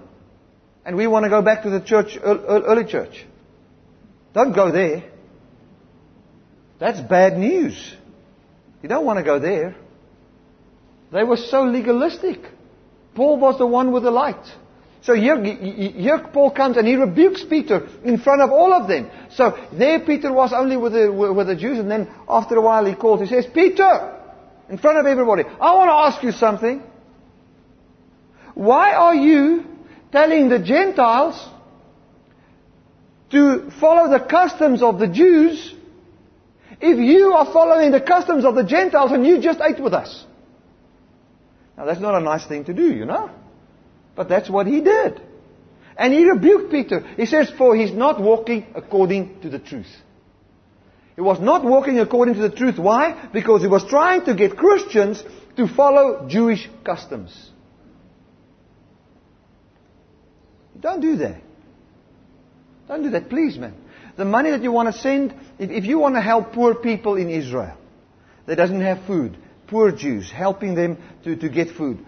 And 0.84 0.94
we 0.94 1.06
want 1.06 1.24
to 1.24 1.30
go 1.30 1.40
back 1.40 1.62
to 1.62 1.70
the 1.70 1.80
church, 1.80 2.18
early 2.22 2.84
church. 2.84 3.24
Don't 4.34 4.52
go 4.52 4.70
there. 4.70 5.04
That's 6.78 7.00
bad 7.00 7.38
news. 7.38 7.96
You 8.82 8.90
don't 8.90 9.06
want 9.06 9.18
to 9.18 9.24
go 9.24 9.38
there. 9.38 9.74
They 11.12 11.24
were 11.24 11.38
so 11.38 11.62
legalistic. 11.62 12.40
Paul 13.14 13.38
was 13.38 13.56
the 13.56 13.66
one 13.66 13.92
with 13.92 14.02
the 14.02 14.10
light. 14.10 14.44
So 15.02 15.14
here, 15.14 15.42
here 15.42 16.28
Paul 16.32 16.52
comes 16.52 16.76
and 16.76 16.86
he 16.86 16.94
rebukes 16.94 17.44
Peter 17.44 17.88
in 18.04 18.18
front 18.18 18.40
of 18.40 18.50
all 18.52 18.72
of 18.72 18.86
them. 18.86 19.10
So 19.32 19.58
there 19.72 19.98
Peter 20.00 20.32
was 20.32 20.52
only 20.52 20.76
with 20.76 20.92
the, 20.92 21.12
with 21.12 21.48
the 21.48 21.56
Jews 21.56 21.78
and 21.78 21.90
then 21.90 22.08
after 22.28 22.56
a 22.56 22.60
while 22.60 22.84
he 22.84 22.94
calls, 22.94 23.20
he 23.20 23.26
says, 23.26 23.46
Peter! 23.52 24.18
In 24.68 24.78
front 24.78 24.98
of 24.98 25.06
everybody, 25.06 25.42
I 25.42 25.74
want 25.74 25.88
to 25.88 25.94
ask 25.94 26.22
you 26.22 26.30
something. 26.30 26.82
Why 28.54 28.92
are 28.92 29.14
you 29.14 29.64
telling 30.12 30.48
the 30.48 30.60
Gentiles 30.60 31.48
to 33.32 33.70
follow 33.80 34.10
the 34.10 34.24
customs 34.24 34.82
of 34.82 35.00
the 35.00 35.08
Jews 35.08 35.74
if 36.80 36.98
you 36.98 37.32
are 37.32 37.52
following 37.52 37.90
the 37.90 38.00
customs 38.00 38.44
of 38.44 38.54
the 38.54 38.64
Gentiles 38.64 39.10
and 39.10 39.26
you 39.26 39.40
just 39.40 39.60
ate 39.60 39.82
with 39.82 39.94
us? 39.94 40.24
Now 41.76 41.86
that's 41.86 42.00
not 42.00 42.14
a 42.14 42.20
nice 42.20 42.46
thing 42.46 42.66
to 42.66 42.72
do, 42.72 42.84
you 42.84 43.04
know. 43.04 43.30
But 44.14 44.28
that's 44.28 44.50
what 44.50 44.66
he 44.66 44.80
did. 44.80 45.20
And 45.96 46.12
he 46.12 46.28
rebuked 46.28 46.70
Peter. 46.70 47.00
He 47.16 47.26
says, 47.26 47.50
for 47.56 47.76
he's 47.76 47.92
not 47.92 48.20
walking 48.20 48.66
according 48.74 49.40
to 49.42 49.50
the 49.50 49.58
truth. 49.58 49.90
He 51.14 51.20
was 51.20 51.40
not 51.40 51.64
walking 51.64 51.98
according 51.98 52.34
to 52.34 52.40
the 52.40 52.50
truth. 52.50 52.78
Why? 52.78 53.28
Because 53.32 53.60
he 53.62 53.68
was 53.68 53.84
trying 53.84 54.24
to 54.24 54.34
get 54.34 54.56
Christians 54.56 55.22
to 55.56 55.68
follow 55.68 56.26
Jewish 56.28 56.68
customs. 56.84 57.50
Don't 60.80 61.00
do 61.00 61.16
that. 61.16 61.42
Don't 62.88 63.02
do 63.02 63.10
that, 63.10 63.28
please, 63.28 63.58
man. 63.58 63.74
The 64.16 64.24
money 64.24 64.50
that 64.50 64.62
you 64.62 64.72
want 64.72 64.92
to 64.92 65.00
send, 65.00 65.34
if, 65.58 65.70
if 65.70 65.84
you 65.84 65.98
want 65.98 66.14
to 66.16 66.20
help 66.20 66.52
poor 66.52 66.74
people 66.74 67.16
in 67.16 67.30
Israel 67.30 67.76
that 68.46 68.56
doesn't 68.56 68.80
have 68.80 69.06
food, 69.06 69.36
poor 69.66 69.92
Jews, 69.92 70.30
helping 70.30 70.74
them 70.74 70.98
to, 71.24 71.36
to 71.36 71.48
get 71.48 71.70
food. 71.76 72.04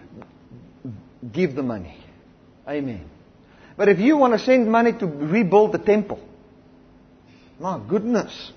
Give 1.31 1.55
the 1.55 1.63
money. 1.63 1.97
Amen. 2.67 3.09
But 3.77 3.89
if 3.89 3.99
you 3.99 4.17
want 4.17 4.33
to 4.33 4.39
send 4.39 4.71
money 4.71 4.93
to 4.93 5.05
rebuild 5.05 5.73
the 5.73 5.79
temple, 5.79 6.19
my 7.59 7.81
goodness. 7.87 8.51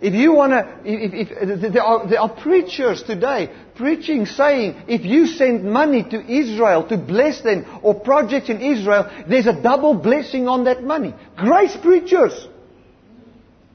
If 0.00 0.14
you 0.14 0.32
want 0.32 0.50
to, 0.50 0.80
if, 0.84 1.28
if, 1.30 1.72
there, 1.72 1.82
are, 1.82 2.08
there 2.08 2.20
are 2.20 2.28
preachers 2.28 3.04
today 3.04 3.54
preaching 3.76 4.26
saying, 4.26 4.82
if 4.88 5.04
you 5.04 5.26
send 5.26 5.62
money 5.62 6.02
to 6.02 6.20
Israel 6.20 6.88
to 6.88 6.96
bless 6.98 7.40
them 7.42 7.64
or 7.82 7.94
projects 7.94 8.48
in 8.48 8.60
Israel, 8.60 9.08
there's 9.28 9.46
a 9.46 9.52
double 9.52 9.94
blessing 9.94 10.48
on 10.48 10.64
that 10.64 10.82
money. 10.82 11.14
Grace 11.36 11.76
preachers 11.80 12.48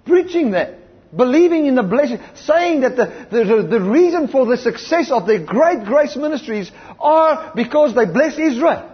preaching 0.06 0.52
that 0.52 0.77
believing 1.16 1.66
in 1.66 1.76
the 1.76 1.84
blessing, 1.84 2.20
saying 2.36 2.82
that 2.82 2.96
the, 2.96 3.28
the, 3.32 3.68
the 3.70 3.82
reason 3.82 4.28
for 4.28 4.46
the 4.46 4.58
success 4.58 5.12
of 5.12 5.26
their 5.28 5.44
great 5.44 5.86
grace 5.86 6.16
ministries 6.16 6.72
are 7.00 7.52
because 7.56 7.96
they 7.96 8.06
bless 8.06 8.38
Israel. 8.38 8.92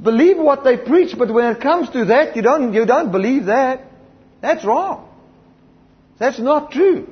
Believe 0.00 0.38
what 0.38 0.64
they 0.64 0.76
preach, 0.76 1.16
but 1.16 1.32
when 1.32 1.56
it 1.56 1.60
comes 1.60 1.88
to 1.90 2.06
that, 2.06 2.36
you 2.36 2.42
don't, 2.42 2.72
you 2.74 2.84
don't 2.84 3.10
believe 3.10 3.46
that. 3.46 3.82
That's 4.40 4.64
wrong. 4.64 5.08
That's 6.18 6.38
not 6.38 6.70
true. 6.70 7.08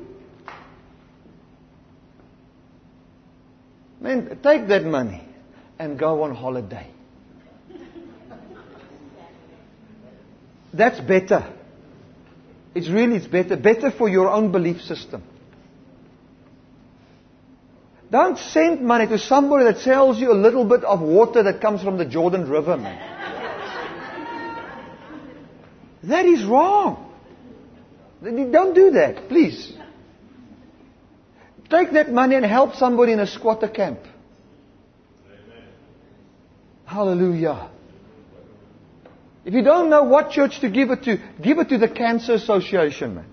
Man, 4.01 4.39
take 4.43 4.67
that 4.69 4.85
money 4.85 5.25
and 5.79 5.99
go 5.99 6.25
on 6.25 6.35
holiday. 6.35 6.89
That's 10.75 11.01
better. 11.01 11.53
It's 12.75 12.89
really 12.89 13.17
it's 13.17 13.27
better, 13.27 13.57
better 13.57 13.91
for 13.91 14.09
your 14.09 14.31
own 14.31 14.51
belief 14.53 14.81
system. 14.83 15.23
Don't 18.11 18.39
send 18.39 18.83
money 18.83 19.07
to 19.07 19.19
somebody 19.19 19.65
that 19.65 19.79
sells 19.79 20.19
you 20.19 20.33
a 20.33 20.35
little 20.35 20.67
bit 20.67 20.85
of 20.85 21.01
water 21.01 21.43
that 21.45 21.61
comes 21.61 21.83
from 21.83 21.97
the 21.97 22.05
Jordan 22.05 22.49
River, 22.49 22.77
man. 22.77 22.99
that 26.05 26.27
is 26.27 26.45
wrong. 26.45 27.11
Don't 28.23 28.75
do 28.75 28.91
that, 28.91 29.29
please. 29.29 29.73
Take 31.71 31.93
that 31.93 32.13
money 32.13 32.37
and 32.37 32.45
help 32.45 32.75
somebody 32.75 33.13
in 33.13 33.21
a 33.21 33.27
squatter 33.27 33.69
camp. 33.69 34.01
Amen. 35.27 35.69
Hallelujah. 36.85 37.71
If 39.45 39.55
you 39.55 39.63
don't 39.63 39.91
know 39.91 40.05
what 40.05 40.31
church 40.31 40.61
to 40.61 40.71
give 40.71 40.91
it 40.91 41.03
to, 41.05 41.19
give 41.43 41.59
it 41.59 41.69
to 41.71 41.79
the 41.79 41.89
Cancer 41.89 42.35
Association, 42.35 43.17
man. 43.17 43.27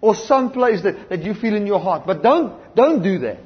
Or 0.00 0.14
some 0.14 0.52
place 0.52 0.82
that, 0.82 1.10
that 1.10 1.22
you 1.22 1.34
feel 1.34 1.54
in 1.54 1.66
your 1.66 1.80
heart. 1.80 2.06
But 2.06 2.22
don't, 2.22 2.74
don't 2.74 3.02
do 3.02 3.18
that. 3.20 3.38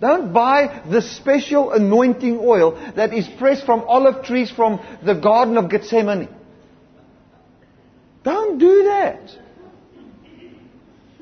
Don't 0.00 0.32
buy 0.32 0.82
the 0.90 1.02
special 1.02 1.72
anointing 1.72 2.38
oil 2.38 2.72
that 2.96 3.12
is 3.12 3.28
pressed 3.38 3.66
from 3.66 3.80
olive 3.80 4.24
trees 4.24 4.50
from 4.50 4.80
the 5.04 5.14
Garden 5.14 5.58
of 5.58 5.70
Gethsemane. 5.70 6.28
Don't 8.22 8.58
do 8.58 8.84
that. 8.84 9.30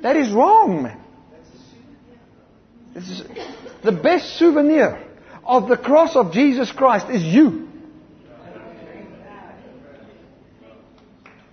That 0.03 0.17
is 0.17 0.31
wrong, 0.31 0.85
man. 0.85 1.01
Is 2.95 3.23
the 3.85 3.93
best 3.93 4.39
souvenir 4.39 5.05
of 5.45 5.69
the 5.69 5.77
cross 5.77 6.17
of 6.17 6.33
Jesus 6.33 6.71
Christ 6.73 7.09
is 7.11 7.23
you. 7.23 7.68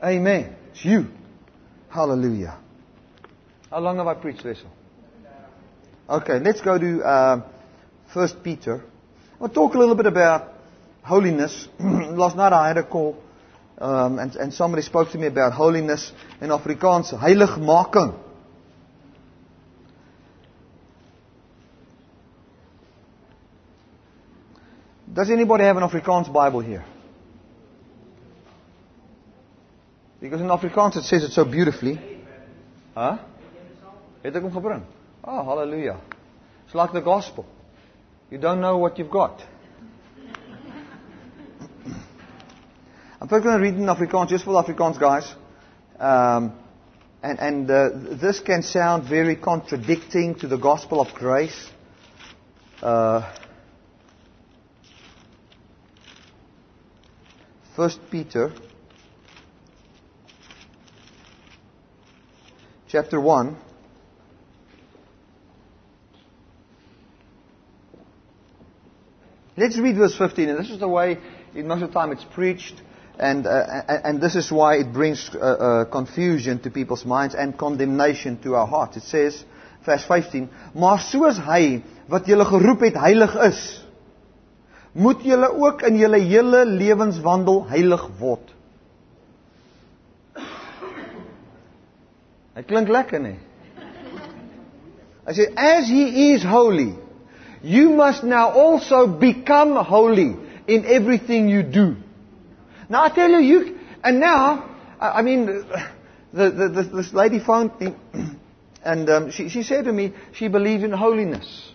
Amen. 0.06 0.56
It's 0.72 0.86
you. 0.86 1.08
Hallelujah. 1.90 2.60
How 3.72 3.80
long 3.80 3.98
have 3.98 4.06
I 4.06 4.14
preached, 4.14 4.46
Wessel? 4.46 4.70
Okay, 6.08 6.38
let's 6.38 6.62
go 6.62 6.78
to 6.78 7.02
uh, 7.02 7.42
First 8.14 8.44
Peter. 8.44 8.84
I'll 9.42 9.50
talk 9.50 9.74
a 9.74 9.80
little 9.80 9.96
bit 9.96 10.06
about 10.06 10.54
holiness. 11.02 11.68
Last 11.80 12.36
night 12.36 12.54
I 12.54 12.68
had 12.68 12.78
a 12.78 12.84
call, 12.84 13.18
um, 13.80 14.20
and, 14.20 14.36
and 14.36 14.54
somebody 14.54 14.84
spoke 14.84 15.10
to 15.12 15.18
me 15.18 15.26
about 15.26 15.54
holiness 15.54 16.12
in 16.40 16.50
Afrikaans, 16.50 17.12
heiligmaking. 17.12 18.16
Does 25.12 25.32
anybody 25.32 25.64
have 25.64 25.78
an 25.78 25.84
Afrikaans 25.84 26.32
Bible 26.32 26.60
here? 26.60 26.86
Because 30.20 30.42
in 30.42 30.48
Afrikaans 30.48 30.98
it 30.98 31.04
says 31.04 31.24
it 31.24 31.32
so 31.32 31.46
beautifully. 31.46 32.00
Huh? 32.94 33.18
Het? 34.24 34.36
Oh, 35.24 35.44
hallelujah. 35.44 36.00
It's 36.66 36.76
like 36.76 36.94
the 36.94 37.02
gospel. 37.02 37.46
You 38.30 38.38
don't 38.38 38.60
know 38.60 38.78
what 38.78 38.98
you've 38.98 39.12
got. 39.12 39.40
I'm 43.22 43.28
going 43.28 43.44
to 43.44 43.60
read 43.60 43.76
in 43.76 43.86
Afrikaans, 43.86 44.30
just 44.30 44.46
for 44.46 44.54
the 44.54 44.64
Afrikaans 44.64 45.00
guys. 45.00 45.32
Um, 46.00 46.54
and 47.22 47.40
and 47.40 47.72
uh, 47.72 47.90
this 48.22 48.40
can 48.40 48.62
sound 48.64 49.08
very 49.10 49.36
contradicting 49.36 50.36
to 50.36 50.48
the 50.48 50.58
gospel 50.58 51.02
of 51.02 51.14
grace. 51.14 51.70
Uh, 52.82 53.32
First 57.76 58.00
Peter 58.10 58.54
chapter 62.88 63.20
1 63.20 63.56
Let's 69.58 69.78
read 69.80 69.96
verse 69.96 70.18
15 70.18 70.50
and 70.50 70.60
this 70.60 70.70
is 70.70 70.80
the 70.80 70.88
way 70.88 71.18
in 71.54 71.68
most 71.68 71.82
of 71.82 71.90
the 71.90 71.94
time 71.94 72.12
it's 72.12 72.26
preached 72.26 72.76
and, 73.18 73.48
uh, 73.48 73.84
and 74.04 74.22
this 74.22 74.36
is 74.36 74.52
why 74.52 74.76
it 74.76 74.92
brings 74.92 75.30
uh, 75.34 75.40
uh, 75.40 75.86
confusion 75.86 76.60
to 76.60 76.70
people's 76.70 77.06
minds 77.06 77.36
and 77.36 77.58
condemnation 77.58 78.42
to 78.42 78.56
our 78.56 78.68
hearts. 78.68 78.98
It 78.98 79.04
says, 79.04 79.46
verse 79.86 80.04
15, 80.04 80.50
Maar 80.76 81.00
soos 81.00 81.40
hy 81.40 81.82
wat 82.12 82.28
julle 82.28 82.46
geroep 82.46 82.84
het 82.90 83.00
heilig 83.00 83.36
is, 83.48 83.62
moet 84.92 85.24
julle 85.24 85.48
ook 85.56 85.82
in 85.88 85.98
julle 86.00 86.20
hele 86.24 86.66
lewenswandel 86.66 87.64
heilig 87.72 88.04
word. 88.20 88.55
Dit 92.56 92.66
klink 92.66 92.88
lekker, 92.88 93.20
nee. 93.20 93.40
As 95.26 95.38
jy 95.38 95.48
as 95.58 95.90
he 95.90 96.32
is 96.34 96.44
holy, 96.44 96.94
you 97.62 97.90
must 97.90 98.24
now 98.24 98.52
also 98.52 99.08
become 99.08 99.76
holy 99.76 100.36
in 100.68 100.86
everything 100.86 101.50
you 101.50 101.64
do. 101.64 101.96
Now 102.90 103.04
I 103.06 103.10
tell 103.10 103.30
you, 103.30 103.40
you 103.40 103.78
and 104.04 104.20
now, 104.20 104.70
I 105.00 105.24
mean, 105.24 105.48
the, 105.48 106.52
the, 106.52 106.70
the, 106.70 106.84
this 106.84 107.12
lady 107.14 107.40
phoned 107.40 107.72
me, 107.80 107.96
and 108.84 109.10
um, 109.10 109.32
she, 109.32 109.50
she 109.50 109.64
said 109.64 109.86
to 109.86 109.92
me, 109.92 110.14
she 110.34 110.48
believes 110.48 110.84
in 110.84 110.92
holiness. 110.92 111.74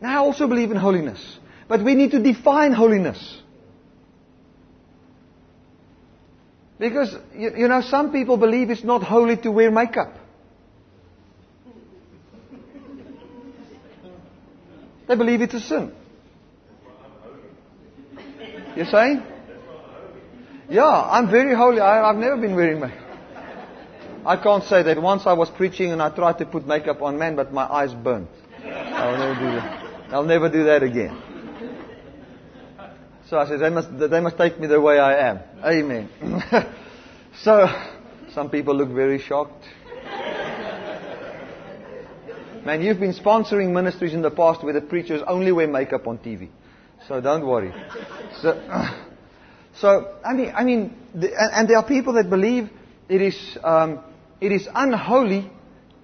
Now 0.00 0.22
I 0.22 0.26
also 0.26 0.48
believe 0.48 0.70
in 0.70 0.78
holiness. 0.78 1.38
But 1.68 1.84
we 1.84 1.94
need 1.94 2.12
to 2.12 2.18
define 2.20 2.72
holiness. 2.72 3.42
Because, 6.78 7.14
you, 7.34 7.52
you 7.56 7.68
know, 7.68 7.80
some 7.80 8.12
people 8.12 8.36
believe 8.36 8.70
it's 8.70 8.84
not 8.84 9.02
holy 9.02 9.36
to 9.38 9.50
wear 9.50 9.70
makeup. 9.70 10.14
They 15.08 15.16
believe 15.16 15.40
it's 15.40 15.54
a 15.54 15.60
sin. 15.60 15.92
You 18.76 18.84
saying? 18.84 19.22
Yeah, 20.68 20.84
I'm 20.84 21.30
very 21.30 21.56
holy. 21.56 21.80
I, 21.80 22.06
have 22.06 22.16
never 22.16 22.36
been 22.36 22.54
wearing 22.54 22.80
makeup. 22.80 23.04
I 24.26 24.36
can't 24.36 24.62
say 24.64 24.82
that. 24.82 25.00
Once 25.00 25.22
I 25.26 25.32
was 25.32 25.48
preaching 25.48 25.90
and 25.90 26.02
I 26.02 26.10
tried 26.14 26.38
to 26.38 26.46
put 26.46 26.66
makeup 26.66 27.00
on 27.00 27.18
man, 27.18 27.34
but 27.34 27.52
my 27.52 27.64
eyes 27.64 27.94
burnt. 27.94 28.28
I'll 28.62 29.16
never 29.16 29.34
do 29.34 29.56
that. 29.56 29.84
I'll 30.10 30.24
never 30.24 30.50
do 30.50 30.64
that 30.64 30.82
again. 30.82 31.16
So 33.28 33.38
I 33.38 33.46
said, 33.46 33.60
they 33.60 33.68
must, 33.68 33.88
they 33.98 34.20
must 34.20 34.38
take 34.38 34.58
me 34.58 34.66
the 34.68 34.80
way 34.80 34.98
I 34.98 35.28
am. 35.28 35.40
Amen. 35.62 36.08
so, 37.42 37.66
some 38.32 38.48
people 38.48 38.74
look 38.74 38.88
very 38.88 39.18
shocked. 39.18 39.64
Man, 42.64 42.80
you've 42.80 43.00
been 43.00 43.12
sponsoring 43.12 43.72
ministries 43.72 44.14
in 44.14 44.22
the 44.22 44.30
past 44.30 44.64
where 44.64 44.72
the 44.72 44.80
preachers 44.80 45.20
only 45.26 45.52
wear 45.52 45.68
makeup 45.68 46.06
on 46.06 46.18
TV. 46.18 46.48
So 47.06 47.20
don't 47.20 47.46
worry. 47.46 47.72
So, 48.40 48.54
so 49.76 50.16
I 50.24 50.32
mean, 50.32 50.52
I 50.54 50.64
mean, 50.64 50.96
the, 51.14 51.28
and, 51.28 51.52
and, 51.52 51.68
there 51.68 51.76
are 51.76 51.86
people 51.86 52.14
that 52.14 52.28
believe 52.30 52.70
it 53.08 53.22
is, 53.22 53.58
um, 53.62 54.00
it 54.40 54.52
is 54.52 54.68
unholy 54.74 55.50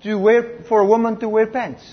to 0.02 0.14
wear, 0.16 0.62
for 0.68 0.80
a 0.80 0.86
woman 0.86 1.18
to 1.20 1.28
wear 1.28 1.46
pants. 1.46 1.84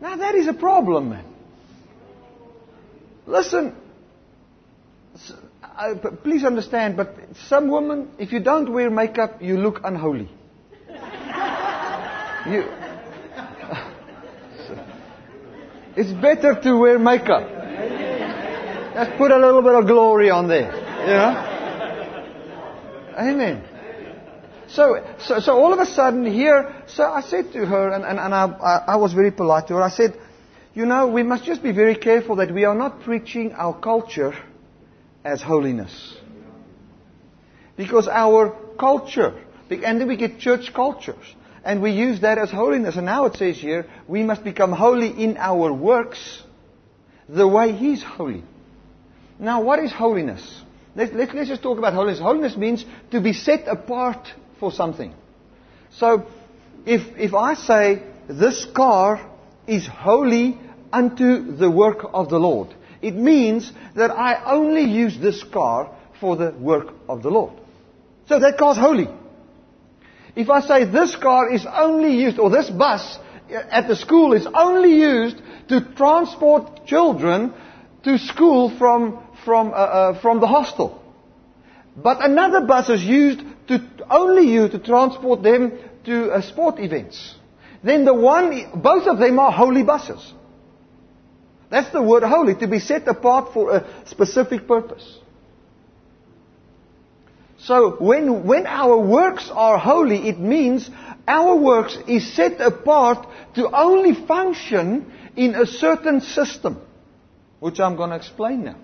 Now 0.00 0.16
that 0.16 0.36
is 0.36 0.46
a 0.46 0.54
problem, 0.54 1.10
man. 1.10 1.24
Listen, 3.28 3.76
please 6.22 6.44
understand, 6.44 6.96
but 6.96 7.14
some 7.46 7.68
women, 7.70 8.08
if 8.18 8.32
you 8.32 8.40
don't 8.40 8.72
wear 8.72 8.88
makeup, 8.88 9.42
you 9.42 9.58
look 9.58 9.80
unholy. 9.84 10.30
you, 10.88 12.62
it's 15.94 16.12
better 16.22 16.58
to 16.58 16.76
wear 16.78 16.98
makeup. 16.98 17.46
Just 18.94 19.18
put 19.18 19.30
a 19.30 19.36
little 19.36 19.60
bit 19.60 19.74
of 19.74 19.86
glory 19.86 20.30
on 20.30 20.48
there, 20.48 20.72
you 21.02 21.12
know. 21.12 21.44
Amen. 23.18 23.62
So, 24.68 25.04
so, 25.18 25.40
so 25.40 25.52
all 25.52 25.74
of 25.74 25.80
a 25.80 25.86
sudden 25.86 26.24
here, 26.24 26.82
so 26.86 27.04
I 27.04 27.20
said 27.20 27.52
to 27.52 27.66
her, 27.66 27.92
and, 27.92 28.04
and, 28.04 28.18
and 28.18 28.34
I, 28.34 28.46
I, 28.46 28.84
I 28.94 28.96
was 28.96 29.12
very 29.12 29.32
polite 29.32 29.66
to 29.68 29.74
her. 29.74 29.82
I 29.82 29.90
said, 29.90 30.18
you 30.78 30.86
know, 30.86 31.08
we 31.08 31.24
must 31.24 31.42
just 31.42 31.60
be 31.60 31.72
very 31.72 31.96
careful 31.96 32.36
that 32.36 32.54
we 32.54 32.64
are 32.64 32.74
not 32.74 33.00
preaching 33.00 33.52
our 33.52 33.76
culture 33.80 34.32
as 35.24 35.42
holiness. 35.42 36.16
Because 37.76 38.06
our 38.06 38.56
culture, 38.78 39.42
and 39.70 40.00
then 40.00 40.06
we 40.06 40.16
get 40.16 40.38
church 40.38 40.72
cultures, 40.72 41.34
and 41.64 41.82
we 41.82 41.90
use 41.90 42.20
that 42.20 42.38
as 42.38 42.52
holiness. 42.52 42.94
And 42.94 43.06
now 43.06 43.24
it 43.24 43.34
says 43.34 43.56
here, 43.56 43.90
we 44.06 44.22
must 44.22 44.44
become 44.44 44.70
holy 44.70 45.08
in 45.08 45.36
our 45.36 45.72
works 45.72 46.44
the 47.28 47.48
way 47.48 47.72
He's 47.72 48.04
holy. 48.04 48.44
Now, 49.40 49.62
what 49.62 49.80
is 49.80 49.90
holiness? 49.90 50.62
Let's, 50.94 51.12
let's, 51.12 51.34
let's 51.34 51.48
just 51.48 51.62
talk 51.62 51.78
about 51.78 51.92
holiness. 51.92 52.20
Holiness 52.20 52.56
means 52.56 52.84
to 53.10 53.20
be 53.20 53.32
set 53.32 53.66
apart 53.66 54.28
for 54.60 54.70
something. 54.70 55.12
So, 55.90 56.28
if, 56.86 57.18
if 57.18 57.34
I 57.34 57.54
say, 57.54 58.04
this 58.28 58.64
car 58.64 59.28
is 59.66 59.84
holy 59.84 60.67
unto 60.92 61.56
the 61.56 61.70
work 61.70 61.98
of 62.12 62.28
the 62.28 62.38
Lord. 62.38 62.74
It 63.00 63.14
means 63.14 63.72
that 63.94 64.10
I 64.10 64.52
only 64.52 64.84
use 64.84 65.18
this 65.18 65.42
car 65.44 65.96
for 66.20 66.36
the 66.36 66.50
work 66.50 66.88
of 67.08 67.22
the 67.22 67.30
Lord. 67.30 67.52
So 68.28 68.38
that 68.38 68.58
car's 68.58 68.76
holy. 68.76 69.08
If 70.34 70.50
I 70.50 70.60
say 70.60 70.84
this 70.84 71.16
car 71.16 71.52
is 71.52 71.66
only 71.66 72.14
used, 72.16 72.38
or 72.38 72.50
this 72.50 72.70
bus 72.70 73.18
at 73.50 73.88
the 73.88 73.96
school 73.96 74.32
is 74.32 74.46
only 74.52 74.94
used 74.94 75.40
to 75.68 75.80
transport 75.94 76.86
children 76.86 77.52
to 78.04 78.18
school 78.18 78.76
from, 78.78 79.22
from, 79.44 79.68
uh, 79.68 79.74
uh, 79.74 80.20
from 80.20 80.40
the 80.40 80.46
hostel. 80.46 81.02
But 81.96 82.24
another 82.24 82.60
bus 82.60 82.88
is 82.88 83.02
used 83.02 83.40
to 83.68 83.80
only 84.10 84.50
used 84.50 84.72
to 84.72 84.78
transport 84.78 85.42
them 85.42 85.78
to 86.04 86.30
uh, 86.30 86.40
sport 86.40 86.78
events. 86.78 87.34
Then 87.82 88.04
the 88.04 88.14
one, 88.14 88.80
both 88.82 89.06
of 89.06 89.18
them 89.18 89.38
are 89.38 89.52
holy 89.52 89.82
buses. 89.82 90.32
That's 91.70 91.90
the 91.92 92.02
word 92.02 92.22
holy, 92.22 92.54
to 92.56 92.66
be 92.66 92.78
set 92.78 93.06
apart 93.08 93.52
for 93.52 93.76
a 93.76 93.86
specific 94.06 94.66
purpose. 94.66 95.18
So 97.58 97.96
when, 97.96 98.46
when 98.46 98.66
our 98.66 98.96
works 98.98 99.50
are 99.52 99.78
holy, 99.78 100.28
it 100.28 100.38
means 100.38 100.88
our 101.26 101.56
works 101.56 101.98
is 102.06 102.32
set 102.32 102.60
apart 102.60 103.26
to 103.56 103.68
only 103.76 104.14
function 104.14 105.12
in 105.36 105.54
a 105.54 105.66
certain 105.66 106.20
system, 106.20 106.80
which 107.60 107.80
I'm 107.80 107.96
going 107.96 108.10
to 108.10 108.16
explain 108.16 108.64
now. 108.64 108.76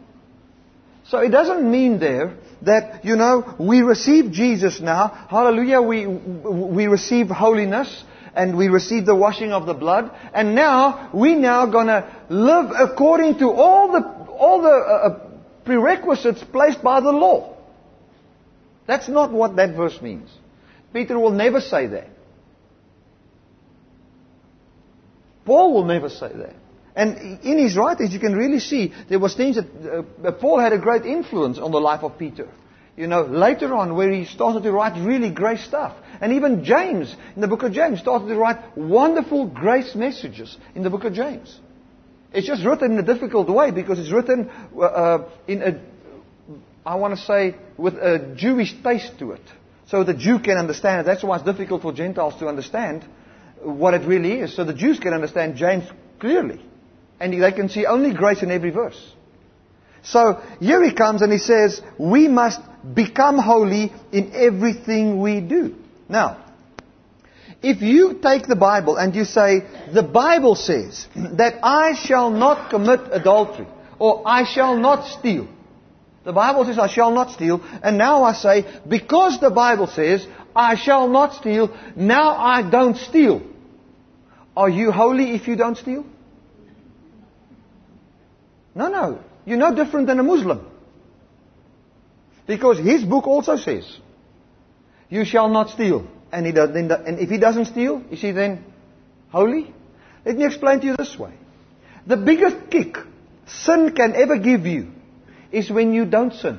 So 1.07 1.19
it 1.19 1.29
doesn't 1.29 1.71
mean 1.71 1.99
there 1.99 2.37
that, 2.63 3.05
you 3.05 3.17
know, 3.17 3.55
we 3.59 3.83
receive 3.83 4.33
Jesus 4.33 4.81
now. 4.81 5.27
Hallelujah. 5.31 5.81
We, 5.81 6.07
we 6.07 6.87
receive 6.87 7.29
holiness 7.29 8.05
and 8.35 8.57
we 8.57 8.69
receive 8.69 9.07
the 9.07 9.15
washing 9.15 9.53
of 9.53 9.67
the 9.67 9.75
blood. 9.75 10.11
And 10.33 10.55
now, 10.55 11.11
we 11.15 11.35
now 11.35 11.67
gonna 11.67 12.25
live 12.29 12.71
according 12.77 13.39
to 13.39 13.51
all 13.51 13.93
the, 13.93 14.01
all 14.33 14.63
the 14.63 14.69
uh, 14.69 15.09
uh, 15.09 15.31
prerequisites 15.65 16.43
placed 16.53 16.83
by 16.83 17.01
the 17.01 17.13
law. 17.13 17.57
That's 18.87 19.09
not 19.09 19.33
what 19.33 19.57
that 19.57 19.75
verse 19.77 20.01
means. 20.03 20.31
Peter 20.93 21.19
will 21.19 21.31
never 21.31 21.61
say 21.61 21.87
that. 21.89 22.09
Paul 25.45 25.75
will 25.75 25.85
never 25.85 26.09
say 26.09 26.31
that. 26.33 26.55
And 26.97 27.41
in 27.43 27.59
his 27.59 27.77
writings, 27.77 28.13
you 28.13 28.21
can 28.21 28.35
really 28.35 28.61
see 28.61 28.93
there 29.09 29.19
was 29.19 29.35
things 29.35 29.57
that 29.57 30.07
uh, 30.25 30.33
Paul 30.33 30.61
had 30.61 30.73
a 30.73 30.79
great 30.79 31.05
influence 31.05 31.59
on 31.59 31.73
the 31.73 31.81
life 31.81 32.05
of 32.05 32.19
Peter. 32.19 32.49
You 32.97 33.09
know, 33.09 33.23
later 33.23 33.75
on, 33.75 33.97
where 33.97 34.13
he 34.13 34.25
started 34.25 34.63
to 34.63 34.71
write 34.71 35.05
really 35.05 35.31
great 35.31 35.59
stuff. 35.59 35.97
And 36.21 36.33
even 36.35 36.65
James, 36.65 37.15
in 37.35 37.41
the 37.41 37.49
book 37.49 37.63
of 37.63 37.73
James, 37.73 38.01
started 38.01 38.29
to 38.29 38.37
write 38.37 38.77
wonderful 38.77 39.47
grace 39.47 39.95
messages 39.95 40.57
in 40.75 40.83
the 40.83 40.91
book 40.91 41.05
of 41.05 41.13
James. 41.13 41.59
It's 42.33 42.47
just 42.47 42.65
written 42.65 42.93
in 42.93 42.99
a 42.99 43.03
difficult 43.03 43.49
way 43.49 43.71
because 43.71 43.99
it's 43.99 44.11
written 44.11 44.51
uh, 44.77 44.81
uh 44.81 45.29
in 45.47 45.63
a, 45.63 45.81
I 46.85 46.97
want 46.97 47.17
to 47.17 47.25
say, 47.25 47.55
with 47.77 47.95
a 47.95 48.35
Jewish 48.37 48.75
taste 48.83 49.19
to 49.21 49.33
it. 49.33 49.43
So 49.87 50.03
the 50.03 50.15
Jew 50.15 50.39
can 50.39 50.57
understand 50.57 51.03
it. 51.03 51.05
That's 51.05 51.23
why 51.23 51.37
it's 51.37 51.45
difficult 51.45 51.83
for 51.83 51.93
Gentiles 51.93 52.35
to 52.41 52.49
understand 52.49 53.05
what 53.63 53.95
it 53.95 54.07
really 54.07 54.41
is. 54.41 54.57
So 54.57 54.65
the 54.65 54.75
Jews 54.75 54.99
can 54.99 55.13
understand 55.13 55.57
James 55.57 55.85
clearly. 56.19 56.61
And 57.21 57.41
they 57.41 57.53
can 57.53 57.69
see 57.69 57.87
only 57.87 58.13
grace 58.13 58.43
in 58.43 58.51
every 58.51 58.71
verse. 58.71 59.01
So 60.03 60.43
here 60.61 60.83
he 60.85 60.93
comes 60.93 61.23
and 61.23 61.33
he 61.33 61.39
says, 61.39 61.81
we 61.99 62.29
must 62.29 62.61
become 62.95 63.39
holy 63.39 63.93
in 64.13 64.33
everything 64.35 65.21
we 65.21 65.41
do. 65.41 65.77
Now, 66.09 66.45
if 67.63 67.81
you 67.81 68.21
take 68.23 68.47
the 68.47 68.57
Bible 68.57 68.97
and 68.97 69.15
you 69.15 69.25
say, 69.25 69.63
the 69.93 70.03
Bible 70.03 70.55
says 70.55 71.07
that 71.15 71.61
I 71.63 71.95
shall 71.95 72.31
not 72.31 72.71
commit 72.71 73.01
adultery, 73.11 73.67
or 73.99 74.23
I 74.27 74.45
shall 74.45 74.77
not 74.77 75.09
steal. 75.19 75.49
The 76.25 76.33
Bible 76.33 76.65
says 76.65 76.79
I 76.79 76.89
shall 76.89 77.11
not 77.11 77.33
steal, 77.33 77.63
and 77.83 77.99
now 77.99 78.23
I 78.25 78.33
say, 78.33 78.81
because 78.89 79.41
the 79.41 79.51
Bible 79.51 79.87
says 79.87 80.27
I 80.55 80.75
shall 80.77 81.09
not 81.09 81.35
steal, 81.35 81.75
now 81.97 82.37
I 82.37 82.69
don't 82.69 82.97
steal. 82.97 83.43
Are 84.57 84.69
you 84.69 84.93
holy 84.93 85.33
if 85.33 85.49
you 85.49 85.57
don't 85.57 85.77
steal? 85.77 86.05
No, 88.75 88.89
no. 88.89 89.21
You're 89.45 89.59
no 89.59 89.75
different 89.75 90.07
than 90.07 90.19
a 90.19 90.23
Muslim. 90.23 90.67
Because 92.47 92.79
his 92.79 93.05
book 93.05 93.27
also 93.27 93.57
says, 93.57 93.85
you 95.09 95.25
shall 95.25 95.49
not 95.49 95.71
steal. 95.71 96.07
And, 96.33 96.47
he 96.47 96.53
does, 96.53 96.71
and 96.71 97.19
if 97.21 97.31
he 97.31 97.39
doesn't 97.39 97.67
steal, 97.67 98.03
is 98.11 98.21
he 98.21 98.33
then 98.33 98.65
holy? 99.31 99.73
Let 100.25 100.37
me 100.37 100.47
explain 100.47 100.81
to 100.81 100.87
you 100.87 100.97
this 100.97 101.17
way. 101.19 101.33
The 102.07 102.17
biggest 102.17 102.71
kick 102.71 102.97
sin 103.47 103.95
can 103.95 104.15
ever 104.17 104.39
give 104.39 104.67
you 104.67 104.91
is 105.53 105.71
when 105.71 105.95
you 105.95 106.05
don't 106.05 106.33
sin. 106.33 106.59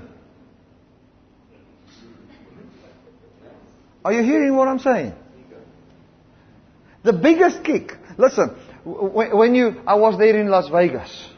Are 4.04 4.14
you 4.14 4.24
hearing 4.24 4.56
what 4.56 4.68
I'm 4.68 4.80
saying? 4.80 5.14
The 7.04 7.14
biggest 7.14 7.64
kick. 7.64 7.92
Listen, 8.18 8.50
when 8.86 9.56
you, 9.56 9.82
I 9.86 9.96
was 9.96 10.18
there 10.18 10.40
in 10.40 10.48
Las 10.48 10.70
Vegas. 10.70 11.30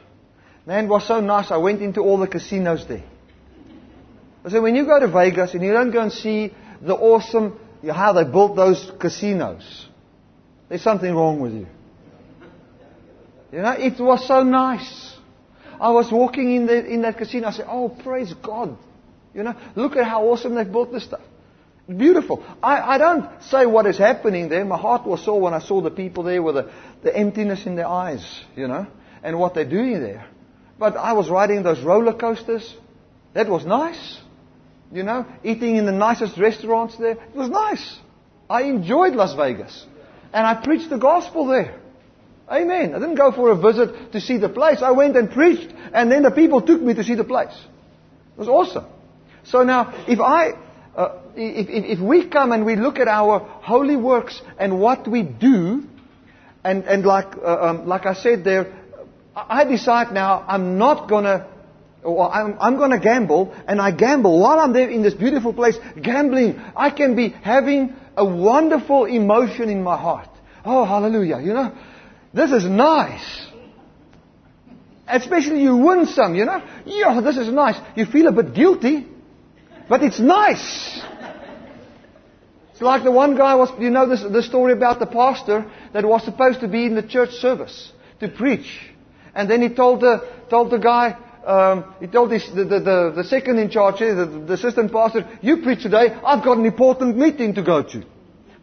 Man, 0.66 0.86
it 0.86 0.88
was 0.90 1.08
so 1.08 1.22
nice. 1.22 1.50
I 1.50 1.58
went 1.58 1.82
into 1.82 2.02
all 2.02 2.18
the 2.18 2.28
casinos 2.28 2.86
there. 2.88 3.04
I 4.44 4.50
said, 4.50 4.62
when 4.62 4.76
you 4.76 4.86
go 4.86 5.00
to 5.00 5.08
Vegas 5.08 5.54
and 5.54 5.64
you 5.64 5.74
don't 5.74 5.92
go 5.92 6.02
and 6.02 6.12
see 6.12 6.54
the 6.82 6.96
awesome, 6.96 7.60
how 7.90 8.14
they 8.14 8.24
built 8.24 8.56
those 8.56 8.92
casinos, 9.00 9.88
there's 10.70 10.82
something 10.82 11.14
wrong 11.14 11.40
with 11.40 11.54
you. 11.54 11.68
You 13.52 13.62
know, 13.62 13.72
it 13.72 14.00
was 14.00 14.28
so 14.28 14.44
nice. 14.44 15.16
I 15.80 15.92
was 15.92 16.12
walking 16.12 16.56
in, 16.56 16.66
the, 16.66 16.86
in 16.86 17.02
that 17.04 17.18
casino. 17.18 17.48
I 17.48 17.52
said, 17.52 17.66
oh, 17.70 17.90
praise 17.90 18.34
God. 18.34 18.78
You 19.34 19.44
know, 19.44 19.56
look 19.76 19.96
at 19.96 20.06
how 20.06 20.28
awesome 20.28 20.56
they've 20.56 20.70
built 20.70 20.92
this 20.92 21.04
stuff. 21.04 21.22
Beautiful. 21.88 22.44
I, 22.62 22.96
I 22.96 22.98
don't 22.98 23.44
say 23.44 23.66
what 23.66 23.86
is 23.86 23.98
happening 23.98 24.50
there. 24.50 24.66
My 24.66 24.78
heart 24.78 25.08
was 25.08 25.24
sore 25.24 25.40
when 25.40 25.54
I 25.54 25.60
saw 25.60 25.82
the 25.82 25.92
people 25.92 26.24
there 26.24 26.42
with 26.42 26.56
the, 26.56 26.72
the 27.04 27.16
emptiness 27.16 27.66
in 27.66 27.76
their 27.76 27.88
eyes, 27.88 28.44
you 28.58 28.68
know, 28.68 28.88
and 29.24 29.40
what 29.40 29.54
they're 29.54 29.70
doing 29.70 30.02
there. 30.02 30.28
But 30.78 30.98
I 30.98 31.14
was 31.14 31.30
riding 31.30 31.64
those 31.64 31.80
roller 31.82 32.14
coasters. 32.14 32.76
That 33.34 33.48
was 33.48 33.66
nice. 33.66 34.20
You 34.92 35.04
know, 35.04 35.26
eating 35.44 35.76
in 35.76 35.86
the 35.86 35.92
nicest 35.92 36.38
restaurants 36.38 36.98
there. 36.98 37.12
It 37.12 37.36
was 37.36 37.50
nice. 37.50 38.00
I 38.50 38.64
enjoyed 38.64 39.14
Las 39.14 39.34
Vegas. 39.34 39.86
And 40.34 40.46
I 40.48 40.56
preached 40.64 40.90
the 40.90 40.98
gospel 40.98 41.48
there. 41.48 41.80
Amen. 42.50 42.96
I 42.96 43.00
didn't 43.00 43.16
go 43.16 43.32
for 43.32 43.52
a 43.52 43.58
visit 43.58 44.14
to 44.14 44.22
see 44.22 44.38
the 44.38 44.48
place. 44.48 44.82
I 44.82 44.92
went 44.92 45.18
and 45.18 45.30
preached, 45.30 45.74
and 45.94 46.10
then 46.10 46.24
the 46.24 46.32
people 46.32 46.62
took 46.62 46.82
me 46.82 46.94
to 46.94 47.04
see 47.04 47.16
the 47.16 47.26
place. 47.26 47.54
It 47.54 48.40
was 48.40 48.48
awesome. 48.48 48.86
So 49.44 49.64
now, 49.64 50.06
if 50.08 50.20
I 50.22 50.54
uh, 50.96 51.22
if, 51.36 51.70
if, 51.70 51.98
if, 51.98 52.00
we 52.00 52.28
come 52.28 52.52
and 52.52 52.66
we 52.66 52.76
look 52.76 52.98
at 52.98 53.08
our 53.08 53.40
holy 53.40 53.96
works 53.96 54.42
and 54.58 54.80
what 54.80 55.08
we 55.08 55.22
do, 55.22 55.84
and, 56.64 56.84
and 56.86 57.06
like, 57.06 57.38
uh, 57.38 57.58
um, 57.62 57.88
like 57.88 58.06
I 58.08 58.14
said 58.14 58.44
there, 58.44 58.74
I 59.36 59.64
decide 59.64 60.12
now 60.12 60.44
I'm 60.48 60.80
not 60.80 61.08
gonna, 61.08 61.48
or 62.04 62.32
I'm, 62.32 62.58
I'm 62.60 62.78
gonna 62.78 63.00
gamble, 63.00 63.54
and 63.68 63.82
I 63.82 63.92
gamble 63.92 64.40
while 64.40 64.60
I'm 64.60 64.74
there 64.74 64.90
in 64.90 65.02
this 65.02 65.14
beautiful 65.14 65.54
place, 65.54 65.78
gambling. 66.02 66.60
I 66.76 66.90
can 66.90 67.16
be 67.16 67.30
having 67.30 67.96
a 68.16 68.26
wonderful 68.26 69.06
emotion 69.06 69.70
in 69.70 69.84
my 69.84 69.98
heart. 69.98 70.30
Oh, 70.64 70.86
hallelujah, 70.86 71.40
you 71.40 71.54
know. 71.54 71.76
This 72.34 72.52
is 72.52 72.66
nice. 72.66 73.48
Especially 75.08 75.62
you 75.62 75.78
win 75.78 76.06
some, 76.06 76.36
you 76.36 76.46
know. 76.46 76.62
Yeah, 76.86 77.22
this 77.22 77.38
is 77.38 77.48
nice. 77.50 77.78
You 77.96 78.06
feel 78.06 78.28
a 78.28 78.32
bit 78.32 78.54
guilty. 78.54 79.08
But 79.88 80.04
it's 80.04 80.20
nice. 80.20 81.02
It's 82.72 82.82
like 82.82 83.04
the 83.04 83.12
one 83.12 83.38
guy 83.38 83.56
was, 83.56 83.70
you 83.80 83.90
know 83.90 84.08
this, 84.08 84.22
the 84.22 84.44
story 84.44 84.74
about 84.74 85.00
the 85.00 85.08
pastor 85.08 85.72
that 85.94 86.06
was 86.06 86.24
supposed 86.24 86.60
to 86.60 86.68
be 86.68 86.86
in 86.86 86.94
the 86.94 87.02
church 87.02 87.32
service 87.32 87.92
to 88.20 88.28
preach. 88.28 88.70
And 89.34 89.50
then 89.50 89.62
he 89.62 89.70
told 89.70 90.02
the, 90.02 90.30
told 90.50 90.72
the 90.72 90.78
guy, 90.78 91.18
um, 91.48 91.96
he 92.02 92.08
told 92.08 92.32
his, 92.34 92.46
the, 92.54 92.66
the, 92.66 92.80
the, 92.80 93.14
the, 93.16 93.24
second 93.24 93.58
in 93.58 93.70
charge, 93.70 94.00
the, 94.00 94.44
the 94.46 94.54
assistant 94.54 94.92
pastor, 94.92 95.26
you 95.42 95.62
preach 95.62 95.82
today, 95.82 96.10
I've 96.12 96.44
got 96.44 96.58
an 96.58 96.66
important 96.66 97.16
meeting 97.16 97.54
to 97.54 97.64
go 97.64 97.84
to. 97.84 98.04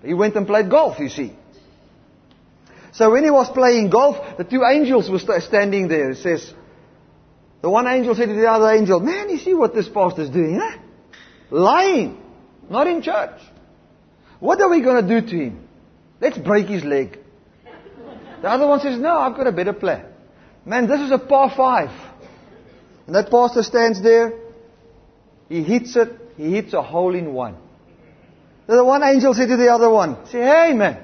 He 0.05 0.13
went 0.13 0.37
and 0.37 0.47
played 0.47 0.69
golf, 0.69 0.99
you 0.99 1.09
see. 1.09 1.33
So 2.93 3.11
when 3.11 3.25
he 3.25 3.31
was 3.31 3.49
playing 3.49 3.89
golf, 3.89 4.37
the 4.37 4.45
two 4.45 4.63
angels 4.71 5.09
were 5.09 5.41
standing 5.41 5.89
there. 5.89 6.11
It 6.11 6.19
says, 6.19 6.53
the 7.63 7.71
one 7.71 7.87
angel 7.87 8.15
said 8.15 8.29
to 8.29 8.35
the 8.35 8.51
other 8.51 8.71
angel, 8.71 9.01
man, 9.01 9.31
you 9.31 9.39
see 9.39 9.55
what 9.55 9.75
this 9.75 9.89
pastor's 9.89 10.29
doing, 10.29 10.61
huh? 10.61 10.79
Lying. 11.51 12.21
Not 12.69 12.87
in 12.87 13.01
church. 13.01 13.41
What 14.41 14.61
are 14.61 14.69
we 14.69 14.83
going 14.83 15.07
to 15.07 15.21
do 15.21 15.27
to 15.27 15.37
him? 15.37 15.69
Let's 16.21 16.37
break 16.37 16.67
his 16.67 16.85
leg. 16.85 17.19
The 18.43 18.51
other 18.51 18.67
one 18.67 18.81
says, 18.81 18.99
no, 19.01 19.17
I've 19.17 19.37
got 19.37 19.47
a 19.47 19.53
better 19.53 19.73
plan. 19.73 20.05
Man, 20.67 20.87
this 20.87 21.01
is 21.01 21.11
a 21.11 21.19
par 21.19 21.51
five. 21.57 21.91
And 23.07 23.15
that 23.15 23.31
pastor 23.31 23.63
stands 23.63 24.03
there. 24.03 24.33
He 25.49 25.63
hits 25.63 25.95
it. 25.97 26.11
He 26.37 26.51
hits 26.53 26.73
a 26.73 26.83
hole 26.83 27.15
in 27.15 27.33
one. 27.33 27.57
Then 28.67 28.77
the 28.79 28.85
one 28.85 29.03
angel 29.03 29.35
said 29.35 29.49
to 29.49 29.57
the 29.57 29.69
other 29.69 29.91
one, 29.91 30.27
say, 30.27 30.41
hey 30.41 30.73
man, 30.73 30.99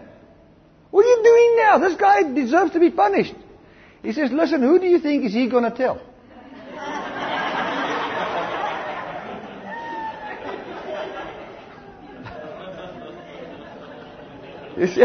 what 0.90 1.04
are 1.04 1.08
you 1.08 1.22
doing 1.22 1.56
now? 1.56 1.78
This 1.78 1.94
guy 1.96 2.22
deserves 2.32 2.72
to 2.72 2.80
be 2.80 2.90
punished. 2.90 3.34
He 4.02 4.12
says, 4.12 4.32
listen, 4.32 4.62
who 4.62 4.78
do 4.78 4.86
you 4.86 4.98
think 4.98 5.24
is 5.24 5.34
he 5.34 5.48
going 5.48 5.64
to 5.64 5.70
tell? 5.70 6.00
You 14.76 14.86
see? 14.86 15.04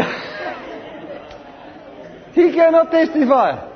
he 2.32 2.52
cannot 2.54 2.90
testify. 2.90 3.75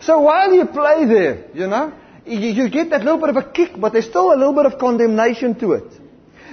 So 0.00 0.20
while 0.20 0.52
you 0.52 0.66
play 0.66 1.04
there, 1.04 1.46
you 1.54 1.66
know, 1.66 1.92
you, 2.24 2.68
get 2.68 2.90
that 2.90 3.02
little 3.04 3.20
bit 3.20 3.30
of 3.30 3.36
a 3.36 3.50
kick, 3.50 3.72
but 3.78 3.92
there's 3.92 4.06
still 4.06 4.32
a 4.32 4.36
little 4.36 4.52
bit 4.52 4.66
of 4.66 4.78
condemnation 4.78 5.58
to 5.60 5.72
it. 5.72 5.92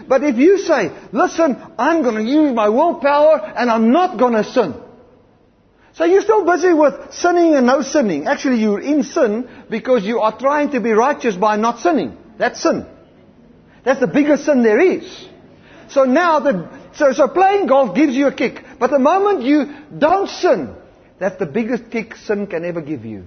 But 0.07 0.23
if 0.23 0.37
you 0.37 0.57
say, 0.57 0.91
listen, 1.11 1.57
I'm 1.77 2.03
going 2.03 2.15
to 2.15 2.31
use 2.31 2.53
my 2.53 2.69
willpower 2.69 3.39
and 3.39 3.69
I'm 3.69 3.91
not 3.91 4.17
going 4.17 4.33
to 4.33 4.43
sin. 4.43 4.75
So 5.93 6.03
you're 6.03 6.21
still 6.21 6.45
busy 6.45 6.73
with 6.73 7.13
sinning 7.13 7.55
and 7.55 7.65
no 7.65 7.81
sinning. 7.81 8.27
Actually, 8.27 8.59
you're 8.59 8.81
in 8.81 9.03
sin 9.03 9.47
because 9.69 10.03
you 10.03 10.19
are 10.19 10.37
trying 10.37 10.71
to 10.71 10.81
be 10.81 10.91
righteous 10.91 11.35
by 11.35 11.55
not 11.55 11.79
sinning. 11.79 12.17
That's 12.37 12.61
sin. 12.61 12.85
That's 13.85 13.99
the 13.99 14.07
biggest 14.07 14.45
sin 14.45 14.61
there 14.61 14.79
is. 14.79 15.27
So 15.89 16.03
now 16.03 16.39
the, 16.39 16.69
so, 16.95 17.13
so 17.13 17.27
playing 17.27 17.67
golf 17.67 17.95
gives 17.95 18.13
you 18.13 18.27
a 18.27 18.33
kick. 18.33 18.63
But 18.77 18.91
the 18.91 18.99
moment 18.99 19.43
you 19.43 19.73
don't 19.97 20.27
sin, 20.27 20.75
that's 21.19 21.37
the 21.37 21.45
biggest 21.45 21.89
kick 21.91 22.15
sin 22.15 22.47
can 22.47 22.65
ever 22.65 22.81
give 22.81 23.05
you. 23.05 23.25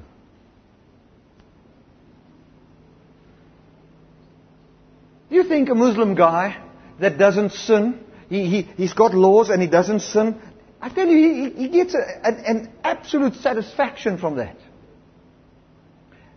You 5.31 5.45
think 5.45 5.69
a 5.69 5.75
Muslim 5.75 6.15
guy 6.15 6.57
that 7.01 7.19
doesn't 7.19 7.53
sin, 7.53 8.01
he, 8.29 8.47
he, 8.47 8.63
he's 8.63 8.95
got 8.95 9.15
laws 9.15 9.51
and 9.51 9.61
he 9.61 9.69
doesn't 9.69 10.01
sin, 10.01 10.41
I 10.81 10.89
tell 10.91 11.07
you, 11.07 11.17
he, 11.17 11.63
he 11.63 11.69
gets 11.69 11.95
a, 11.95 12.27
an, 12.27 12.45
an 12.47 12.73
absolute 12.85 13.35
satisfaction 13.35 14.19
from 14.19 14.37
that. 14.37 14.57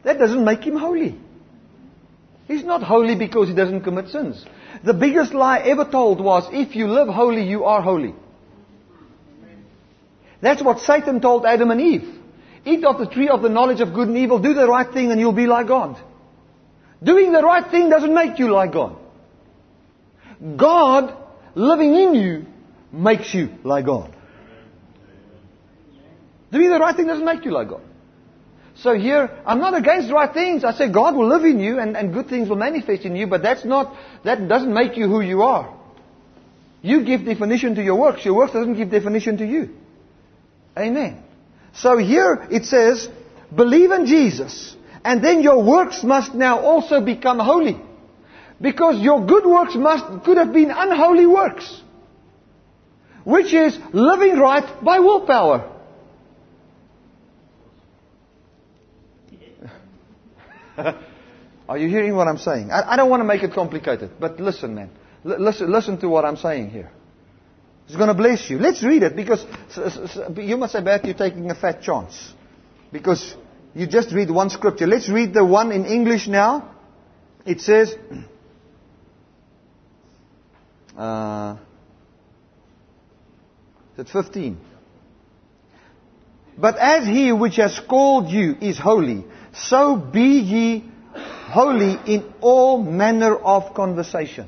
That 0.03 0.17
doesn't 0.17 0.43
make 0.43 0.63
him 0.63 0.77
holy. 0.77 1.19
He's 2.47 2.63
not 2.63 2.81
holy 2.81 3.15
because 3.15 3.47
he 3.47 3.53
doesn't 3.53 3.81
commit 3.81 4.09
sins. 4.09 4.43
The 4.83 4.93
biggest 4.93 5.33
lie 5.33 5.59
ever 5.59 5.85
told 5.85 6.19
was, 6.19 6.49
if 6.51 6.75
you 6.75 6.87
live 6.87 7.07
holy, 7.07 7.43
you 7.43 7.65
are 7.65 7.81
holy. 7.81 8.15
That's 10.41 10.63
what 10.63 10.79
Satan 10.79 11.21
told 11.21 11.45
Adam 11.45 11.69
and 11.69 11.79
Eve. 11.79 12.15
Eat 12.65 12.83
of 12.83 12.97
the 12.99 13.05
tree 13.05 13.29
of 13.29 13.41
the 13.41 13.49
knowledge 13.49 13.79
of 13.79 13.93
good 13.93 14.07
and 14.07 14.17
evil, 14.17 14.39
do 14.39 14.53
the 14.53 14.67
right 14.67 14.91
thing 14.91 15.11
and 15.11 15.19
you'll 15.19 15.31
be 15.31 15.47
like 15.47 15.67
God. 15.67 16.01
Doing 17.03 17.31
the 17.31 17.41
right 17.41 17.69
thing 17.69 17.89
doesn't 17.89 18.13
make 18.13 18.37
you 18.39 18.51
like 18.51 18.73
God. 18.73 18.97
God 20.57 21.15
living 21.55 21.95
in 21.95 22.15
you 22.15 22.45
makes 22.91 23.33
you 23.33 23.49
like 23.63 23.85
God. 23.85 24.15
Doing 26.51 26.69
the 26.69 26.79
right 26.79 26.95
thing 26.95 27.07
doesn't 27.07 27.25
make 27.25 27.45
you 27.45 27.51
like 27.51 27.69
God. 27.69 27.81
So 28.75 28.93
here, 28.93 29.29
I'm 29.45 29.59
not 29.59 29.75
against 29.75 30.11
right 30.11 30.33
things. 30.33 30.63
I 30.63 30.73
say 30.73 30.91
God 30.91 31.15
will 31.15 31.27
live 31.27 31.43
in 31.43 31.59
you 31.59 31.79
and, 31.79 31.95
and 31.95 32.13
good 32.13 32.27
things 32.27 32.49
will 32.49 32.55
manifest 32.55 33.03
in 33.03 33.15
you, 33.15 33.27
but 33.27 33.41
that's 33.41 33.63
not, 33.63 33.95
that 34.23 34.47
doesn't 34.47 34.73
make 34.73 34.97
you 34.97 35.07
who 35.07 35.21
you 35.21 35.43
are. 35.43 35.77
You 36.81 37.03
give 37.05 37.25
definition 37.25 37.75
to 37.75 37.83
your 37.83 37.95
works. 37.95 38.25
Your 38.25 38.33
works 38.33 38.53
doesn't 38.53 38.73
give 38.73 38.89
definition 38.89 39.37
to 39.37 39.45
you. 39.45 39.69
Amen. 40.77 41.23
So 41.73 41.97
here 41.97 42.47
it 42.49 42.65
says, 42.65 43.07
believe 43.53 43.91
in 43.91 44.05
Jesus. 44.05 44.75
And 45.03 45.23
then 45.23 45.41
your 45.41 45.63
works 45.63 46.03
must 46.03 46.33
now 46.35 46.59
also 46.59 47.01
become 47.01 47.39
holy. 47.39 47.79
Because 48.59 49.01
your 49.01 49.25
good 49.25 49.45
works 49.45 49.75
must, 49.75 50.23
could 50.23 50.37
have 50.37 50.53
been 50.53 50.69
unholy 50.69 51.25
works. 51.25 51.81
Which 53.23 53.53
is 53.53 53.77
living 53.93 54.37
right 54.37 54.83
by 54.83 54.99
willpower. 54.99 55.71
Are 61.69 61.77
you 61.77 61.87
hearing 61.87 62.15
what 62.15 62.27
I'm 62.27 62.37
saying? 62.37 62.71
I, 62.71 62.93
I, 62.93 62.95
don't 62.97 63.09
want 63.09 63.21
to 63.21 63.25
make 63.25 63.43
it 63.43 63.53
complicated, 63.53 64.11
but 64.19 64.39
listen, 64.39 64.75
man. 64.75 64.89
L- 65.25 65.39
listen, 65.39 65.71
listen 65.71 65.97
to 65.99 66.09
what 66.09 66.25
I'm 66.25 66.37
saying 66.37 66.69
here. 66.69 66.91
It's 67.87 67.95
going 67.95 68.07
to 68.07 68.13
bless 68.13 68.49
you. 68.49 68.57
Let's 68.57 68.83
read 68.83 69.03
it 69.03 69.15
because 69.15 69.45
you 70.37 70.57
must 70.57 70.73
say, 70.73 70.83
you're 71.03 71.13
taking 71.13 71.49
a 71.51 71.55
fat 71.55 71.81
chance. 71.81 72.33
Because 72.91 73.35
you 73.73 73.87
just 73.87 74.11
read 74.11 74.29
one 74.29 74.49
scripture. 74.49 74.87
Let's 74.87 75.09
read 75.09 75.33
the 75.33 75.45
one 75.45 75.71
in 75.71 75.85
English 75.85 76.27
now. 76.27 76.75
It 77.45 77.61
says, 77.61 77.95
uh, 80.97 81.57
at 83.97 84.09
15. 84.09 84.57
But 86.57 86.77
as 86.77 87.07
he 87.07 87.31
which 87.31 87.55
has 87.55 87.79
called 87.79 88.29
you 88.29 88.55
is 88.59 88.77
holy, 88.77 89.25
so 89.53 89.95
be 89.95 90.39
ye 90.39 90.91
holy 91.13 91.97
in 92.05 92.33
all 92.41 92.81
manner 92.83 93.35
of 93.35 93.73
conversation. 93.73 94.47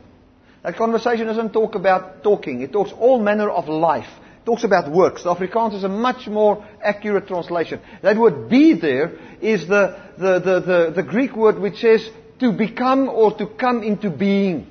That 0.63 0.75
conversation 0.75 1.27
doesn't 1.27 1.51
talk 1.51 1.75
about 1.75 2.23
talking. 2.23 2.61
It 2.61 2.71
talks 2.71 2.91
all 2.91 3.19
manner 3.19 3.49
of 3.49 3.67
life. 3.67 4.07
Talks 4.45 4.63
about 4.65 4.91
works. 4.91 5.23
The 5.23 5.33
Afrikaans 5.33 5.75
is 5.75 5.83
a 5.83 5.89
much 5.89 6.27
more 6.27 6.65
accurate 6.81 7.27
translation. 7.27 7.79
That 8.01 8.17
word 8.17 8.49
be 8.49 8.73
there 8.73 9.13
is 9.41 9.67
the, 9.67 9.97
the, 10.17 10.39
the, 10.39 10.59
the, 10.59 10.93
the 10.97 11.03
Greek 11.03 11.35
word 11.35 11.59
which 11.59 11.77
says 11.77 12.09
to 12.39 12.51
become 12.51 13.07
or 13.07 13.37
to 13.37 13.47
come 13.47 13.83
into 13.83 14.09
being. 14.09 14.67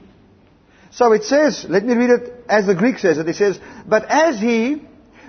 So 0.91 1.13
it 1.13 1.25
says, 1.25 1.65
let 1.69 1.85
me 1.85 1.95
read 1.95 2.11
it 2.11 2.45
as 2.49 2.67
the 2.67 2.75
Greek 2.75 2.99
says 2.99 3.17
it. 3.17 3.27
It 3.27 3.37
says, 3.37 3.59
but 3.87 4.05
as 4.11 4.39
he 4.39 4.83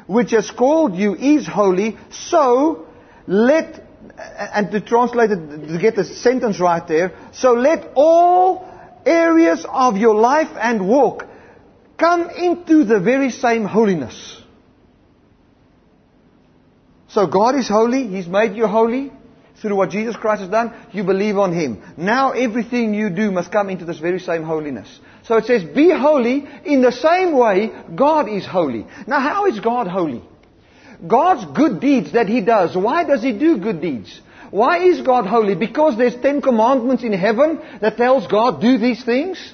which 0.08 0.32
has 0.32 0.52
called 0.52 0.96
you 0.96 1.16
is 1.16 1.48
holy, 1.48 1.98
so 2.12 2.86
let 3.28 3.82
and 4.18 4.72
to 4.72 4.82
translate 4.82 5.32
it, 5.32 5.68
to 5.68 5.80
get 5.80 5.96
the 5.96 6.04
sentence 6.04 6.60
right 6.60 6.86
there, 6.88 7.14
so 7.32 7.54
let 7.54 7.92
all 7.96 8.70
areas 9.06 9.66
of 9.68 9.96
your 9.96 10.16
life 10.16 10.50
and 10.60 10.88
walk 10.88 11.26
come 11.98 12.30
into 12.30 12.84
the 12.84 13.00
very 13.00 13.30
same 13.30 13.66
holiness. 13.66 14.42
So 17.08 17.28
God 17.28 17.56
is 17.56 17.68
holy, 17.68 18.08
He's 18.08 18.28
made 18.28 18.56
you 18.56 18.68
holy 18.68 19.12
through 19.62 19.76
what 19.76 19.92
Jesus 19.92 20.16
Christ 20.16 20.42
has 20.42 20.50
done, 20.50 20.74
you 20.92 21.04
believe 21.04 21.38
on 21.38 21.54
Him. 21.54 21.82
Now 21.96 22.32
everything 22.32 22.94
you 22.94 23.10
do 23.10 23.32
must 23.32 23.52
come 23.52 23.70
into 23.70 23.86
this 23.86 24.00
very 24.00 24.20
same 24.20 24.44
holiness. 24.44 25.00
So 25.24 25.38
it 25.38 25.46
says, 25.46 25.64
be 25.64 25.90
holy 25.90 26.46
in 26.66 26.82
the 26.82 26.92
same 26.92 27.38
way 27.38 27.72
God 27.96 28.28
is 28.28 28.46
holy. 28.46 28.86
Now 29.08 29.20
how 29.20 29.46
is 29.46 29.60
God 29.60 29.88
holy? 29.88 30.22
God's 31.06 31.46
good 31.56 31.80
deeds 31.80 32.14
that 32.14 32.28
He 32.28 32.42
does, 32.42 32.76
why 32.76 33.04
does 33.04 33.22
He 33.22 33.32
do 33.32 33.58
good 33.58 33.80
deeds? 33.80 34.20
Why 34.52 34.84
is 34.84 35.02
God 35.02 35.26
holy? 35.26 35.56
Because 35.56 35.98
there's 35.98 36.16
Ten 36.16 36.42
Commandments 36.42 37.04
in 37.04 37.14
heaven 37.14 37.60
that 37.82 37.98
tells 37.98 38.28
God, 38.28 38.62
do 38.62 38.78
these 38.78 39.04
things? 39.04 39.54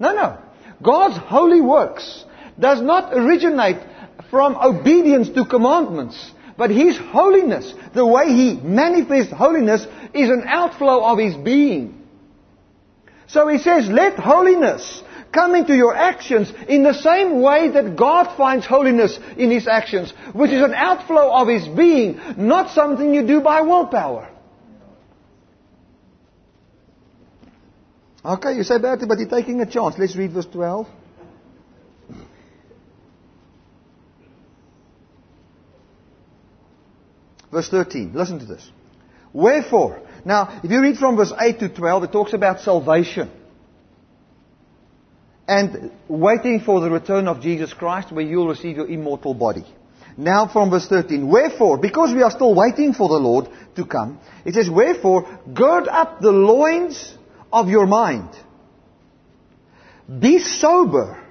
No, 0.00 0.14
no. 0.14 0.38
God's 0.82 1.16
holy 1.16 1.60
works 1.60 2.24
does 2.58 2.80
not 2.82 3.14
originate 3.14 3.78
from 4.30 4.56
obedience 4.56 5.28
to 5.30 5.44
commandments. 5.44 6.32
But 6.56 6.70
His 6.70 6.98
holiness, 6.98 7.72
the 7.94 8.06
way 8.06 8.28
He 8.28 8.54
manifests 8.54 9.32
holiness, 9.32 9.86
is 10.14 10.28
an 10.28 10.44
outflow 10.46 11.04
of 11.04 11.18
His 11.18 11.34
being. 11.34 12.06
So 13.26 13.48
He 13.48 13.58
says, 13.58 13.88
let 13.88 14.18
holiness 14.18 15.02
come 15.32 15.54
into 15.54 15.74
your 15.74 15.94
actions 15.94 16.52
in 16.68 16.82
the 16.82 16.92
same 16.92 17.40
way 17.40 17.70
that 17.70 17.96
God 17.96 18.36
finds 18.36 18.66
holiness 18.66 19.18
in 19.36 19.50
His 19.50 19.66
actions, 19.66 20.12
which 20.34 20.50
is 20.50 20.62
an 20.62 20.74
outflow 20.74 21.32
of 21.32 21.48
His 21.48 21.66
being, 21.68 22.20
not 22.36 22.70
something 22.74 23.14
you 23.14 23.26
do 23.26 23.40
by 23.40 23.62
willpower. 23.62 24.28
Okay, 28.24 28.54
you 28.54 28.62
say 28.62 28.78
Bertie, 28.78 29.06
but 29.06 29.18
you're 29.18 29.28
taking 29.28 29.60
a 29.60 29.66
chance. 29.66 29.96
Let's 29.98 30.14
read 30.14 30.32
verse 30.32 30.46
12. 30.46 30.86
Verse 37.50 37.68
13. 37.68 38.12
Listen 38.14 38.38
to 38.38 38.46
this. 38.46 38.70
Wherefore, 39.32 40.00
now, 40.24 40.60
if 40.62 40.70
you 40.70 40.80
read 40.80 40.96
from 40.98 41.16
verse 41.16 41.32
8 41.38 41.58
to 41.60 41.68
12, 41.68 42.04
it 42.04 42.12
talks 42.12 42.32
about 42.32 42.60
salvation 42.60 43.30
and 45.48 45.90
waiting 46.08 46.60
for 46.60 46.80
the 46.80 46.88
return 46.88 47.26
of 47.26 47.40
Jesus 47.40 47.72
Christ 47.72 48.12
where 48.12 48.24
you'll 48.24 48.48
receive 48.48 48.76
your 48.76 48.88
immortal 48.88 49.34
body. 49.34 49.64
Now 50.16 50.46
from 50.46 50.70
verse 50.70 50.86
13, 50.86 51.26
wherefore, 51.26 51.78
because 51.78 52.14
we 52.14 52.22
are 52.22 52.30
still 52.30 52.54
waiting 52.54 52.92
for 52.92 53.08
the 53.08 53.16
Lord 53.16 53.48
to 53.76 53.84
come, 53.84 54.20
it 54.44 54.54
says, 54.54 54.70
wherefore, 54.70 55.40
gird 55.52 55.88
up 55.88 56.20
the 56.20 56.30
loins 56.30 57.16
of 57.52 57.68
your 57.68 57.86
mind. 57.86 58.30
Be 60.18 60.38
sober 60.38 61.22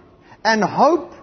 and 0.44 0.64
hope 0.64 1.14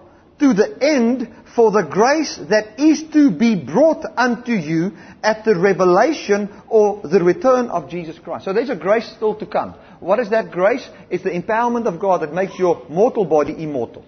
to 0.41 0.55
the 0.55 0.79
end 0.81 1.35
for 1.57 1.73
the 1.73 1.83
grace 1.83 2.39
that 2.51 2.79
is 2.79 3.03
to 3.13 3.31
be 3.31 3.57
brought 3.57 4.05
unto 4.17 4.53
you 4.53 4.93
at 5.23 5.45
the 5.45 5.59
revelation 5.59 6.49
or 6.69 7.01
the 7.03 7.23
return 7.23 7.69
of 7.69 7.91
Jesus 7.91 8.19
Christ. 8.19 8.45
So 8.45 8.53
there's 8.53 8.71
a 8.71 8.77
grace 8.77 9.11
still 9.17 9.35
to 9.37 9.47
come. 9.47 9.75
What 9.99 10.21
is 10.21 10.31
that 10.31 10.53
grace? 10.53 10.89
It's 11.11 11.25
the 11.25 11.31
empowerment 11.31 11.87
of 11.87 11.99
God 11.99 12.23
that 12.23 12.33
makes 12.33 12.57
your 12.59 12.87
mortal 12.89 13.25
body 13.25 13.61
immortal. 13.61 14.05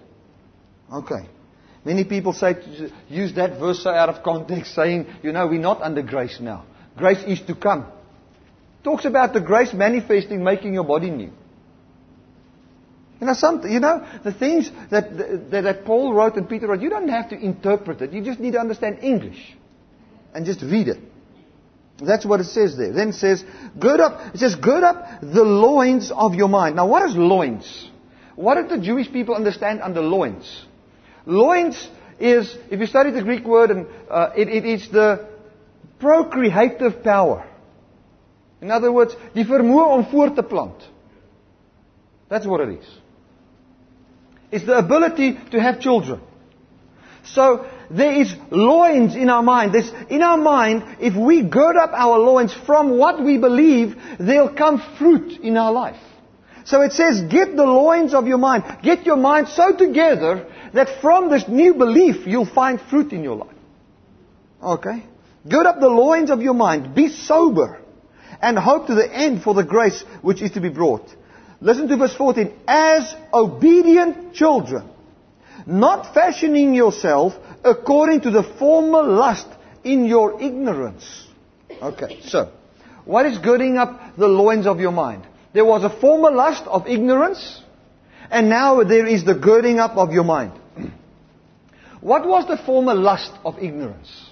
Okay. 0.91 1.27
Many 1.83 2.05
people 2.05 2.31
say, 2.33 2.55
use 3.09 3.33
that 3.35 3.59
verse 3.59 3.85
out 3.85 4.09
of 4.09 4.23
context 4.23 4.75
saying, 4.75 5.07
you 5.23 5.31
know, 5.31 5.47
we're 5.47 5.59
not 5.59 5.81
under 5.81 6.03
grace 6.03 6.39
now. 6.39 6.65
Grace 6.95 7.23
is 7.25 7.41
to 7.47 7.55
come. 7.55 7.85
Talks 8.83 9.05
about 9.05 9.33
the 9.33 9.41
grace 9.41 9.73
manifesting, 9.73 10.43
making 10.43 10.73
your 10.73 10.83
body 10.83 11.09
new. 11.09 11.31
You 13.19 13.27
know, 13.27 13.33
some, 13.33 13.61
you 13.69 13.79
know, 13.79 14.03
the 14.23 14.33
things 14.33 14.71
that, 14.89 15.15
that, 15.51 15.61
that 15.61 15.85
Paul 15.85 16.13
wrote 16.13 16.35
and 16.37 16.49
Peter 16.49 16.67
wrote, 16.67 16.81
you 16.81 16.89
don't 16.89 17.09
have 17.09 17.29
to 17.29 17.39
interpret 17.39 18.01
it. 18.01 18.13
You 18.13 18.23
just 18.23 18.39
need 18.39 18.53
to 18.53 18.59
understand 18.59 18.99
English. 19.03 19.55
And 20.33 20.43
just 20.45 20.63
read 20.63 20.87
it. 20.87 20.97
That's 21.99 22.25
what 22.25 22.39
it 22.39 22.45
says 22.45 22.75
there. 22.75 22.91
Then 22.93 23.09
it 23.09 23.15
says, 23.15 23.43
gird 23.77 23.99
up, 23.99 24.33
it 24.33 24.39
says, 24.39 24.55
gird 24.55 24.83
up 24.83 25.21
the 25.21 25.43
loins 25.43 26.09
of 26.09 26.33
your 26.33 26.47
mind. 26.47 26.75
Now 26.75 26.87
what 26.87 27.07
is 27.07 27.15
loins? 27.15 27.89
What 28.35 28.55
did 28.55 28.69
the 28.69 28.83
Jewish 28.83 29.11
people 29.11 29.35
understand 29.35 29.81
under 29.81 30.01
loins? 30.01 30.65
Loins 31.27 31.87
is, 32.19 32.57
if 32.71 32.79
you 32.79 32.87
study 32.87 33.11
the 33.11 33.21
Greek 33.21 33.45
word, 33.45 33.69
and 33.69 33.87
uh, 34.09 34.31
it, 34.35 34.47
it 34.47 34.65
is 34.65 34.89
the 34.89 35.29
procreative 35.99 37.03
power. 37.03 37.47
In 38.61 38.71
other 38.71 38.91
words, 38.93 39.15
die 39.33 39.45
vermoë 39.45 39.87
om 39.97 40.03
voort 40.11 40.35
te 40.37 40.43
plant. 40.45 40.85
That's 42.29 42.47
what 42.47 42.61
it 42.61 42.79
is. 42.79 42.97
It's 44.51 44.65
the 44.65 44.77
ability 44.77 45.37
to 45.51 45.59
have 45.59 45.79
children. 45.79 46.21
So 47.23 47.65
there 47.89 48.13
is 48.13 48.33
loins 48.49 49.15
in 49.15 49.29
our 49.29 49.43
mind. 49.43 49.73
There's, 49.73 49.91
in 50.09 50.21
our 50.21 50.37
mind, 50.37 50.83
if 50.99 51.15
we 51.15 51.41
gird 51.41 51.75
up 51.77 51.91
our 51.93 52.17
loins 52.19 52.53
from 52.65 52.97
what 52.97 53.23
we 53.23 53.37
believe, 53.37 53.95
there'll 54.19 54.53
come 54.53 54.81
fruit 54.97 55.39
in 55.41 55.57
our 55.57 55.71
life. 55.71 55.99
So 56.65 56.81
it 56.81 56.93
says, 56.93 57.21
get 57.21 57.55
the 57.55 57.65
loins 57.65 58.13
of 58.13 58.27
your 58.27 58.37
mind. 58.37 58.63
Get 58.83 59.05
your 59.05 59.17
mind 59.17 59.47
so 59.47 59.75
together 59.75 60.47
that 60.73 61.01
from 61.01 61.29
this 61.29 61.47
new 61.47 61.73
belief 61.73 62.27
you'll 62.27 62.45
find 62.45 62.79
fruit 62.79 63.13
in 63.13 63.23
your 63.23 63.35
life. 63.35 63.55
Okay? 64.63 65.03
Gird 65.49 65.65
up 65.65 65.79
the 65.79 65.89
loins 65.89 66.29
of 66.29 66.41
your 66.41 66.53
mind. 66.53 66.93
Be 66.93 67.09
sober. 67.09 67.81
And 68.41 68.57
hope 68.57 68.87
to 68.87 68.95
the 68.95 69.09
end 69.11 69.43
for 69.43 69.53
the 69.53 69.63
grace 69.63 70.03
which 70.21 70.41
is 70.41 70.51
to 70.51 70.61
be 70.61 70.69
brought. 70.69 71.07
Listen 71.59 71.87
to 71.87 71.97
verse 71.97 72.15
14. 72.15 72.51
As 72.67 73.13
obedient 73.31 74.33
children, 74.33 74.89
not 75.67 76.13
fashioning 76.13 76.73
yourself 76.73 77.33
according 77.63 78.21
to 78.21 78.31
the 78.31 78.43
former 78.43 79.03
lust 79.03 79.47
in 79.83 80.05
your 80.05 80.41
ignorance. 80.41 81.27
Okay, 81.81 82.19
so, 82.23 82.51
what 83.05 83.25
is 83.25 83.37
girding 83.37 83.77
up 83.77 84.15
the 84.17 84.27
loins 84.27 84.65
of 84.65 84.79
your 84.79 84.91
mind? 84.91 85.27
There 85.53 85.65
was 85.65 85.83
a 85.83 85.89
former 85.89 86.31
lust 86.31 86.63
of 86.65 86.87
ignorance, 86.87 87.61
and 88.29 88.49
now 88.49 88.83
there 88.83 89.05
is 89.05 89.23
the 89.23 89.35
girding 89.35 89.79
up 89.79 89.97
of 89.97 90.11
your 90.11 90.23
mind. 90.23 90.53
What 92.01 92.27
was 92.27 92.47
the 92.47 92.57
former 92.57 92.95
lust 92.95 93.31
of 93.45 93.59
ignorance? 93.59 94.30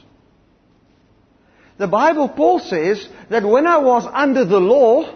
The 1.80 1.88
Bible, 1.88 2.27
Paul 2.27 2.59
says 2.59 3.07
that 3.30 3.45
when 3.45 3.65
I 3.65 3.77
was 3.77 4.05
under 4.05 4.43
the 4.43 4.59
law, 4.59 5.15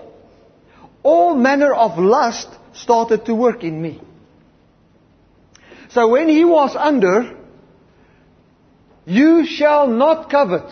all 1.04 1.36
manner 1.36 1.74
of 1.74 2.00
lust 2.00 2.48
started 2.74 3.26
to 3.26 3.36
work 3.36 3.66
in 3.66 3.82
me. 3.82 4.02
So 5.90 6.08
when 6.08 6.30
he 6.30 6.46
was 6.46 6.74
under, 6.78 7.38
you 9.06 9.46
shall 9.46 9.88
not 9.88 10.32
covet. 10.32 10.72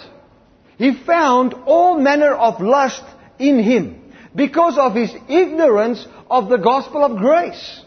He 0.77 0.93
found 0.93 1.53
all 1.65 1.99
manner 1.99 2.33
of 2.33 2.61
lust 2.61 3.03
in 3.37 3.61
him 3.61 4.13
because 4.33 4.77
of 4.77 4.95
his 4.95 5.13
ignorance 5.27 6.07
of 6.29 6.47
the 6.47 6.57
gospel 6.57 7.03
of 7.03 7.17
grace. 7.17 7.81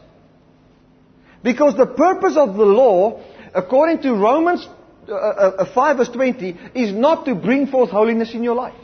Because 1.42 1.74
the 1.74 1.86
purpose 1.86 2.36
of 2.36 2.54
the 2.54 2.66
law, 2.66 3.22
according 3.54 4.02
to 4.02 4.12
Romans 4.12 4.68
uh, 5.08 5.14
uh, 5.14 5.56
uh 5.58 5.74
5 5.74 5.96
verse 5.96 6.08
20, 6.08 6.56
is 6.74 6.92
not 6.92 7.24
to 7.26 7.34
bring 7.34 7.66
forth 7.66 7.90
holiness 7.90 8.34
in 8.34 8.42
your 8.42 8.54
life. 8.54 8.74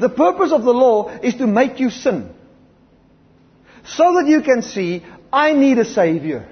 The 0.00 0.08
purpose 0.08 0.52
of 0.52 0.64
the 0.64 0.72
law 0.72 1.08
is 1.22 1.34
to 1.36 1.46
make 1.46 1.78
you 1.80 1.90
sin. 1.90 2.34
So 3.84 4.14
that 4.14 4.26
you 4.26 4.42
can 4.42 4.62
see, 4.62 5.04
I 5.32 5.52
need 5.52 5.78
a 5.78 5.84
Savior. 5.84 6.48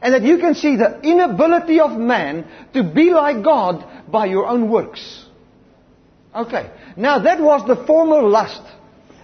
And 0.00 0.14
that 0.14 0.22
you 0.22 0.38
can 0.38 0.54
see 0.54 0.76
the 0.76 1.00
inability 1.02 1.80
of 1.80 1.98
man 1.98 2.46
to 2.74 2.82
be 2.82 3.10
like 3.10 3.42
God 3.42 4.10
by 4.10 4.26
your 4.26 4.46
own 4.46 4.68
works. 4.68 5.24
Okay. 6.34 6.70
Now 6.96 7.20
that 7.20 7.40
was 7.40 7.66
the 7.66 7.76
former 7.86 8.22
lust. 8.22 8.62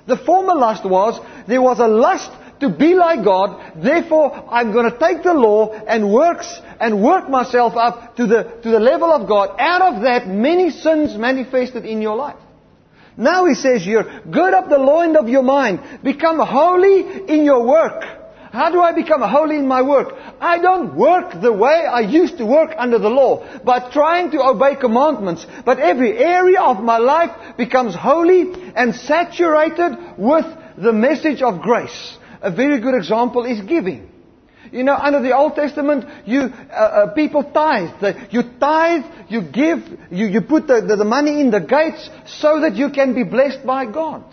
The 0.07 0.17
former 0.17 0.55
lust 0.55 0.85
was, 0.85 1.21
there 1.47 1.61
was 1.61 1.79
a 1.79 1.87
lust 1.87 2.31
to 2.61 2.69
be 2.69 2.95
like 2.95 3.25
God, 3.25 3.83
therefore 3.83 4.33
I'm 4.51 4.73
going 4.73 4.91
to 4.91 4.99
take 4.99 5.23
the 5.23 5.35
law 5.35 5.73
and 5.73 6.13
works 6.13 6.61
and 6.79 7.03
work 7.03 7.29
myself 7.29 7.75
up 7.77 8.17
to 8.17 8.27
the, 8.27 8.45
to 8.63 8.71
the 8.71 8.81
level 8.81 9.11
of 9.11 9.29
God. 9.29 9.57
Out 9.59 9.95
of 9.95 10.03
that, 10.03 10.29
many 10.29 10.71
sins 10.71 11.17
manifested 11.17 11.85
in 11.85 12.01
your 12.03 12.17
life. 12.17 12.37
Now 13.17 13.47
he 13.47 13.55
says 13.55 13.85
here, 13.85 14.23
gird 14.31 14.55
up 14.55 14.69
the 14.69 14.79
loin 14.79 15.17
of 15.17 15.29
your 15.29 15.43
mind. 15.43 15.81
Become 16.03 16.39
holy 16.39 17.29
in 17.29 17.45
your 17.45 17.67
work. 17.67 18.03
How 18.53 18.71
do 18.71 18.81
I 18.81 18.93
become 18.93 19.23
holy 19.23 19.57
in 19.57 19.69
my 19.69 19.83
work? 19.83 20.13
I 20.41 20.59
don't 20.59 20.97
work 20.97 21.41
the 21.41 21.53
way 21.53 21.87
I 21.87 22.01
used 22.01 22.39
to 22.39 22.47
work 22.47 22.73
under 22.77 22.99
the 22.99 23.09
law, 23.09 23.47
by 23.63 23.91
trying 23.91 24.33
to 24.33 24.43
obey 24.43 24.75
commandments. 24.75 25.47
But 25.65 25.79
every 25.79 26.19
area 26.19 26.61
of 26.61 26.83
my 26.83 26.99
life 26.99 27.57
becomes 27.57 27.95
holy 27.95 28.73
and 28.75 28.95
saturated 28.95 29.97
with 30.19 30.47
the 30.77 30.93
message 30.93 31.43
of 31.43 31.61
grace. 31.61 32.19
A 32.43 32.51
very 32.51 32.81
good 32.81 32.95
example 32.95 33.45
is 33.45 33.61
giving. 33.61 34.11
You 34.73 34.85
know, 34.85 34.95
under 34.95 35.21
the 35.21 35.35
Old 35.35 35.57
Testament, 35.57 36.05
you 36.27 36.43
uh, 36.43 36.75
uh, 36.75 37.15
people 37.15 37.43
tithe. 37.43 38.05
You 38.31 38.43
tithe, 38.61 39.05
you 39.29 39.43
give, 39.43 39.79
you, 40.11 40.27
you 40.27 40.41
put 40.43 40.67
the, 40.67 40.81
the, 40.81 40.97
the 40.97 41.05
money 41.05 41.41
in 41.41 41.51
the 41.51 41.61
gates 41.61 42.09
so 42.27 42.61
that 42.61 42.77
you 42.77 42.91
can 42.91 43.15
be 43.15 43.25
blessed 43.25 43.67
by 43.67 43.87
God. 43.87 44.25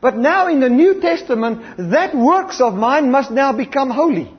But 0.00 0.16
now 0.16 0.46
in 0.46 0.60
the 0.60 0.68
New 0.68 1.00
Testament, 1.00 1.90
that 1.90 2.14
works 2.14 2.60
of 2.60 2.74
mine 2.74 3.10
must 3.10 3.30
now 3.30 3.52
become 3.52 3.90
holy. 3.90 4.32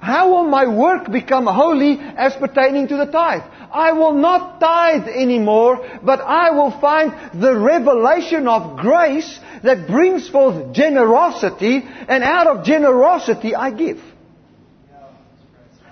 How 0.00 0.30
will 0.30 0.44
my 0.44 0.66
work 0.66 1.10
become 1.10 1.46
holy 1.46 1.98
as 2.00 2.34
pertaining 2.36 2.88
to 2.88 2.96
the 2.96 3.06
tithe? 3.06 3.42
I 3.72 3.92
will 3.92 4.14
not 4.14 4.60
tithe 4.60 5.08
anymore, 5.08 5.86
but 6.02 6.20
I 6.20 6.50
will 6.50 6.70
find 6.80 7.40
the 7.40 7.54
revelation 7.56 8.48
of 8.48 8.78
grace 8.78 9.38
that 9.62 9.86
brings 9.86 10.28
forth 10.28 10.72
generosity, 10.72 11.82
and 12.08 12.22
out 12.22 12.46
of 12.46 12.64
generosity 12.64 13.54
I 13.54 13.70
give. 13.70 14.00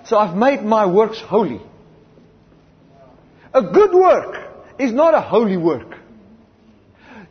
So 0.04 0.16
I've 0.16 0.36
made 0.36 0.62
my 0.62 0.86
works 0.86 1.20
holy. 1.20 1.60
A 3.52 3.62
good 3.62 3.92
work 3.92 4.36
is 4.78 4.92
not 4.92 5.14
a 5.14 5.20
holy 5.20 5.56
work. 5.56 5.96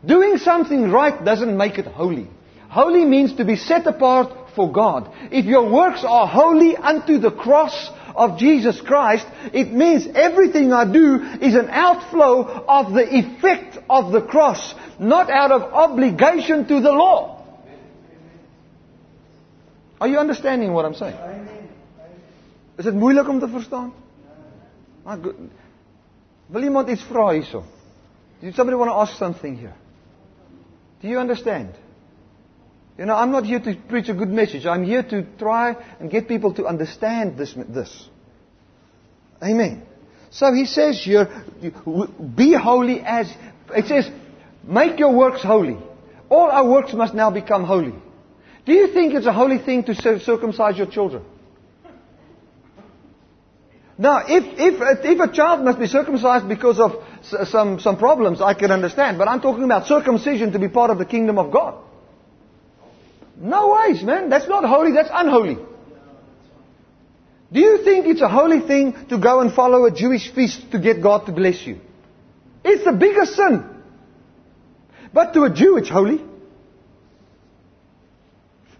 Doing 0.04 0.36
something 0.38 0.90
right 0.90 1.24
doesn't 1.24 1.56
make 1.56 1.78
it 1.78 1.86
holy. 1.86 2.28
Holy 2.68 3.04
means 3.04 3.36
to 3.36 3.44
be 3.44 3.56
set 3.56 3.86
apart 3.86 4.50
for 4.54 4.70
God. 4.70 5.10
If 5.30 5.46
your 5.46 5.70
works 5.70 6.04
are 6.06 6.26
holy 6.26 6.76
unto 6.76 7.18
the 7.18 7.30
cross 7.30 7.90
of 8.16 8.38
Jesus 8.38 8.80
Christ, 8.80 9.26
it 9.52 9.72
means 9.72 10.06
everything 10.06 10.72
I 10.72 10.84
do 10.90 11.22
is 11.40 11.54
an 11.54 11.68
outflow 11.70 12.64
of 12.66 12.92
the 12.92 13.06
effect 13.14 13.78
of 13.88 14.12
the 14.12 14.22
cross, 14.22 14.74
not 14.98 15.30
out 15.30 15.52
of 15.52 15.62
obligation 15.62 16.66
to 16.68 16.80
the 16.80 16.92
law. 16.92 17.44
Are 20.00 20.08
you 20.08 20.18
understanding 20.18 20.72
what 20.72 20.84
I'm 20.84 20.94
saying? 20.94 21.16
Is 22.76 22.84
dit 22.84 22.94
moeilik 22.94 23.28
om 23.28 23.38
te 23.40 23.48
verstaan? 23.48 23.92
Maar 25.04 25.18
wil 26.46 26.62
iemand 26.62 26.88
iets 26.88 27.02
vra 27.02 27.30
hierso? 27.30 27.62
Do 28.40 28.52
somebody 28.52 28.76
want 28.76 28.90
to 28.90 28.96
ask 28.96 29.16
something 29.16 29.58
here? 29.58 29.72
Do 31.00 31.08
you 31.08 31.20
understand? 31.20 31.74
You 32.98 33.04
know, 33.04 33.14
I'm 33.14 33.30
not 33.30 33.44
here 33.44 33.60
to 33.60 33.76
preach 33.88 34.08
a 34.08 34.14
good 34.14 34.30
message. 34.30 34.64
I'm 34.64 34.84
here 34.84 35.02
to 35.02 35.26
try 35.38 35.76
and 36.00 36.10
get 36.10 36.28
people 36.28 36.54
to 36.54 36.66
understand 36.66 37.36
this. 37.36 37.54
this. 37.68 38.08
Amen. 39.42 39.82
So 40.30 40.52
he 40.52 40.64
says 40.64 41.02
here, 41.02 41.44
be 42.34 42.54
holy 42.54 43.00
as, 43.00 43.30
it 43.74 43.86
says, 43.86 44.10
make 44.64 44.98
your 44.98 45.14
works 45.14 45.42
holy. 45.42 45.78
All 46.30 46.50
our 46.50 46.68
works 46.68 46.92
must 46.94 47.14
now 47.14 47.30
become 47.30 47.64
holy. 47.64 47.94
Do 48.64 48.72
you 48.72 48.92
think 48.92 49.14
it's 49.14 49.26
a 49.26 49.32
holy 49.32 49.58
thing 49.58 49.84
to 49.84 49.94
circumcise 50.18 50.76
your 50.76 50.88
children? 50.88 51.22
Now, 53.98 54.24
if, 54.26 54.44
if, 54.58 55.04
if 55.04 55.20
a 55.20 55.32
child 55.32 55.64
must 55.64 55.78
be 55.78 55.86
circumcised 55.86 56.48
because 56.48 56.80
of 56.80 57.02
some, 57.48 57.80
some 57.80 57.96
problems, 57.96 58.40
I 58.40 58.54
can 58.54 58.70
understand. 58.70 59.16
But 59.16 59.28
I'm 59.28 59.40
talking 59.40 59.64
about 59.64 59.86
circumcision 59.86 60.52
to 60.52 60.58
be 60.58 60.68
part 60.68 60.90
of 60.90 60.98
the 60.98 61.06
kingdom 61.06 61.38
of 61.38 61.52
God. 61.52 61.82
No 63.38 63.74
ways, 63.74 64.02
man. 64.02 64.30
That's 64.30 64.48
not 64.48 64.64
holy, 64.64 64.92
that's 64.92 65.10
unholy. 65.12 65.58
Do 67.52 67.60
you 67.60 67.84
think 67.84 68.06
it's 68.06 68.22
a 68.22 68.28
holy 68.28 68.60
thing 68.60 69.06
to 69.08 69.18
go 69.18 69.40
and 69.40 69.52
follow 69.52 69.84
a 69.84 69.90
Jewish 69.90 70.32
feast 70.34 70.70
to 70.72 70.78
get 70.78 71.02
God 71.02 71.26
to 71.26 71.32
bless 71.32 71.66
you? 71.66 71.78
It's 72.64 72.84
the 72.84 72.92
biggest 72.92 73.36
sin. 73.36 73.64
But 75.12 75.32
to 75.34 75.44
a 75.44 75.50
Jew, 75.50 75.76
it's 75.76 75.88
holy. 75.88 76.22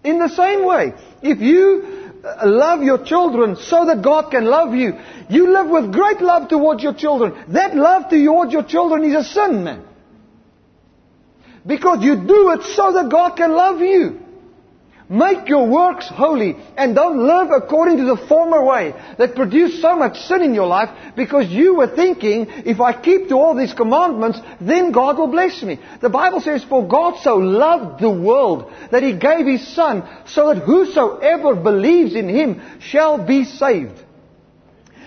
In 0.02 0.18
the 0.18 0.28
same 0.28 0.64
way, 0.64 0.94
if 1.22 1.40
you 1.40 2.12
uh, 2.24 2.46
love 2.46 2.82
your 2.82 3.04
children 3.04 3.56
so 3.56 3.86
that 3.86 4.02
God 4.02 4.30
can 4.30 4.44
love 4.44 4.74
you, 4.74 4.94
you 5.28 5.52
live 5.52 5.68
with 5.68 5.92
great 5.92 6.20
love 6.20 6.48
towards 6.48 6.82
your 6.82 6.94
children. 6.94 7.44
That 7.52 7.76
love 7.76 8.10
towards 8.10 8.52
your 8.52 8.64
children 8.64 9.04
is 9.04 9.14
a 9.14 9.24
sin, 9.24 9.64
man. 9.64 9.84
Because 11.64 12.02
you 12.02 12.16
do 12.16 12.50
it 12.52 12.62
so 12.74 12.92
that 12.92 13.08
God 13.10 13.36
can 13.36 13.52
love 13.52 13.80
you. 13.80 14.25
Make 15.08 15.48
your 15.48 15.68
works 15.68 16.08
holy 16.08 16.56
and 16.76 16.96
don't 16.96 17.24
live 17.24 17.50
according 17.52 17.98
to 17.98 18.04
the 18.04 18.26
former 18.26 18.64
way 18.64 18.92
that 19.18 19.36
produced 19.36 19.80
so 19.80 19.94
much 19.94 20.18
sin 20.22 20.42
in 20.42 20.52
your 20.52 20.66
life 20.66 21.14
because 21.14 21.48
you 21.48 21.76
were 21.76 21.94
thinking, 21.94 22.46
if 22.48 22.80
I 22.80 23.00
keep 23.00 23.28
to 23.28 23.36
all 23.36 23.54
these 23.54 23.72
commandments, 23.72 24.40
then 24.60 24.90
God 24.90 25.16
will 25.16 25.28
bless 25.28 25.62
me. 25.62 25.78
The 26.00 26.08
Bible 26.08 26.40
says, 26.40 26.64
for 26.64 26.88
God 26.88 27.20
so 27.22 27.36
loved 27.36 28.00
the 28.00 28.10
world 28.10 28.72
that 28.90 29.04
He 29.04 29.16
gave 29.16 29.46
His 29.46 29.74
Son 29.76 30.02
so 30.26 30.52
that 30.52 30.64
whosoever 30.64 31.54
believes 31.54 32.16
in 32.16 32.28
Him 32.28 32.60
shall 32.80 33.24
be 33.24 33.44
saved. 33.44 34.02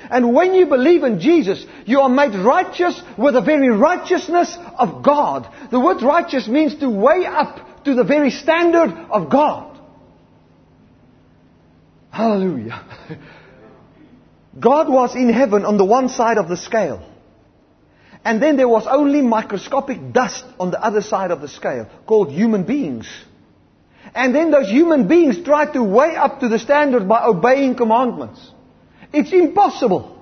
And 0.10 0.34
when 0.34 0.54
you 0.56 0.66
believe 0.66 1.04
in 1.04 1.20
Jesus, 1.20 1.64
you 1.86 2.00
are 2.00 2.10
made 2.10 2.36
righteous 2.36 3.00
with 3.18 3.34
the 3.34 3.42
very 3.42 3.70
righteousness 3.70 4.58
of 4.78 5.04
God. 5.04 5.48
The 5.72 5.80
word 5.80 6.02
righteous 6.02 6.48
means 6.48 6.76
to 6.76 6.90
weigh 6.90 7.26
up 7.26 7.84
to 7.84 7.94
the 7.96 8.06
very 8.06 8.32
standard 8.32 8.92
of 9.12 9.30
God. 9.30 9.79
Hallelujah. 12.12 12.84
God 14.60 14.90
was 14.90 15.16
in 15.16 15.30
heaven 15.32 15.66
on 15.66 15.78
the 15.78 15.86
one 15.86 16.10
side 16.10 16.38
of 16.38 16.50
the 16.50 16.58
scale. 16.58 17.06
And 18.26 18.42
then 18.42 18.58
there 18.58 18.68
was 18.68 18.86
only 18.88 19.22
microscopic 19.22 20.12
dust 20.12 20.44
on 20.60 20.72
the 20.72 20.84
other 20.84 21.02
side 21.02 21.32
of 21.32 21.42
the 21.42 21.48
scale 21.48 21.88
called 22.06 22.32
human 22.32 22.64
beings. 22.64 23.08
And 24.14 24.34
then 24.34 24.52
those 24.52 24.70
human 24.70 25.08
beings 25.08 25.42
tried 25.44 25.74
to 25.74 25.84
weigh 25.84 26.16
up 26.16 26.40
to 26.40 26.50
the 26.50 26.60
standard 26.60 27.08
by 27.08 27.24
obeying 27.24 27.76
commandments. 27.76 28.40
It's 29.14 29.32
impossible. 29.32 30.18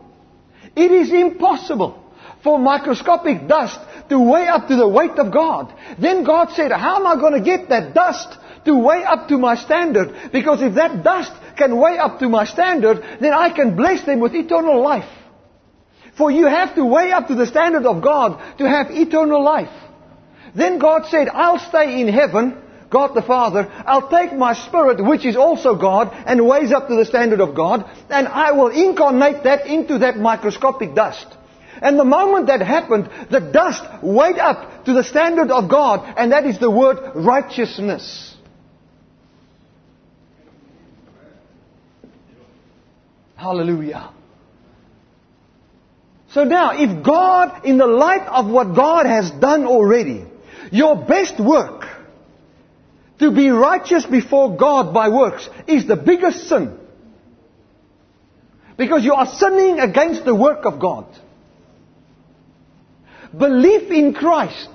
It 0.76 0.92
is 0.92 1.12
impossible 1.12 2.04
for 2.44 2.60
microscopic 2.60 3.48
dust 3.48 3.80
to 4.10 4.20
weigh 4.20 4.48
up 4.48 4.68
to 4.68 4.76
the 4.76 4.88
weight 4.88 5.18
of 5.18 5.34
God. 5.34 5.74
Then 6.00 6.24
God 6.24 6.52
said, 6.52 6.72
how 6.72 6.98
am 6.98 7.08
I 7.08 7.16
going 7.20 7.34
to 7.34 7.42
get 7.42 7.70
that 7.70 7.94
dust 7.94 8.38
to 8.66 8.78
weigh 8.78 9.04
up 9.04 9.28
to 9.30 9.38
my 9.38 9.56
standard? 9.56 10.32
Because 10.32 10.62
if 10.62 10.76
that 10.76 11.04
dust 11.04 11.32
can 11.58 11.78
weigh 11.78 11.98
up 11.98 12.20
to 12.20 12.30
my 12.30 12.46
standard, 12.46 13.04
then 13.20 13.34
I 13.34 13.50
can 13.50 13.76
bless 13.76 14.06
them 14.06 14.20
with 14.20 14.34
eternal 14.34 14.82
life. 14.82 15.10
For 16.18 16.32
you 16.32 16.48
have 16.48 16.76
to 16.76 16.86
weigh 16.86 17.12
up 17.12 17.28
to 17.28 17.36
the 17.36 17.46
standard 17.46 17.86
of 17.86 18.02
God 18.02 18.58
to 18.58 18.68
have 18.68 18.92
eternal 18.92 19.44
life. 19.44 19.70
Then 20.56 20.80
God 20.80 21.06
said, 21.08 21.30
I'll 21.30 21.60
stay 21.60 22.02
in 22.02 22.08
heaven, 22.08 22.58
God 22.90 23.14
the 23.14 23.22
Father, 23.22 23.70
I'll 23.86 24.10
take 24.10 24.34
my 24.34 24.54
spirit, 24.54 25.04
which 25.04 25.26
is 25.26 25.36
also 25.36 25.76
God, 25.76 26.12
and 26.26 26.48
weighs 26.48 26.72
up 26.72 26.88
to 26.88 26.96
the 26.96 27.06
standard 27.06 27.42
of 27.42 27.54
God, 27.54 27.90
and 28.10 28.28
I 28.28 28.54
will 28.54 28.70
incarnate 28.70 29.44
that 29.44 29.68
into 29.68 30.00
that 30.00 30.18
microscopic 30.18 30.96
dust. 30.96 31.28
And 31.82 32.00
the 32.00 32.06
moment 32.06 32.48
that 32.48 32.62
happened, 32.62 33.10
the 33.30 33.40
dust 33.40 33.84
weighed 34.02 34.40
up 34.40 34.86
to 34.86 34.94
the 34.94 35.04
standard 35.04 35.52
of 35.52 35.70
God, 35.70 36.12
and 36.18 36.32
that 36.32 36.46
is 36.46 36.58
the 36.58 36.72
word 36.72 37.12
righteousness. 37.14 38.27
Hallelujah. 43.38 44.12
So 46.32 46.44
now, 46.44 46.72
if 46.74 47.04
God, 47.04 47.66
in 47.66 47.78
the 47.78 47.88
light 47.88 48.28
of 48.28 48.48
what 48.48 48.76
God 48.76 49.06
has 49.06 49.32
done 49.32 49.66
already, 49.66 50.26
your 50.72 50.96
best 50.96 51.40
work 51.40 51.86
to 53.20 53.32
be 53.32 53.50
righteous 53.50 54.06
before 54.06 54.58
God 54.58 54.94
by 54.94 55.10
works 55.10 55.48
is 55.68 55.88
the 55.88 55.96
biggest 55.96 56.50
sin. 56.50 56.78
Because 58.76 59.04
you 59.04 59.14
are 59.14 59.26
sinning 59.26 59.80
against 59.80 60.26
the 60.26 60.36
work 60.36 60.66
of 60.66 60.80
God. 60.80 61.08
Belief 63.36 63.92
in 63.92 64.14
Christ 64.14 64.70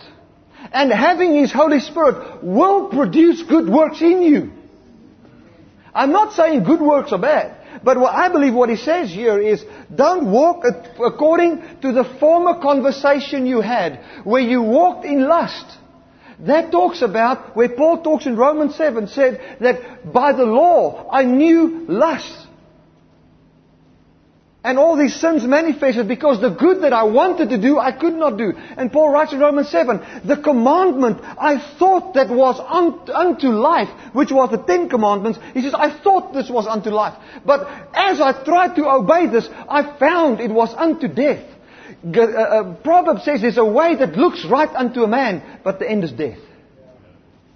and 0.72 0.90
having 0.90 1.34
His 1.34 1.52
Holy 1.52 1.80
Spirit 1.80 2.42
will 2.42 2.88
produce 2.88 3.42
good 3.42 3.68
works 3.68 4.00
in 4.00 4.22
you. 4.22 4.52
I'm 5.94 6.12
not 6.12 6.32
saying 6.32 6.64
good 6.64 6.80
works 6.80 7.12
are 7.12 7.18
bad. 7.18 7.61
But 7.84 7.98
what 7.98 8.14
I 8.14 8.28
believe 8.28 8.54
what 8.54 8.70
he 8.70 8.76
says 8.76 9.10
here 9.10 9.40
is, 9.40 9.64
don't 9.94 10.30
walk 10.30 10.64
according 11.04 11.80
to 11.82 11.92
the 11.92 12.04
former 12.20 12.60
conversation 12.60 13.46
you 13.46 13.60
had, 13.60 14.00
where 14.24 14.42
you 14.42 14.62
walked 14.62 15.04
in 15.04 15.26
lust. 15.26 15.66
That 16.40 16.70
talks 16.70 17.02
about, 17.02 17.56
where 17.56 17.68
Paul 17.68 18.02
talks 18.02 18.26
in 18.26 18.36
Romans 18.36 18.74
7, 18.74 19.06
said 19.08 19.40
that 19.60 20.12
by 20.12 20.32
the 20.32 20.44
law 20.44 21.08
I 21.10 21.24
knew 21.24 21.84
lust. 21.88 22.48
And 24.64 24.78
all 24.78 24.96
these 24.96 25.20
sins 25.20 25.44
manifested 25.44 26.06
because 26.06 26.40
the 26.40 26.50
good 26.50 26.82
that 26.82 26.92
I 26.92 27.02
wanted 27.02 27.50
to 27.50 27.58
do, 27.58 27.80
I 27.80 27.90
could 27.90 28.14
not 28.14 28.36
do. 28.38 28.52
And 28.76 28.92
Paul 28.92 29.10
writes 29.10 29.32
in 29.32 29.40
Romans 29.40 29.68
7, 29.70 30.22
the 30.24 30.36
commandment 30.36 31.18
I 31.22 31.58
thought 31.78 32.14
that 32.14 32.30
was 32.30 32.60
unto 32.60 33.48
life, 33.48 33.88
which 34.12 34.30
was 34.30 34.50
the 34.50 34.58
Ten 34.58 34.88
Commandments, 34.88 35.40
he 35.52 35.62
says, 35.62 35.74
I 35.74 35.90
thought 35.90 36.32
this 36.32 36.48
was 36.48 36.68
unto 36.68 36.90
life. 36.90 37.14
But 37.44 37.66
as 37.92 38.20
I 38.20 38.44
tried 38.44 38.76
to 38.76 38.88
obey 38.88 39.26
this, 39.26 39.48
I 39.50 39.98
found 39.98 40.40
it 40.40 40.52
was 40.52 40.72
unto 40.74 41.08
death. 41.08 41.44
Uh, 42.04 42.20
uh, 42.20 42.74
Proverbs 42.82 43.24
says 43.24 43.40
there's 43.40 43.58
a 43.58 43.64
way 43.64 43.96
that 43.96 44.16
looks 44.16 44.44
right 44.44 44.70
unto 44.74 45.02
a 45.02 45.08
man, 45.08 45.60
but 45.64 45.80
the 45.80 45.90
end 45.90 46.04
is 46.04 46.12
death 46.12 46.38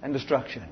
and 0.02 0.12
destruction. 0.12 0.64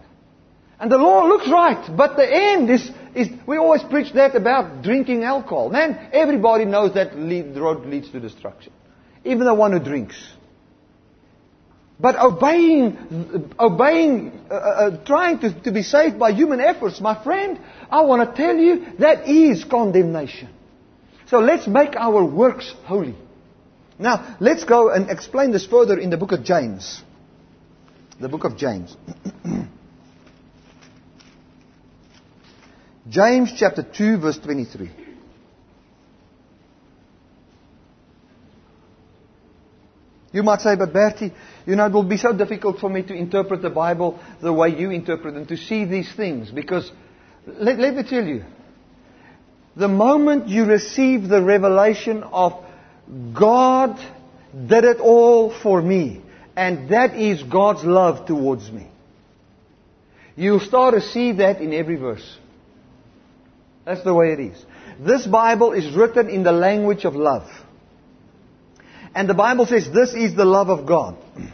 And 0.80 0.90
the 0.90 0.98
law 0.98 1.26
looks 1.26 1.48
right, 1.48 1.96
but 1.96 2.16
the 2.16 2.28
end 2.28 2.68
is, 2.70 2.90
is 3.14 3.28
we 3.46 3.56
always 3.56 3.82
preach 3.82 4.12
that 4.14 4.34
about 4.34 4.82
drinking 4.82 5.24
alcohol. 5.24 5.70
Man, 5.70 6.10
everybody 6.12 6.64
knows 6.64 6.94
that 6.94 7.16
lead, 7.16 7.56
road 7.56 7.86
leads 7.86 8.10
to 8.10 8.20
destruction. 8.20 8.72
Even 9.24 9.46
the 9.46 9.54
one 9.54 9.72
who 9.72 9.78
drinks. 9.78 10.16
But 11.98 12.16
obeying, 12.18 13.52
obeying, 13.58 14.32
uh, 14.50 14.54
uh, 14.54 14.58
uh, 14.58 15.04
trying 15.04 15.38
to, 15.40 15.60
to 15.62 15.72
be 15.72 15.82
saved 15.82 16.18
by 16.18 16.32
human 16.32 16.60
efforts, 16.60 17.00
my 17.00 17.22
friend, 17.22 17.58
I 17.88 18.02
want 18.02 18.28
to 18.28 18.36
tell 18.36 18.56
you 18.56 18.84
that 18.98 19.28
is 19.28 19.64
condemnation. 19.64 20.48
So 21.28 21.38
let's 21.38 21.66
make 21.66 21.94
our 21.96 22.24
works 22.24 22.74
holy. 22.84 23.14
Now, 23.98 24.36
let's 24.40 24.64
go 24.64 24.90
and 24.90 25.08
explain 25.08 25.52
this 25.52 25.66
further 25.66 25.98
in 25.98 26.10
the 26.10 26.16
book 26.16 26.32
of 26.32 26.42
James. 26.42 27.00
The 28.20 28.28
book 28.28 28.44
of 28.44 28.56
James. 28.56 28.96
James 33.08 33.52
chapter 33.56 33.82
2 33.82 34.18
verse 34.18 34.38
23. 34.38 34.90
You 40.32 40.42
might 40.42 40.62
say, 40.62 40.74
but 40.74 40.92
Bertie, 40.92 41.32
you 41.64 41.76
know, 41.76 41.86
it 41.86 41.92
will 41.92 42.02
be 42.02 42.16
so 42.16 42.32
difficult 42.32 42.80
for 42.80 42.90
me 42.90 43.02
to 43.04 43.14
interpret 43.14 43.62
the 43.62 43.70
Bible 43.70 44.18
the 44.42 44.52
way 44.52 44.70
you 44.70 44.90
interpret 44.90 45.36
and 45.36 45.46
to 45.46 45.56
see 45.56 45.84
these 45.84 46.12
things 46.16 46.50
because, 46.50 46.90
let, 47.46 47.78
let 47.78 47.94
me 47.94 48.02
tell 48.02 48.24
you, 48.24 48.44
the 49.76 49.86
moment 49.86 50.48
you 50.48 50.64
receive 50.64 51.28
the 51.28 51.40
revelation 51.40 52.24
of 52.24 52.64
God 53.32 53.96
did 54.66 54.82
it 54.82 54.98
all 54.98 55.56
for 55.62 55.80
me, 55.80 56.20
and 56.56 56.88
that 56.88 57.14
is 57.14 57.42
God's 57.44 57.84
love 57.84 58.26
towards 58.26 58.70
me, 58.72 58.88
you'll 60.34 60.58
start 60.58 60.94
to 60.94 61.00
see 61.00 61.32
that 61.32 61.60
in 61.60 61.72
every 61.72 61.96
verse. 61.96 62.38
That's 63.84 64.02
the 64.02 64.14
way 64.14 64.32
it 64.32 64.40
is. 64.40 64.64
This 64.98 65.26
Bible 65.26 65.72
is 65.72 65.94
written 65.94 66.28
in 66.28 66.42
the 66.42 66.52
language 66.52 67.04
of 67.04 67.14
love. 67.14 67.48
And 69.14 69.28
the 69.28 69.34
Bible 69.34 69.66
says 69.66 69.90
this 69.90 70.14
is 70.14 70.34
the 70.34 70.44
love 70.44 70.68
of 70.68 70.86
God. 70.86 71.16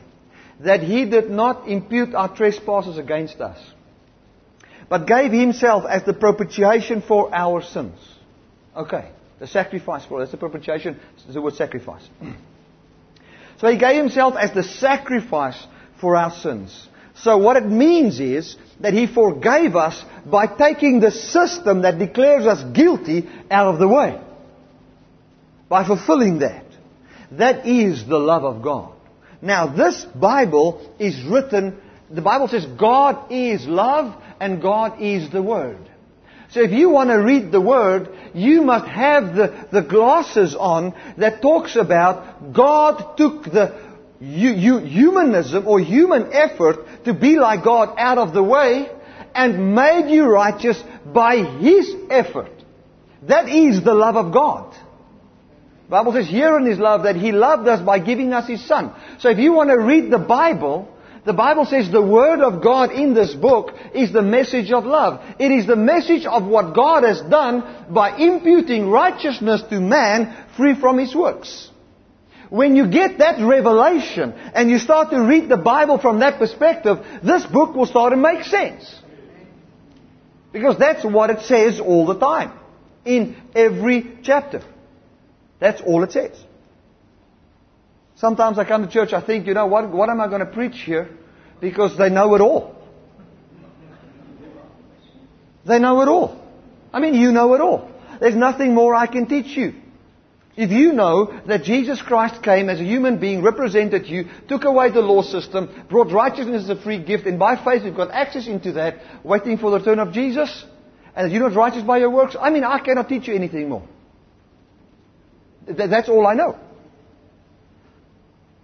That 0.61 0.83
He 0.83 1.07
did 1.07 1.31
not 1.31 1.69
impute 1.69 2.15
our 2.15 2.37
trespasses 2.37 2.99
against 2.99 3.41
us. 3.41 3.59
But 4.91 5.07
gave 5.07 5.33
Himself 5.33 5.85
as 5.89 6.05
the 6.05 6.13
propitiation 6.13 7.01
for 7.01 7.35
our 7.35 7.63
sins. 7.63 7.99
Okay. 8.77 9.11
The 9.39 9.47
sacrifice 9.47 10.05
for 10.05 10.21
us. 10.21 10.31
The 10.31 10.37
propitiation 10.37 11.01
the 11.33 11.41
word 11.41 11.55
sacrifice. 11.55 12.07
so 13.59 13.69
He 13.69 13.79
gave 13.79 13.97
Himself 13.97 14.35
as 14.37 14.53
the 14.53 14.63
sacrifice 14.63 15.67
for 15.99 16.15
our 16.15 16.31
sins. 16.31 16.89
So 17.23 17.37
what 17.37 17.57
it 17.57 17.67
means 17.67 18.19
is 18.19 18.57
that 18.81 18.95
He 18.95 19.07
forgave 19.07 19.77
us 19.77 20.03
by 20.25 20.47
taking 20.47 21.01
the 21.01 21.11
system 21.11 21.83
that 21.83 21.99
declares 21.99 22.47
us 22.47 22.63
guilty 22.73 23.29
out 23.51 23.75
of 23.75 23.79
the 23.79 23.89
way. 23.89 24.21
By 25.69 25.87
fulfilling 25.87 26.39
that. 26.39 26.65
That 27.33 27.67
is 27.67 28.07
the 28.07 28.19
love 28.19 28.45
of 28.45 28.63
God. 28.63 28.93
Now 29.43 29.67
this 29.67 30.05
Bible 30.05 30.95
is 30.99 31.23
written, 31.23 31.81
the 32.11 32.23
Bible 32.23 32.49
says 32.49 32.67
God 32.67 33.31
is 33.31 33.67
love 33.67 34.21
and 34.41 34.63
God 34.63 35.01
is 35.01 35.31
the 35.31 35.43
Word. 35.43 35.79
So 36.51 36.61
if 36.63 36.73
you 36.73 36.91
want 36.91 37.11
to 37.11 37.17
read 37.17 37.53
the 37.53 37.61
Word, 37.61 38.09
you 38.35 38.63
must 38.63 38.87
have 38.87 39.37
the, 39.37 39.69
the 39.71 39.83
glasses 39.83 40.57
on 40.59 40.95
that 41.19 41.43
talks 41.43 41.77
about 41.77 42.53
God 42.53 43.17
took 43.17 43.45
the 43.45 43.90
you, 44.21 44.51
you, 44.51 44.79
humanism 44.79 45.67
or 45.67 45.81
human 45.81 46.33
effort 46.33 47.05
to 47.05 47.15
be 47.15 47.39
like 47.39 47.65
God 47.65 47.95
out 47.97 48.19
of 48.19 48.35
the 48.35 48.43
way 48.43 48.91
and 49.35 49.75
made 49.75 50.11
you 50.11 50.25
righteous 50.25 50.83
by 51.07 51.37
His 51.37 51.95
effort. 52.11 52.53
That 53.23 53.49
is 53.49 53.83
the 53.83 53.95
love 53.95 54.17
of 54.17 54.33
God. 54.33 54.75
The 55.85 55.91
Bible 55.91 56.13
says 56.13 56.29
here 56.29 56.57
in 56.59 56.67
His 56.67 56.79
love 56.79 57.05
that 57.05 57.17
He 57.17 57.33
loved 57.33 57.67
us 57.67 57.81
by 57.81 57.99
giving 57.99 58.33
us 58.33 58.47
His 58.47 58.65
Son. 58.67 58.93
So 59.19 59.31
if 59.31 59.39
you 59.39 59.53
want 59.53 59.71
to 59.71 59.79
read 59.79 60.11
the 60.11 60.19
Bible, 60.19 60.89
the 61.25 61.33
Bible 61.33 61.65
says 61.65 61.91
the 61.91 62.03
Word 62.03 62.41
of 62.41 62.63
God 62.63 62.93
in 62.93 63.15
this 63.15 63.35
book 63.35 63.73
is 63.95 64.13
the 64.13 64.23
message 64.23 64.71
of 64.71 64.85
love. 64.85 65.23
It 65.39 65.51
is 65.51 65.67
the 65.67 65.77
message 65.77 66.27
of 66.27 66.45
what 66.45 66.75
God 66.75 67.05
has 67.05 67.21
done 67.23 67.87
by 67.91 68.17
imputing 68.17 68.89
righteousness 68.89 69.63
to 69.71 69.81
man 69.81 70.47
free 70.57 70.75
from 70.75 70.99
his 70.99 71.15
works. 71.15 71.71
When 72.51 72.75
you 72.75 72.89
get 72.89 73.19
that 73.19 73.41
revelation 73.41 74.33
and 74.33 74.69
you 74.69 74.79
start 74.79 75.11
to 75.11 75.21
read 75.21 75.49
the 75.49 75.57
Bible 75.57 75.99
from 75.99 76.19
that 76.19 76.39
perspective, 76.39 76.99
this 77.23 77.47
book 77.47 77.77
will 77.77 77.87
start 77.87 78.13
to 78.13 78.17
make 78.17 78.45
sense. 78.45 78.93
Because 80.53 80.77
that's 80.77 81.05
what 81.05 81.31
it 81.31 81.43
says 81.43 81.79
all 81.79 82.07
the 82.07 82.19
time. 82.19 82.59
In 83.05 83.37
every 83.55 84.19
chapter. 84.25 84.63
That's 85.61 85.81
all 85.81 86.03
it 86.03 86.11
says. 86.11 86.37
Sometimes 88.17 88.59
I 88.59 88.65
come 88.65 88.85
to 88.85 88.93
church, 88.93 89.13
I 89.13 89.21
think, 89.21 89.47
you 89.47 89.55
know, 89.55 89.67
what, 89.67 89.89
what 89.91 90.11
am 90.11 90.21
I 90.21 90.27
going 90.27 90.41
to 90.41 90.53
preach 90.53 90.81
here? 90.81 91.09
Because 91.61 91.97
they 91.97 92.11
know 92.11 92.35
it 92.35 92.41
all. 92.41 92.75
They 95.65 95.79
know 95.79 96.03
it 96.03 96.09
all. 96.09 96.37
I 96.93 96.99
mean, 96.99 97.15
you 97.15 97.31
know 97.33 97.55
it 97.55 97.61
all. 97.61 97.91
There's 98.21 98.35
nothing 98.35 98.75
more 98.75 98.95
I 98.95 99.07
can 99.07 99.27
teach 99.27 99.57
you. 99.57 99.75
If 100.61 100.71
you 100.71 100.93
know 100.93 101.41
that 101.47 101.63
Jesus 101.63 102.03
Christ 102.03 102.43
came 102.43 102.69
as 102.69 102.81
a 102.81 102.85
human 102.85 103.19
being, 103.19 103.41
represented 103.41 104.07
you, 104.07 104.27
took 104.47 104.65
away 104.65 104.91
the 104.91 105.01
law 105.01 105.23
system, 105.23 105.87
brought 105.89 106.13
righteousness 106.13 106.65
as 106.65 106.69
a 106.69 106.77
free 106.83 107.03
gift, 107.03 107.25
and 107.25 107.39
by 107.39 107.57
faith 107.65 107.83
you've 107.83 107.97
got 107.97 108.11
access 108.11 108.47
into 108.47 108.73
that, 108.73 108.99
waiting 109.25 109.57
for 109.57 109.71
the 109.71 109.79
return 109.79 109.99
of 109.99 110.13
Jesus, 110.13 110.67
and 111.17 111.33
you're 111.33 111.49
not 111.49 111.57
righteous 111.57 111.83
by 111.83 111.97
your 111.97 112.11
works, 112.11 112.37
I 112.39 112.51
mean, 112.51 112.63
I 112.63 112.79
cannot 112.81 113.09
teach 113.09 113.27
you 113.27 113.35
anything 113.35 113.71
more. 113.71 113.89
That's 115.67 116.11
all 116.11 116.27
I 116.27 116.35
know. 116.35 116.59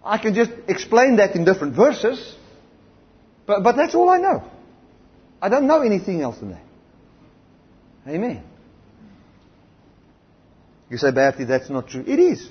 I 0.04 0.18
can 0.18 0.34
just 0.34 0.50
explain 0.68 1.16
that 1.16 1.34
in 1.34 1.46
different 1.46 1.74
verses, 1.74 2.34
but, 3.46 3.62
but 3.62 3.74
that's 3.74 3.94
all 3.94 4.10
I 4.10 4.18
know. 4.18 4.44
I 5.40 5.48
don't 5.48 5.66
know 5.66 5.80
anything 5.80 6.20
else 6.20 6.36
than 6.40 6.50
that. 6.50 6.64
Amen. 8.06 8.44
You 10.90 10.98
say, 10.98 11.10
Bertie, 11.10 11.44
that's 11.44 11.68
not 11.68 11.88
true. 11.88 12.04
It 12.06 12.18
is. 12.18 12.48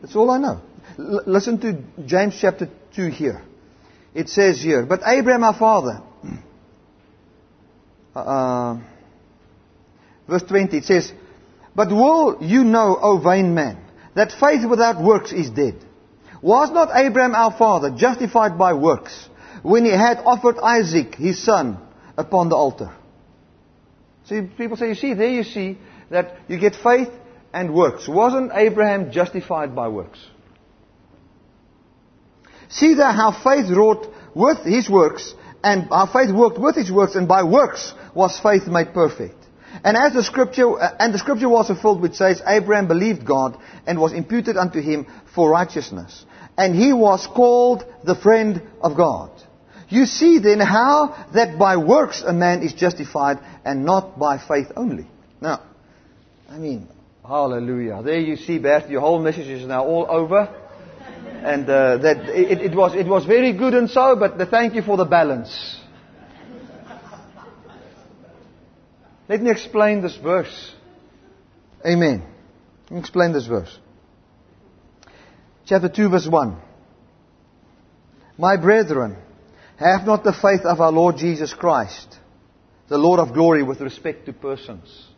That's 0.00 0.14
all 0.14 0.30
I 0.30 0.38
know. 0.38 0.60
L- 0.98 1.22
listen 1.26 1.58
to 1.60 1.82
James 2.06 2.36
chapter 2.40 2.68
2 2.94 3.08
here. 3.08 3.42
It 4.14 4.28
says 4.28 4.60
here, 4.60 4.84
But 4.84 5.00
Abraham 5.04 5.42
our 5.42 5.54
father, 5.54 6.02
uh, 8.14 8.18
uh, 8.18 8.80
verse 10.28 10.42
20, 10.42 10.76
it 10.78 10.84
says, 10.84 11.12
But 11.74 11.88
will 11.88 12.38
you 12.40 12.62
know, 12.62 12.98
O 13.00 13.18
vain 13.18 13.54
man, 13.54 13.78
that 14.14 14.32
faith 14.32 14.68
without 14.68 15.02
works 15.02 15.32
is 15.32 15.50
dead? 15.50 15.76
Was 16.40 16.70
not 16.70 16.90
Abraham 16.94 17.34
our 17.34 17.56
father 17.56 17.90
justified 17.96 18.58
by 18.58 18.74
works 18.74 19.28
when 19.62 19.84
he 19.84 19.92
had 19.92 20.18
offered 20.18 20.58
Isaac, 20.58 21.14
his 21.14 21.42
son, 21.42 21.78
upon 22.16 22.48
the 22.48 22.56
altar? 22.56 22.92
See, 24.26 24.42
people 24.42 24.76
say, 24.76 24.88
you 24.88 24.94
see, 24.94 25.14
there 25.14 25.30
you 25.30 25.44
see 25.44 25.78
that 26.12 26.36
you 26.48 26.58
get 26.58 26.76
faith 26.76 27.10
and 27.52 27.74
works. 27.74 28.06
Wasn't 28.06 28.52
Abraham 28.54 29.10
justified 29.10 29.74
by 29.74 29.88
works? 29.88 30.18
See 32.68 32.94
there 32.94 33.12
how 33.12 33.32
faith 33.32 33.70
wrought 33.70 34.06
with 34.34 34.58
his 34.64 34.88
works, 34.88 35.34
and 35.62 35.88
how 35.90 36.06
faith 36.06 36.30
worked 36.30 36.58
with 36.58 36.76
his 36.76 36.90
works, 36.90 37.14
and 37.14 37.28
by 37.28 37.42
works 37.42 37.92
was 38.14 38.38
faith 38.38 38.66
made 38.66 38.94
perfect. 38.94 39.36
And 39.84 39.96
as 39.96 40.12
the 40.12 40.22
scripture, 40.22 40.78
uh, 40.78 40.96
and 40.98 41.12
the 41.14 41.18
scripture 41.18 41.48
was 41.48 41.66
fulfilled 41.66 42.02
which 42.02 42.14
says, 42.14 42.42
Abraham 42.46 42.88
believed 42.88 43.24
God 43.24 43.58
and 43.86 43.98
was 43.98 44.12
imputed 44.12 44.56
unto 44.56 44.80
him 44.80 45.06
for 45.34 45.50
righteousness. 45.50 46.24
And 46.56 46.74
he 46.74 46.92
was 46.92 47.26
called 47.26 47.84
the 48.04 48.14
friend 48.14 48.62
of 48.82 48.96
God. 48.96 49.30
You 49.88 50.06
see 50.06 50.38
then 50.38 50.60
how 50.60 51.26
that 51.34 51.58
by 51.58 51.76
works 51.76 52.22
a 52.22 52.32
man 52.32 52.62
is 52.62 52.74
justified 52.74 53.38
and 53.64 53.84
not 53.84 54.18
by 54.18 54.38
faith 54.38 54.72
only. 54.76 55.06
Now, 55.40 55.62
I 56.52 56.58
mean, 56.58 56.86
hallelujah. 57.26 58.02
There 58.04 58.20
you 58.20 58.36
see, 58.36 58.58
Bert, 58.58 58.90
your 58.90 59.00
whole 59.00 59.22
message 59.22 59.46
is 59.46 59.66
now 59.66 59.86
all 59.86 60.06
over. 60.06 60.54
And 61.24 61.64
uh, 61.64 61.96
that 61.96 62.28
it, 62.28 62.60
it, 62.60 62.74
was, 62.74 62.94
it 62.94 63.06
was 63.06 63.24
very 63.24 63.54
good 63.56 63.72
and 63.72 63.88
so, 63.88 64.16
but 64.16 64.36
thank 64.50 64.74
you 64.74 64.82
for 64.82 64.98
the 64.98 65.06
balance. 65.06 65.80
Let 69.30 69.40
me 69.40 69.50
explain 69.50 70.02
this 70.02 70.14
verse. 70.16 70.74
Amen. 71.86 72.22
Let 72.84 72.90
me 72.90 73.00
explain 73.00 73.32
this 73.32 73.46
verse. 73.46 73.74
Chapter 75.64 75.88
2, 75.88 76.10
verse 76.10 76.28
1. 76.28 76.60
My 78.36 78.58
brethren, 78.58 79.16
have 79.78 80.04
not 80.04 80.22
the 80.22 80.34
faith 80.34 80.66
of 80.66 80.82
our 80.82 80.92
Lord 80.92 81.16
Jesus 81.16 81.54
Christ, 81.54 82.18
the 82.88 82.98
Lord 82.98 83.20
of 83.20 83.32
glory, 83.32 83.62
with 83.62 83.80
respect 83.80 84.26
to 84.26 84.34
persons. 84.34 85.11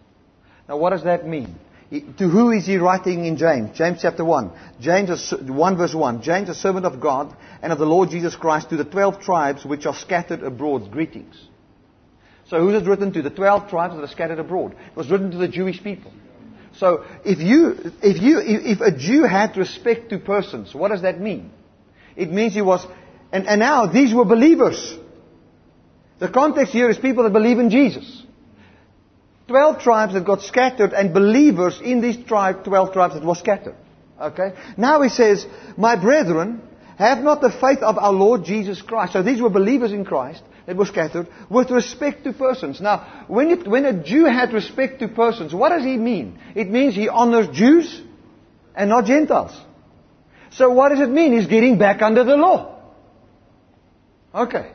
Now, 0.69 0.79
what 0.79 0.91
does 0.91 1.05
that 1.05 1.27
mean? 1.27 1.55
To 1.91 2.29
who 2.29 2.51
is 2.51 2.67
he 2.67 2.77
writing 2.77 3.25
in 3.25 3.37
James? 3.37 3.77
James 3.77 3.99
chapter 4.03 4.25
1. 4.25 4.51
James 4.81 5.33
1 5.33 5.77
verse 5.77 5.95
1. 5.95 6.23
James, 6.23 6.49
a 6.49 6.55
servant 6.55 6.87
of 6.87 7.01
God 7.01 7.37
and 7.63 7.73
of 7.73 7.79
the 7.79 7.87
Lord 7.87 8.11
Jesus 8.11 8.35
Christ, 8.35 8.71
to 8.71 8.77
the 8.77 8.85
twelve 8.85 9.21
tribes 9.21 9.65
which 9.65 9.87
are 9.87 9.95
scattered 9.95 10.43
abroad. 10.43 10.91
Greetings. 10.91 11.37
So 12.49 12.59
who 12.59 12.71
is 12.71 12.83
it 12.83 12.89
written 12.89 13.13
to? 13.13 13.23
The 13.23 13.31
twelve 13.31 13.69
tribes 13.71 13.95
that 13.95 14.03
are 14.03 14.09
scattered 14.09 14.39
abroad. 14.39 14.73
It 14.73 14.97
was 14.97 15.11
written 15.11 15.31
to 15.31 15.37
the 15.37 15.49
Jewish 15.49 15.83
people. 15.83 16.13
So 16.79 17.05
if 17.25 17.39
you, 17.39 17.93
if 18.03 18.21
you, 18.21 18.41
if 18.43 18.81
a 18.81 18.91
Jew 18.91 19.23
had 19.23 19.57
respect 19.57 20.11
to 20.11 20.19
persons, 20.19 20.75
what 20.75 20.91
does 20.91 21.03
that 21.03 21.21
mean? 21.21 21.51
It 22.17 22.33
means 22.33 22.55
he 22.55 22.63
was, 22.63 22.85
and, 23.31 23.47
and 23.47 23.61
now 23.61 23.87
these 23.87 24.13
were 24.13 24.25
believers. 24.25 24.97
The 26.19 26.29
context 26.29 26.73
here 26.73 26.91
is 26.91 26.99
people 26.99 27.25
that 27.25 27.33
believe 27.33 27.59
in 27.59 27.71
Jesus. 27.71 28.24
Twelve 29.47 29.83
tribes 29.83 30.15
that 30.15 30.25
got 30.25 30.43
scattered 30.43 30.93
and 30.93 31.13
believers 31.13 31.81
in 31.83 32.01
these 32.01 32.17
tribe, 32.25 32.65
twelve 32.65 32.93
tribes 32.93 33.15
that 33.15 33.25
were 33.25 33.35
scattered. 33.35 33.77
Okay? 34.21 34.53
Now 34.77 35.03
he 35.03 35.09
says, 35.09 35.47
My 35.77 35.97
brethren, 35.97 36.63
have 36.97 37.19
not 37.19 37.41
the 37.41 37.51
faith 37.51 37.81
of 37.81 37.99
our 37.99 38.13
Lord 38.13 38.45
Jesus 38.45 38.81
Christ. 38.81 39.13
So 39.13 39.23
these 39.23 39.43
were 39.43 39.51
believers 39.51 39.93
in 39.93 40.05
Christ 40.05 40.43
that 40.67 40.77
were 40.77 40.87
scattered 40.87 41.29
with 41.51 41.71
respect 41.71 42.25
to 42.25 42.33
persons. 42.33 42.81
Now, 42.81 43.25
when, 43.27 43.51
it, 43.51 43.67
when 43.67 43.85
a 43.85 44.03
Jew 44.03 44.25
had 44.25 44.53
respect 44.53 45.01
to 45.01 45.09
persons, 45.09 45.53
what 45.53 45.71
does 45.71 45.85
he 45.85 45.97
mean? 45.97 46.39
It 46.55 46.71
means 46.71 46.95
he 46.95 47.09
honors 47.09 47.49
Jews 47.49 48.01
and 48.75 48.91
not 48.91 49.07
Gentiles. 49.07 49.61
So 50.51 50.71
what 50.71 50.91
does 50.91 51.01
it 51.01 51.11
mean? 51.11 51.33
He's 51.33 51.49
getting 51.49 51.79
back 51.79 52.01
under 52.01 52.25
the 52.25 52.37
law. 52.37 52.81
Okay. 54.33 54.73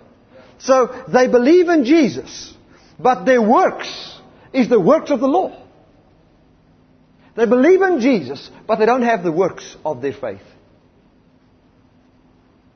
So 0.60 1.06
they 1.08 1.28
believe 1.28 1.70
in 1.70 1.86
Jesus, 1.86 2.54
but 3.00 3.24
their 3.24 3.42
works 3.42 4.19
is 4.54 4.70
the 4.70 4.80
works 4.80 5.12
of 5.12 5.20
the 5.20 5.28
law. 5.28 5.66
They 7.36 7.46
believe 7.46 7.82
in 7.82 8.00
Jesus, 8.00 8.50
but 8.68 8.80
they 8.80 8.86
don't 8.86 9.04
have 9.04 9.24
the 9.24 9.32
works 9.32 9.78
of 9.86 10.02
their 10.02 10.14
faith. 10.14 10.42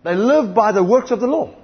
They 0.04 0.16
live 0.16 0.54
by 0.54 0.72
the 0.72 0.84
works 0.84 1.12
of 1.12 1.20
the 1.20 1.28
law. 1.28 1.56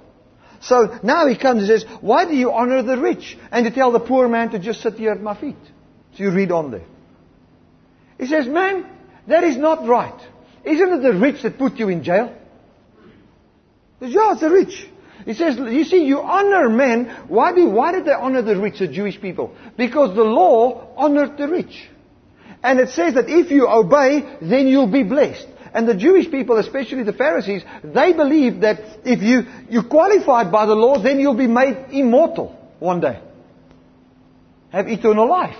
So 0.62 0.98
now 1.02 1.26
he 1.26 1.36
comes 1.36 1.62
and 1.62 1.68
says, 1.68 1.84
Why 2.00 2.26
do 2.26 2.34
you 2.34 2.52
honor 2.52 2.82
the 2.82 2.98
rich? 2.98 3.38
And 3.50 3.64
you 3.64 3.72
tell 3.72 3.92
the 3.92 4.00
poor 4.00 4.28
man 4.28 4.50
to 4.50 4.58
just 4.58 4.82
sit 4.82 4.94
here 4.94 5.12
at 5.12 5.22
my 5.22 5.38
feet. 5.38 5.56
So 6.14 6.24
you 6.24 6.30
read 6.30 6.50
on 6.50 6.70
there. 6.70 6.84
He 8.18 8.26
says, 8.26 8.46
Man, 8.46 8.86
that 9.26 9.44
is 9.44 9.56
not 9.56 9.86
right. 9.86 10.20
Isn't 10.64 10.92
it 10.92 11.02
the 11.02 11.14
rich 11.14 11.42
that 11.42 11.58
put 11.58 11.76
you 11.76 11.88
in 11.88 12.02
jail? 12.02 12.34
He 13.98 14.06
says, 14.06 14.14
Yeah, 14.14 14.32
it's 14.32 14.40
the 14.40 14.50
rich. 14.50 14.86
He 15.24 15.34
says, 15.34 15.56
you 15.56 15.84
see, 15.84 16.04
you 16.04 16.20
honor 16.20 16.68
men. 16.68 17.24
Why, 17.28 17.52
do, 17.52 17.68
why 17.68 17.92
did 17.92 18.04
they 18.04 18.12
honor 18.12 18.42
the 18.42 18.58
rich, 18.58 18.78
the 18.78 18.88
Jewish 18.88 19.20
people? 19.20 19.54
Because 19.76 20.14
the 20.16 20.24
law 20.24 20.94
honored 20.96 21.36
the 21.36 21.48
rich. 21.48 21.88
And 22.62 22.78
it 22.80 22.90
says 22.90 23.14
that 23.14 23.28
if 23.28 23.50
you 23.50 23.68
obey, 23.68 24.38
then 24.40 24.66
you'll 24.66 24.90
be 24.90 25.02
blessed. 25.02 25.46
And 25.72 25.88
the 25.88 25.94
Jewish 25.94 26.30
people, 26.30 26.58
especially 26.58 27.04
the 27.04 27.12
Pharisees, 27.12 27.62
they 27.84 28.12
believed 28.12 28.62
that 28.62 28.80
if 29.04 29.22
you, 29.22 29.46
you're 29.68 29.84
qualified 29.84 30.50
by 30.50 30.66
the 30.66 30.74
law, 30.74 31.00
then 31.00 31.20
you'll 31.20 31.34
be 31.34 31.46
made 31.46 31.86
immortal 31.92 32.58
one 32.80 33.00
day. 33.00 33.20
Have 34.70 34.88
eternal 34.88 35.28
life. 35.28 35.56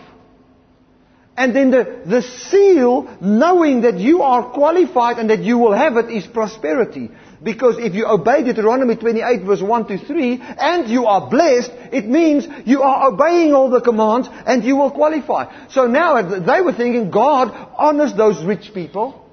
And 1.36 1.54
then 1.56 1.70
the, 1.70 2.02
the 2.04 2.22
seal, 2.22 3.16
knowing 3.20 3.82
that 3.82 3.98
you 3.98 4.22
are 4.22 4.50
qualified 4.50 5.18
and 5.18 5.30
that 5.30 5.40
you 5.40 5.58
will 5.58 5.72
have 5.72 5.96
it, 5.96 6.10
is 6.10 6.26
prosperity. 6.26 7.10
Because 7.42 7.78
if 7.78 7.94
you 7.94 8.06
obey 8.06 8.44
Deuteronomy 8.44 8.96
28 8.96 9.42
verse 9.44 9.62
1 9.62 9.86
to 9.88 9.98
3 9.98 10.42
and 10.42 10.90
you 10.90 11.06
are 11.06 11.30
blessed, 11.30 11.70
it 11.90 12.06
means 12.06 12.46
you 12.66 12.82
are 12.82 13.10
obeying 13.10 13.54
all 13.54 13.70
the 13.70 13.80
commands 13.80 14.28
and 14.30 14.62
you 14.62 14.76
will 14.76 14.90
qualify. 14.90 15.68
So 15.70 15.86
now 15.86 16.20
they 16.20 16.60
were 16.60 16.74
thinking 16.74 17.10
God 17.10 17.50
honors 17.78 18.14
those 18.14 18.44
rich 18.44 18.72
people. 18.74 19.26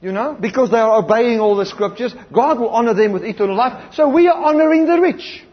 You 0.00 0.10
know, 0.10 0.36
because 0.38 0.72
they 0.72 0.78
are 0.78 0.98
obeying 0.98 1.38
all 1.38 1.54
the 1.54 1.64
scriptures, 1.64 2.12
God 2.32 2.58
will 2.58 2.70
honor 2.70 2.92
them 2.92 3.12
with 3.12 3.22
eternal 3.22 3.54
life. 3.54 3.94
So 3.94 4.08
we 4.08 4.26
are 4.26 4.36
honoring 4.36 4.86
the 4.86 5.00
rich. 5.00 5.44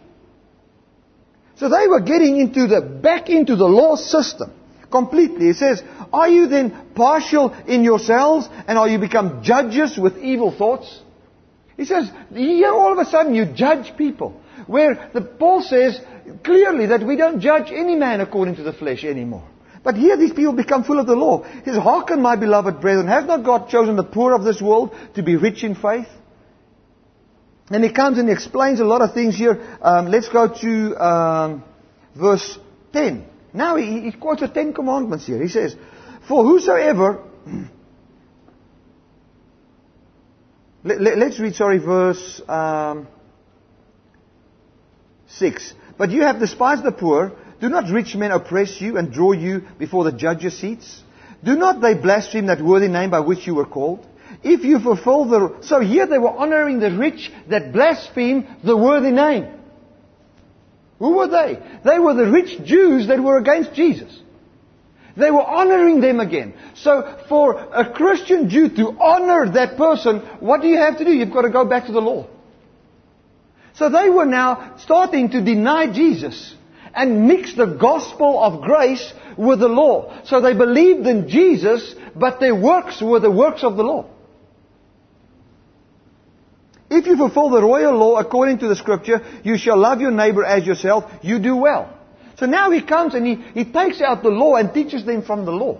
So 1.57 1.69
they 1.69 1.87
were 1.87 1.99
getting 1.99 2.39
into 2.39 2.65
the, 2.65 2.81
back 2.81 3.29
into 3.29 3.55
the 3.55 3.67
law 3.67 3.95
system 3.95 4.51
completely. 4.91 5.49
It 5.49 5.57
says, 5.57 5.83
are 6.11 6.27
you 6.27 6.47
then 6.47 6.93
partial 6.95 7.53
in 7.67 7.83
yourselves 7.83 8.49
and 8.67 8.79
are 8.79 8.89
you 8.89 8.97
become 8.97 9.43
judges 9.43 9.99
with 9.99 10.17
evil 10.17 10.51
thoughts? 10.51 10.99
He 11.79 11.85
says, 11.85 12.11
here 12.33 12.73
all 12.73 12.91
of 12.91 12.97
a 12.97 13.09
sudden 13.09 13.33
you 13.33 13.45
judge 13.45 13.95
people. 13.95 14.41
Where 14.67 15.09
the, 15.13 15.21
Paul 15.21 15.61
says 15.61 15.97
clearly 16.43 16.87
that 16.87 17.07
we 17.07 17.15
don't 17.15 17.39
judge 17.39 17.71
any 17.71 17.95
man 17.95 18.19
according 18.19 18.57
to 18.57 18.63
the 18.63 18.73
flesh 18.73 19.05
anymore. 19.05 19.47
But 19.81 19.95
here 19.95 20.17
these 20.17 20.33
people 20.33 20.51
become 20.51 20.83
full 20.83 20.99
of 20.99 21.07
the 21.07 21.15
law. 21.15 21.43
He 21.43 21.71
says, 21.71 21.77
Hearken, 21.77 22.21
my 22.21 22.35
beloved 22.35 22.81
brethren, 22.81 23.07
has 23.07 23.23
not 23.23 23.45
God 23.45 23.69
chosen 23.69 23.95
the 23.95 24.03
poor 24.03 24.33
of 24.33 24.43
this 24.43 24.61
world 24.61 24.93
to 25.15 25.23
be 25.23 25.37
rich 25.37 25.63
in 25.63 25.73
faith? 25.73 26.09
And 27.69 27.81
he 27.81 27.93
comes 27.93 28.17
and 28.17 28.27
he 28.27 28.33
explains 28.33 28.81
a 28.81 28.85
lot 28.85 29.01
of 29.01 29.13
things 29.13 29.37
here. 29.37 29.77
Um, 29.81 30.07
let's 30.07 30.27
go 30.27 30.49
to 30.49 31.01
um, 31.01 31.63
verse 32.13 32.59
10. 32.91 33.25
Now 33.53 33.77
he, 33.77 34.01
he 34.01 34.11
quotes 34.11 34.41
the 34.41 34.49
Ten 34.49 34.73
Commandments 34.73 35.25
here. 35.25 35.41
He 35.41 35.47
says, 35.47 35.77
For 36.27 36.43
whosoever 36.43 37.23
Let, 40.83 41.17
us 41.17 41.39
read, 41.39 41.55
sorry, 41.55 41.77
verse 41.79 42.41
um, 42.47 43.07
6. 45.27 45.73
But 45.97 46.11
you 46.11 46.21
have 46.21 46.39
despised 46.39 46.83
the 46.83 46.91
poor. 46.91 47.33
Do 47.59 47.67
not 47.67 47.89
rich 47.91 48.15
men 48.15 48.31
oppress 48.31 48.79
you 48.79 48.97
and 48.97 49.11
draw 49.11 49.33
you 49.33 49.63
before 49.77 50.05
the 50.05 50.13
judges' 50.13 50.57
seats? 50.57 51.03
Do 51.43 51.55
not 51.55 51.81
they 51.81 51.95
blaspheme 51.95 52.45
that 52.47 52.61
worthy 52.61 52.87
name 52.87 53.09
by 53.09 53.19
which 53.19 53.45
you 53.45 53.55
were 53.55 53.65
called? 53.65 54.05
If 54.41 54.63
you 54.63 54.79
fulfill 54.79 55.25
the... 55.25 55.57
So 55.61 55.81
here 55.81 56.07
they 56.07 56.17
were 56.17 56.29
honoring 56.29 56.79
the 56.79 56.91
rich 56.91 57.29
that 57.49 57.73
blaspheme 57.73 58.47
the 58.63 58.77
worthy 58.77 59.11
name. 59.11 59.47
Who 60.99 61.17
were 61.17 61.27
they? 61.27 61.59
They 61.83 61.99
were 61.99 62.13
the 62.13 62.29
rich 62.29 62.63
Jews 62.63 63.07
that 63.07 63.21
were 63.21 63.37
against 63.37 63.73
Jesus. 63.73 64.17
They 65.19 65.31
were 65.31 65.43
honoring 65.43 65.99
them 65.99 66.19
again. 66.19 66.53
So 66.75 67.17
for 67.27 67.59
a 67.59 67.91
Christian 67.91 68.49
Jew 68.49 68.69
to 68.69 68.97
honor 68.99 69.51
that 69.51 69.75
person, 69.75 70.19
what 70.39 70.61
do 70.61 70.67
you 70.67 70.77
have 70.77 70.97
to 70.99 71.05
do? 71.05 71.11
You've 71.11 71.31
got 71.31 71.41
to 71.41 71.49
go 71.49 71.65
back 71.65 71.87
to 71.87 71.91
the 71.91 72.01
law. 72.01 72.27
So 73.73 73.89
they 73.89 74.09
were 74.09 74.25
now 74.25 74.77
starting 74.79 75.29
to 75.31 75.41
deny 75.41 75.91
Jesus 75.91 76.55
and 76.93 77.27
mix 77.27 77.53
the 77.53 77.65
gospel 77.65 78.41
of 78.41 78.61
grace 78.61 79.13
with 79.37 79.59
the 79.59 79.67
law. 79.67 80.21
So 80.25 80.41
they 80.41 80.53
believed 80.53 81.05
in 81.05 81.27
Jesus, 81.27 81.95
but 82.15 82.39
their 82.39 82.55
works 82.55 83.01
were 83.01 83.19
the 83.19 83.31
works 83.31 83.63
of 83.63 83.77
the 83.77 83.83
law. 83.83 84.05
If 86.89 87.05
you 87.05 87.17
fulfill 87.17 87.49
the 87.49 87.61
royal 87.61 87.95
law 87.95 88.15
according 88.17 88.59
to 88.59 88.67
the 88.67 88.75
scripture, 88.75 89.21
you 89.43 89.57
shall 89.57 89.77
love 89.77 90.01
your 90.01 90.11
neighbor 90.11 90.43
as 90.43 90.65
yourself, 90.65 91.11
you 91.21 91.39
do 91.39 91.55
well. 91.55 91.98
So 92.39 92.45
now 92.45 92.71
he 92.71 92.81
comes 92.81 93.15
and 93.15 93.27
he, 93.27 93.35
he 93.35 93.65
takes 93.65 94.01
out 94.01 94.23
the 94.23 94.29
law 94.29 94.55
and 94.55 94.73
teaches 94.73 95.05
them 95.05 95.23
from 95.23 95.43
the 95.43 95.51
law. 95.51 95.77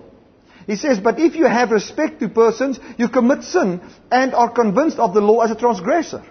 He 0.68 0.76
says, 0.76 0.99
but 0.99 1.18
if 1.18 1.36
you 1.36 1.45
have 1.45 1.72
respect 1.72 2.20
to 2.20 2.28
persons, 2.28 2.80
you 2.97 3.07
commit 3.07 3.43
sin 3.43 3.80
and 4.12 4.36
are 4.36 4.51
convinced 4.51 4.99
of 4.99 5.14
the 5.14 5.22
law 5.22 5.39
as 5.39 5.51
a 5.51 5.55
transgressor. 5.55 6.24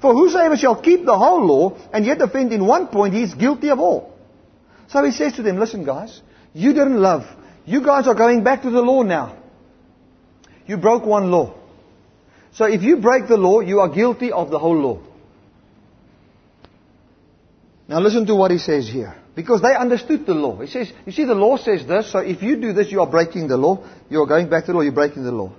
For 0.00 0.14
whosoever 0.14 0.56
shall 0.56 0.80
keep 0.80 1.04
the 1.04 1.18
whole 1.18 1.44
law 1.44 1.76
and 1.92 2.06
yet 2.06 2.22
offend 2.22 2.52
in 2.52 2.66
one 2.66 2.86
point, 2.88 3.12
he 3.12 3.22
is 3.22 3.34
guilty 3.34 3.68
of 3.68 3.78
all. 3.78 4.16
So 4.88 5.04
he 5.04 5.12
says 5.12 5.34
to 5.34 5.42
them, 5.42 5.58
listen 5.58 5.84
guys, 5.84 6.22
you 6.54 6.72
didn't 6.72 7.00
love. 7.00 7.26
You 7.66 7.84
guys 7.84 8.08
are 8.08 8.14
going 8.14 8.42
back 8.42 8.62
to 8.62 8.70
the 8.70 8.80
law 8.80 9.02
now. 9.02 9.36
You 10.66 10.78
broke 10.78 11.04
one 11.04 11.30
law. 11.30 11.54
So 12.52 12.64
if 12.64 12.82
you 12.82 12.96
break 12.96 13.28
the 13.28 13.36
law, 13.36 13.60
you 13.60 13.80
are 13.80 13.90
guilty 13.90 14.32
of 14.32 14.50
the 14.50 14.58
whole 14.58 14.78
law. 14.80 14.98
Now 17.86 18.00
listen 18.00 18.24
to 18.26 18.34
what 18.34 18.50
he 18.50 18.58
says 18.58 18.88
here. 18.88 19.14
Because 19.38 19.62
they 19.62 19.72
understood 19.72 20.26
the 20.26 20.34
law. 20.34 20.60
He 20.60 20.66
says, 20.66 20.92
you 21.06 21.12
see, 21.12 21.24
the 21.24 21.32
law 21.32 21.56
says 21.58 21.86
this, 21.86 22.10
so 22.10 22.18
if 22.18 22.42
you 22.42 22.56
do 22.56 22.72
this, 22.72 22.90
you 22.90 23.00
are 23.02 23.06
breaking 23.06 23.46
the 23.46 23.56
law. 23.56 23.84
You 24.10 24.20
are 24.22 24.26
going 24.26 24.50
back 24.50 24.64
to 24.64 24.72
the 24.72 24.78
law, 24.78 24.80
you're 24.82 24.90
breaking 24.90 25.22
the 25.22 25.30
law. 25.30 25.52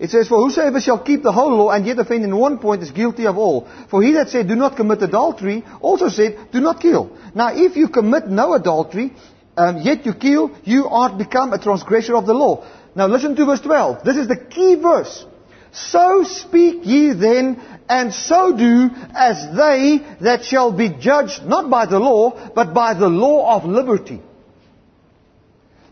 It 0.00 0.10
says, 0.10 0.26
For 0.26 0.38
whosoever 0.38 0.80
shall 0.80 0.98
keep 0.98 1.22
the 1.22 1.30
whole 1.30 1.54
law 1.54 1.70
and 1.70 1.86
yet 1.86 2.00
offend 2.00 2.24
in 2.24 2.36
one 2.36 2.58
point 2.58 2.82
is 2.82 2.90
guilty 2.90 3.28
of 3.28 3.38
all. 3.38 3.68
For 3.90 4.02
he 4.02 4.10
that 4.14 4.30
said, 4.30 4.48
Do 4.48 4.56
not 4.56 4.74
commit 4.74 5.02
adultery, 5.02 5.64
also 5.80 6.08
said, 6.08 6.48
Do 6.50 6.60
not 6.60 6.80
kill. 6.80 7.16
Now, 7.32 7.54
if 7.54 7.76
you 7.76 7.86
commit 7.86 8.26
no 8.26 8.54
adultery, 8.54 9.14
um, 9.56 9.78
yet 9.78 10.04
you 10.04 10.12
kill, 10.12 10.50
you 10.64 10.88
are 10.88 11.16
become 11.16 11.52
a 11.52 11.62
transgressor 11.62 12.16
of 12.16 12.26
the 12.26 12.34
law. 12.34 12.66
Now, 12.96 13.06
listen 13.06 13.36
to 13.36 13.46
verse 13.46 13.60
12. 13.60 14.04
This 14.04 14.16
is 14.16 14.26
the 14.26 14.36
key 14.36 14.74
verse. 14.74 15.24
So 15.72 16.24
speak 16.24 16.84
ye 16.84 17.12
then, 17.12 17.60
and 17.88 18.12
so 18.12 18.56
do 18.56 18.90
as 19.14 19.56
they 19.56 20.04
that 20.20 20.44
shall 20.44 20.72
be 20.72 20.88
judged 20.88 21.44
not 21.44 21.70
by 21.70 21.86
the 21.86 21.98
law, 21.98 22.50
but 22.54 22.74
by 22.74 22.94
the 22.94 23.08
law 23.08 23.56
of 23.56 23.64
liberty. 23.64 24.20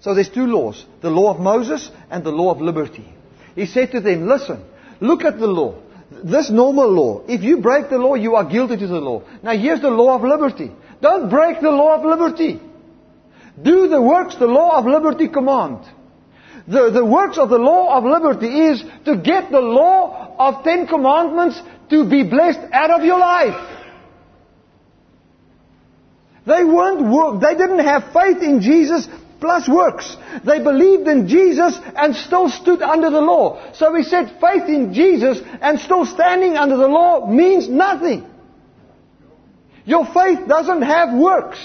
So 0.01 0.15
there's 0.15 0.29
two 0.29 0.47
laws, 0.47 0.85
the 1.01 1.11
law 1.11 1.35
of 1.35 1.41
Moses 1.41 1.91
and 2.11 2.25
the 2.25 2.31
law 2.31 2.51
of 2.51 2.61
liberty. 2.61 3.05
He 3.55 3.67
said 3.67 3.93
to 3.93 4.01
them, 4.01 4.29
listen, 4.29 4.65
look 5.01 5.25
at 5.25 5.39
the 5.39 5.47
law. 5.47 5.75
This 6.11 6.51
normal 6.51 6.91
law. 6.91 7.23
If 7.29 7.43
you 7.43 7.59
break 7.59 7.91
the 7.91 7.99
law, 7.99 8.15
you 8.15 8.35
are 8.37 8.45
guilty 8.45 8.77
to 8.77 8.87
the 8.87 9.01
law. 9.01 9.23
Now 9.43 9.53
here's 9.53 9.81
the 9.81 9.91
law 9.91 10.15
of 10.17 10.23
liberty. 10.23 10.73
Don't 11.01 11.29
break 11.29 11.61
the 11.61 11.71
law 11.71 11.97
of 11.97 12.05
liberty. 12.05 12.61
Do 13.61 13.89
the 13.89 14.01
works 14.01 14.37
the 14.37 14.47
law 14.47 14.79
of 14.79 14.87
liberty 14.87 15.29
command. 15.29 15.85
The, 16.69 16.91
the 16.91 17.05
works 17.05 17.39
of 17.39 17.49
the 17.49 17.59
law 17.59 17.97
of 17.97 18.05
liberty 18.05 18.47
is 18.47 18.85
to 19.07 19.17
get 19.17 19.51
the 19.51 19.61
law 19.61 20.35
of 20.39 20.65
Ten 20.65 20.87
Commandments 20.87 21.61
to 21.89 22.09
be 22.09 22.25
blessed 22.25 22.61
out 22.73 22.91
of 22.91 23.07
your 23.07 23.19
life. 23.19 23.77
They 26.47 26.65
weren't 26.65 27.11
work, 27.11 27.41
they 27.41 27.55
didn't 27.55 27.81
have 27.81 28.13
faith 28.13 28.43
in 28.43 28.61
Jesus 28.61 29.09
plus 29.41 29.69
works. 29.69 30.15
They 30.45 30.63
believed 30.63 31.09
in 31.09 31.27
Jesus 31.27 31.79
and 31.97 32.15
still 32.15 32.51
stood 32.51 32.83
under 32.83 33.09
the 33.09 33.21
law. 33.21 33.73
So 33.73 33.93
we 33.93 34.03
said 34.03 34.37
faith 34.41 34.69
in 34.69 34.93
Jesus 34.93 35.41
and 35.63 35.79
still 35.81 36.05
standing 36.05 36.57
under 36.57 36.77
the 36.77 36.89
law 36.89 37.27
means 37.27 37.69
nothing. 37.69 38.27
Your 39.87 40.05
faith 40.05 40.47
doesn't 40.47 40.83
have 40.83 41.19
works. 41.19 41.59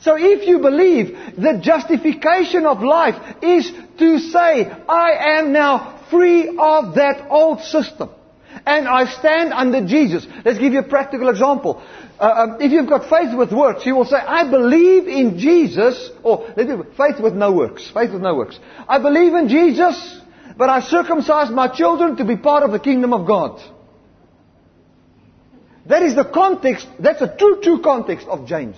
So 0.00 0.16
if 0.16 0.46
you 0.46 0.60
believe 0.60 1.16
the 1.36 1.60
justification 1.62 2.66
of 2.66 2.82
life 2.82 3.36
is 3.42 3.70
to 3.98 4.18
say, 4.18 4.70
I 4.88 5.38
am 5.38 5.52
now 5.52 6.04
free 6.10 6.48
of 6.48 6.94
that 6.94 7.26
old 7.30 7.60
system. 7.62 8.10
And 8.64 8.88
I 8.88 9.06
stand 9.06 9.52
under 9.52 9.86
Jesus. 9.86 10.26
Let's 10.44 10.58
give 10.58 10.72
you 10.72 10.80
a 10.80 10.88
practical 10.88 11.28
example. 11.28 11.82
Uh, 12.18 12.24
um, 12.24 12.56
if 12.60 12.72
you've 12.72 12.88
got 12.88 13.08
faith 13.08 13.36
with 13.36 13.52
works, 13.52 13.86
you 13.86 13.94
will 13.94 14.04
say, 14.04 14.16
I 14.16 14.48
believe 14.50 15.06
in 15.06 15.38
Jesus, 15.38 16.10
or 16.22 16.52
let's 16.56 16.68
do 16.68 16.84
faith 16.96 17.20
with 17.20 17.34
no 17.34 17.52
works. 17.52 17.88
Faith 17.92 18.12
with 18.12 18.22
no 18.22 18.34
works. 18.34 18.58
I 18.88 18.98
believe 18.98 19.34
in 19.34 19.48
Jesus, 19.48 20.20
but 20.56 20.68
I 20.68 20.80
circumcise 20.80 21.50
my 21.50 21.68
children 21.68 22.16
to 22.16 22.24
be 22.24 22.36
part 22.36 22.62
of 22.62 22.72
the 22.72 22.80
kingdom 22.80 23.12
of 23.12 23.26
God. 23.26 23.60
That 25.86 26.02
is 26.02 26.14
the 26.14 26.24
context, 26.24 26.86
that's 26.98 27.22
a 27.22 27.34
true, 27.36 27.60
true 27.62 27.80
context 27.80 28.26
of 28.26 28.46
James. 28.46 28.76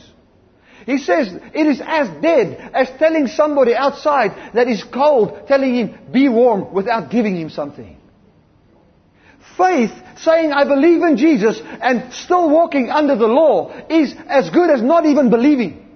He 0.87 0.99
says 0.99 1.29
it 1.55 1.67
is 1.67 1.81
as 1.85 2.09
dead 2.23 2.71
as 2.75 2.89
telling 2.99 3.27
somebody 3.27 3.75
outside 3.75 4.53
that 4.55 4.69
is 4.69 4.83
cold, 4.83 5.47
telling 5.47 5.75
him, 5.75 5.99
be 6.13 6.29
warm 6.29 6.73
without 6.73 7.11
giving 7.11 7.37
him 7.37 7.51
something. 7.51 7.97
Faith, 9.57 9.93
saying 10.19 10.53
I 10.53 10.65
believe 10.65 11.03
in 11.03 11.17
Jesus 11.17 11.61
and 11.83 12.13
still 12.15 12.49
walking 12.49 12.91
under 12.91 13.17
the 13.17 13.27
law 13.27 13.71
is 13.89 14.15
as 14.27 14.49
good 14.51 14.71
as 14.71 14.81
not 14.81 15.05
even 15.07 15.29
believing. 15.29 15.87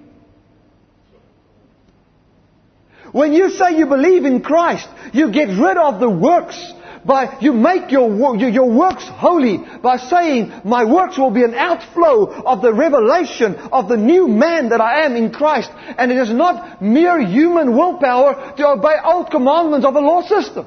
When 3.12 3.32
you 3.32 3.50
say 3.50 3.78
you 3.78 3.86
believe 3.86 4.24
in 4.24 4.42
Christ, 4.42 4.88
you 5.12 5.30
get 5.30 5.48
rid 5.48 5.76
of 5.76 6.00
the 6.00 6.10
works 6.10 6.74
by, 7.04 7.38
you 7.40 7.52
make 7.52 7.90
your, 7.90 8.36
your 8.36 8.70
works 8.70 9.04
holy 9.06 9.58
by 9.82 9.96
saying, 9.98 10.52
my 10.64 10.84
works 10.84 11.18
will 11.18 11.30
be 11.30 11.44
an 11.44 11.54
outflow 11.54 12.26
of 12.26 12.62
the 12.62 12.72
revelation 12.72 13.54
of 13.54 13.88
the 13.88 13.96
new 13.96 14.26
man 14.28 14.70
that 14.70 14.80
I 14.80 15.04
am 15.04 15.16
in 15.16 15.30
Christ. 15.30 15.70
And 15.98 16.10
it 16.10 16.18
is 16.18 16.30
not 16.30 16.80
mere 16.80 17.20
human 17.20 17.76
willpower 17.76 18.54
to 18.56 18.68
obey 18.68 18.96
old 19.04 19.30
commandments 19.30 19.86
of 19.86 19.94
a 19.94 20.00
law 20.00 20.22
system. 20.22 20.66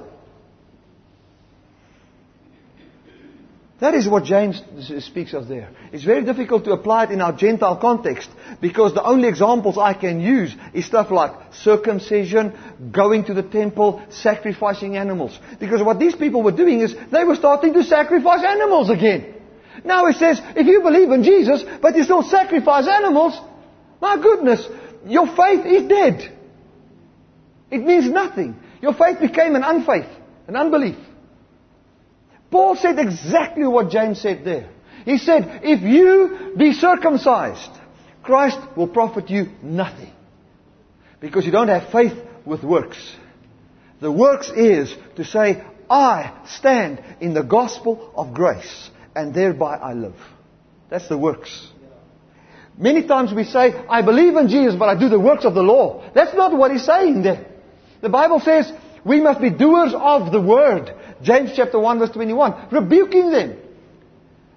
That 3.80 3.93
is 3.93 4.07
what 4.07 4.23
James 4.23 4.59
speaks 5.05 5.34
of 5.34 5.47
there. 5.47 5.69
It's 5.91 6.03
very 6.03 6.25
difficult 6.25 6.63
to 6.63 6.71
apply 6.71 7.05
it 7.05 7.12
in 7.12 7.21
our 7.21 7.33
Gentile 7.33 7.78
context 7.78 8.28
because 8.59 8.95
the 8.95 9.04
only 9.04 9.28
examples 9.28 9.78
I 9.78 9.93
can 9.93 10.20
use 10.20 10.55
is 10.74 10.86
stuff 10.86 11.12
like 11.12 11.54
circumcision, 11.54 12.58
going 12.91 13.25
to 13.25 13.36
the 13.36 13.43
temple, 13.43 14.01
sacrificing 14.09 14.97
animals. 14.97 15.37
Because 15.59 15.83
what 15.83 15.99
these 15.99 16.16
people 16.16 16.41
were 16.41 16.51
doing 16.55 16.79
is 16.79 16.95
they 17.12 17.24
were 17.24 17.36
starting 17.36 17.74
to 17.74 17.83
sacrifice 17.83 18.43
animals 18.43 18.89
again. 18.89 19.36
Now 19.86 20.08
it 20.08 20.16
says, 20.16 20.41
if 20.55 20.66
you 20.66 20.82
believe 20.82 21.12
in 21.12 21.21
Jesus, 21.24 21.63
but 21.79 21.95
you 21.95 22.04
still 22.04 22.24
sacrifice 22.24 22.87
animals, 22.87 23.39
my 24.01 24.17
goodness, 24.20 24.67
your 25.05 25.28
faith 25.28 25.66
is 25.67 25.87
dead. 25.87 26.36
It 27.70 27.83
means 27.83 28.09
nothing. 28.09 28.59
Your 28.82 28.95
faith 28.95 29.20
became 29.20 29.55
an 29.55 29.62
unfaith, 29.63 30.09
an 30.47 30.55
unbelief. 30.55 30.97
Paul 32.49 32.75
said 32.75 32.97
exactly 32.99 33.65
what 33.67 33.89
James 33.89 34.21
said 34.21 34.45
there. 34.45 34.69
He 35.05 35.17
said, 35.17 35.61
if 35.63 35.82
you 35.82 36.53
be 36.57 36.74
circumcised, 36.74 37.71
Christ 38.24 38.59
will 38.75 38.87
profit 38.87 39.29
you 39.29 39.47
nothing. 39.61 40.11
Because 41.19 41.45
you 41.45 41.51
don't 41.51 41.69
have 41.69 41.91
faith 41.91 42.13
with 42.45 42.63
works. 42.63 42.97
The 43.99 44.11
works 44.11 44.49
is 44.49 44.93
to 45.15 45.25
say, 45.25 45.63
I 45.89 46.37
stand 46.47 47.03
in 47.19 47.33
the 47.33 47.43
gospel 47.43 48.11
of 48.15 48.33
grace, 48.33 48.89
and 49.15 49.33
thereby 49.33 49.78
I 49.78 49.93
live. 49.93 50.15
That's 50.89 51.07
the 51.07 51.17
works. 51.17 51.67
Many 52.78 53.07
times 53.07 53.33
we 53.33 53.43
say, 53.43 53.74
I 53.89 54.03
believe 54.03 54.36
in 54.36 54.49
Jesus, 54.49 54.75
but 54.75 54.89
I 54.89 54.99
do 54.99 55.09
the 55.09 55.19
works 55.19 55.45
of 55.45 55.55
the 55.55 55.63
law. 55.63 56.03
That's 56.13 56.36
not 56.36 56.55
what 56.55 56.71
he's 56.71 56.86
saying 56.86 57.24
there. 57.24 57.47
The 58.01 58.09
Bible 58.09 58.39
says, 58.39 58.71
we 59.03 59.21
must 59.21 59.41
be 59.41 59.49
doers 59.49 59.93
of 59.95 60.32
the 60.32 60.41
word. 60.41 60.93
James 61.22 61.52
chapter 61.56 61.80
1 61.80 62.00
verse 62.00 62.12
21. 62.12 62.68
Rebuking 62.72 63.32
them. 63.32 63.58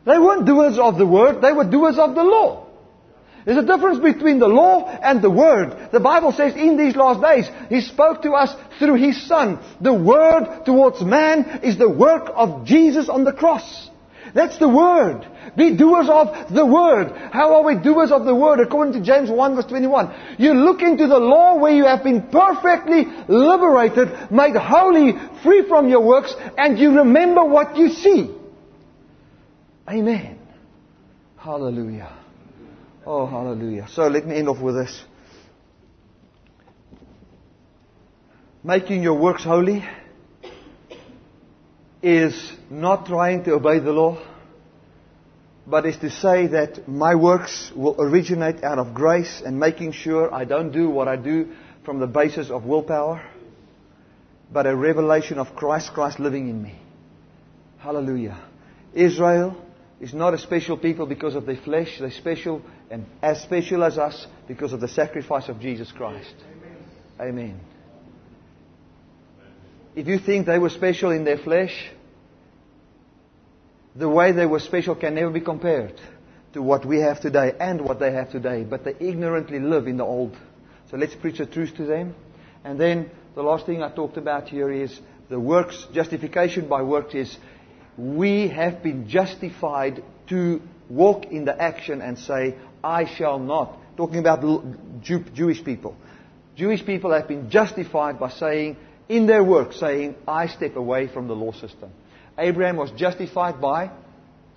They 0.05 0.19
weren't 0.19 0.47
doers 0.47 0.78
of 0.78 0.99
the 0.99 1.07
word, 1.07 1.43
they 1.43 1.53
were 1.53 1.65
doers 1.65 1.99
of 1.99 2.15
the 2.15 2.24
law. 2.24 2.66
There's 3.45 3.59
a 3.59 3.66
difference 3.66 3.99
between 3.99 4.39
the 4.39 4.49
law 4.49 4.87
and 4.87 5.23
the 5.23 5.31
word. 5.31 5.91
The 5.93 6.01
Bible 6.01 6.32
says 6.32 6.55
in 6.57 6.77
these 6.77 6.95
last 6.95 7.23
days, 7.23 7.51
He 7.69 7.81
spoke 7.81 8.23
to 8.23 8.32
us 8.32 8.55
through 8.78 8.97
His 8.97 9.27
Son. 9.27 9.59
The 9.81 9.95
word 9.95 10.65
towards 10.66 11.01
man 11.03 11.61
is 11.62 11.78
the 11.78 11.89
work 11.89 12.31
of 12.35 12.65
Jesus 12.65 13.09
on 13.09 13.24
the 13.24 13.32
cross. 13.32 13.89
That's 14.35 14.59
the 14.59 14.69
Word. 14.69 15.27
Be 15.57 15.77
doers 15.77 16.09
of 16.09 16.55
the 16.55 16.65
Word. 16.65 17.12
How 17.32 17.55
are 17.55 17.65
we 17.65 17.82
doers 17.82 18.12
of 18.12 18.24
the 18.24 18.35
Word? 18.35 18.61
According 18.61 18.94
to 18.94 19.01
James 19.01 19.31
1 19.31 19.55
verse 19.57 19.66
21. 19.66 20.36
You 20.39 20.55
look 20.55 20.82
into 20.82 21.07
the 21.07 21.19
law 21.19 21.57
where 21.57 21.73
you 21.73 21.85
have 21.85 22.05
been 22.05 22.28
perfectly 22.28 23.07
liberated, 23.28 24.31
made 24.31 24.57
holy, 24.57 25.15
free 25.43 25.66
from 25.69 25.89
your 25.89 26.01
works, 26.01 26.35
and 26.57 26.78
you 26.78 26.98
remember 26.98 27.44
what 27.44 27.77
you 27.77 27.90
see. 27.90 28.35
Amen. 29.89 30.39
Hallelujah. 31.36 32.16
Oh, 33.07 33.27
hallelujah. 33.27 33.86
So 33.89 34.07
let 34.07 34.27
me 34.27 34.36
end 34.36 34.48
off 34.48 34.61
with 34.61 34.77
this. 34.77 35.02
Making 38.62 39.02
your 39.02 39.15
works 39.15 39.43
holy 39.43 39.82
is 42.02 42.52
not 42.70 43.06
trying 43.06 43.44
to 43.44 43.52
obey 43.52 43.78
the 43.78 43.93
law, 43.93 44.20
but 45.66 45.86
is 45.86 45.97
to 45.98 46.10
say 46.10 46.47
that 46.48 46.89
my 46.89 47.14
works 47.14 47.70
will 47.77 47.97
originate 47.98 48.64
out 48.64 48.78
of 48.78 48.94
grace 48.94 49.43
and 49.44 49.59
making 49.59 49.93
sure 49.93 50.32
I 50.32 50.44
don't 50.44 50.72
do 50.72 50.89
what 50.89 51.09
I 51.09 51.16
do 51.16 51.52
from 51.85 52.01
the 52.01 52.06
basis 52.06 52.51
of 52.51 52.64
willpower, 52.64 53.22
but 54.52 54.66
a 54.66 54.74
revelation 54.74 55.39
of 55.39 55.55
Christ, 55.55 55.93
Christ 55.93 56.18
living 56.18 56.48
in 56.48 56.62
me. 56.62 56.74
Hallelujah. 57.78 58.39
Israel 58.94 59.56
is 60.01 60.12
not 60.14 60.35
a 60.35 60.39
special 60.39 60.77
people 60.77 61.06
because 61.06 61.35
of 61.35 61.47
their 61.47 61.56
flesh. 61.56 61.98
They're 62.01 62.10
special 62.10 62.62
and 62.90 63.06
as 63.22 63.40
special 63.43 63.85
as 63.85 63.98
us 63.98 64.27
because 64.48 64.72
of 64.72 64.81
the 64.81 64.89
sacrifice 64.89 65.48
of 65.48 65.60
Jesus 65.60 65.93
Christ. 65.93 66.35
Amen. 67.20 67.28
Amen. 67.28 67.60
If 69.94 70.06
you 70.06 70.18
think 70.18 70.46
they 70.46 70.58
were 70.58 70.70
special 70.70 71.10
in 71.10 71.24
their 71.24 71.38
flesh, 71.38 71.90
the 73.96 74.08
way 74.08 74.32
they 74.32 74.46
were 74.46 74.60
special 74.60 74.94
can 74.94 75.14
never 75.14 75.30
be 75.30 75.40
compared 75.40 76.00
to 76.52 76.62
what 76.62 76.84
we 76.84 77.00
have 77.00 77.20
today 77.20 77.52
and 77.58 77.80
what 77.80 77.98
they 77.98 78.12
have 78.12 78.30
today. 78.30 78.64
But 78.64 78.84
they 78.84 78.94
ignorantly 79.00 79.58
live 79.58 79.88
in 79.88 79.96
the 79.96 80.04
old. 80.04 80.36
So 80.90 80.96
let's 80.96 81.14
preach 81.14 81.38
the 81.38 81.46
truth 81.46 81.76
to 81.76 81.84
them. 81.84 82.14
And 82.64 82.78
then 82.80 83.10
the 83.34 83.42
last 83.42 83.66
thing 83.66 83.82
I 83.82 83.90
talked 83.90 84.16
about 84.16 84.48
here 84.48 84.70
is 84.70 84.98
the 85.28 85.40
works, 85.40 85.86
justification 85.92 86.68
by 86.68 86.82
works 86.82 87.14
is 87.14 87.36
we 87.96 88.48
have 88.48 88.82
been 88.82 89.08
justified 89.08 90.02
to 90.28 90.60
walk 90.88 91.26
in 91.26 91.44
the 91.44 91.60
action 91.60 92.00
and 92.00 92.18
say, 92.18 92.56
I 92.82 93.04
shall 93.04 93.38
not. 93.38 93.76
Talking 93.96 94.18
about 94.18 94.42
Jew, 95.02 95.24
Jewish 95.34 95.62
people. 95.64 95.96
Jewish 96.56 96.84
people 96.84 97.12
have 97.12 97.28
been 97.28 97.50
justified 97.50 98.18
by 98.18 98.30
saying, 98.30 98.76
in 99.11 99.27
their 99.27 99.43
work, 99.43 99.73
saying, 99.73 100.15
I 100.27 100.47
step 100.47 100.77
away 100.77 101.09
from 101.09 101.27
the 101.27 101.35
law 101.35 101.51
system. 101.51 101.91
Abraham 102.39 102.77
was 102.77 102.93
justified 102.93 103.61
by 103.61 103.91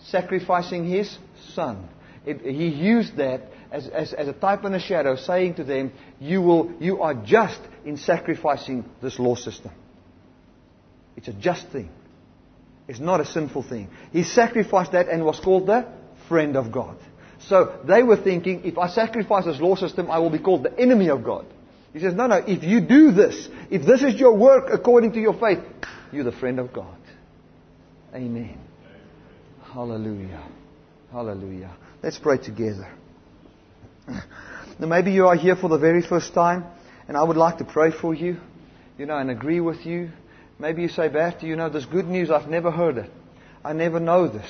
sacrificing 0.06 0.88
his 0.88 1.18
son. 1.54 1.90
It, 2.24 2.42
he 2.42 2.68
used 2.68 3.18
that 3.18 3.42
as, 3.72 3.88
as, 3.88 4.14
as, 4.14 4.28
a 4.28 4.34
type 4.34 4.64
and 4.64 4.76
a 4.76 4.80
shadow, 4.80 5.16
saying 5.16 5.56
to 5.56 5.64
them, 5.64 5.92
you, 6.20 6.40
will, 6.44 6.72
you 6.80 7.02
are 7.02 7.16
just 7.16 7.60
in 7.84 7.98
sacrificing 7.98 8.86
this 9.02 9.18
law 9.18 9.34
system. 9.34 9.72
It's 11.18 11.28
a 11.28 11.34
just 11.34 11.68
thing. 11.70 11.90
It's 12.88 13.00
not 13.00 13.22
a 13.22 13.26
sinful 13.26 13.64
thing. 13.64 13.90
He 14.12 14.24
sacrificed 14.24 14.92
that 14.92 15.08
and 15.10 15.26
was 15.26 15.40
called 15.40 15.66
the 15.66 15.88
friend 16.28 16.56
of 16.56 16.72
God. 16.72 16.98
So 17.48 17.80
they 17.88 18.04
were 18.04 18.18
thinking, 18.18 18.66
if 18.66 18.78
I 18.78 18.88
sacrifice 18.88 19.46
this 19.46 19.60
law 19.60 19.76
system, 19.76 20.12
I 20.12 20.20
will 20.20 20.30
be 20.30 20.40
called 20.40 20.62
the 20.62 20.80
enemy 20.80 21.10
of 21.10 21.24
God. 21.24 21.48
He 21.94 22.00
says, 22.00 22.16
no, 22.16 22.26
no, 22.28 22.38
if 22.38 22.64
you 22.64 22.82
do 22.82 23.12
this, 23.12 23.48
if 23.70 23.86
this 23.86 24.02
is 24.02 24.20
your 24.20 24.36
work 24.36 24.66
according 24.72 25.14
to 25.14 25.20
your 25.20 25.34
faith, 25.34 25.60
you're 26.12 26.24
the 26.24 26.32
friend 26.32 26.60
of 26.60 26.74
God. 26.74 26.98
Amen. 28.14 28.58
Hallelujah. 29.72 30.44
Hallelujah. 31.12 31.72
Let's 32.02 32.18
pray 32.18 32.38
together. 32.38 32.92
Now, 34.80 34.88
maybe 34.88 35.12
you 35.12 35.28
are 35.28 35.36
here 35.36 35.56
for 35.56 35.70
the 35.70 35.78
very 35.78 36.02
first 36.02 36.34
time, 36.34 36.66
and 37.08 37.16
I 37.16 37.22
would 37.22 37.38
like 37.38 37.60
to 37.60 37.64
pray 37.64 37.92
for 37.92 38.16
you, 38.16 38.38
you 38.98 39.06
know, 39.06 39.16
and 39.16 39.30
agree 39.30 39.60
with 39.60 39.86
you. 39.86 40.10
Maybe 40.58 40.82
you 40.82 40.88
say, 40.88 41.10
Bert, 41.10 41.44
you 41.44 41.56
know, 41.56 41.70
this 41.70 41.86
good 41.86 42.08
news, 42.08 42.32
I've 42.32 42.50
never 42.50 42.72
heard 42.72 42.98
it. 42.98 43.12
I 43.64 43.74
never 43.74 44.00
know 44.00 44.28
this. 44.28 44.50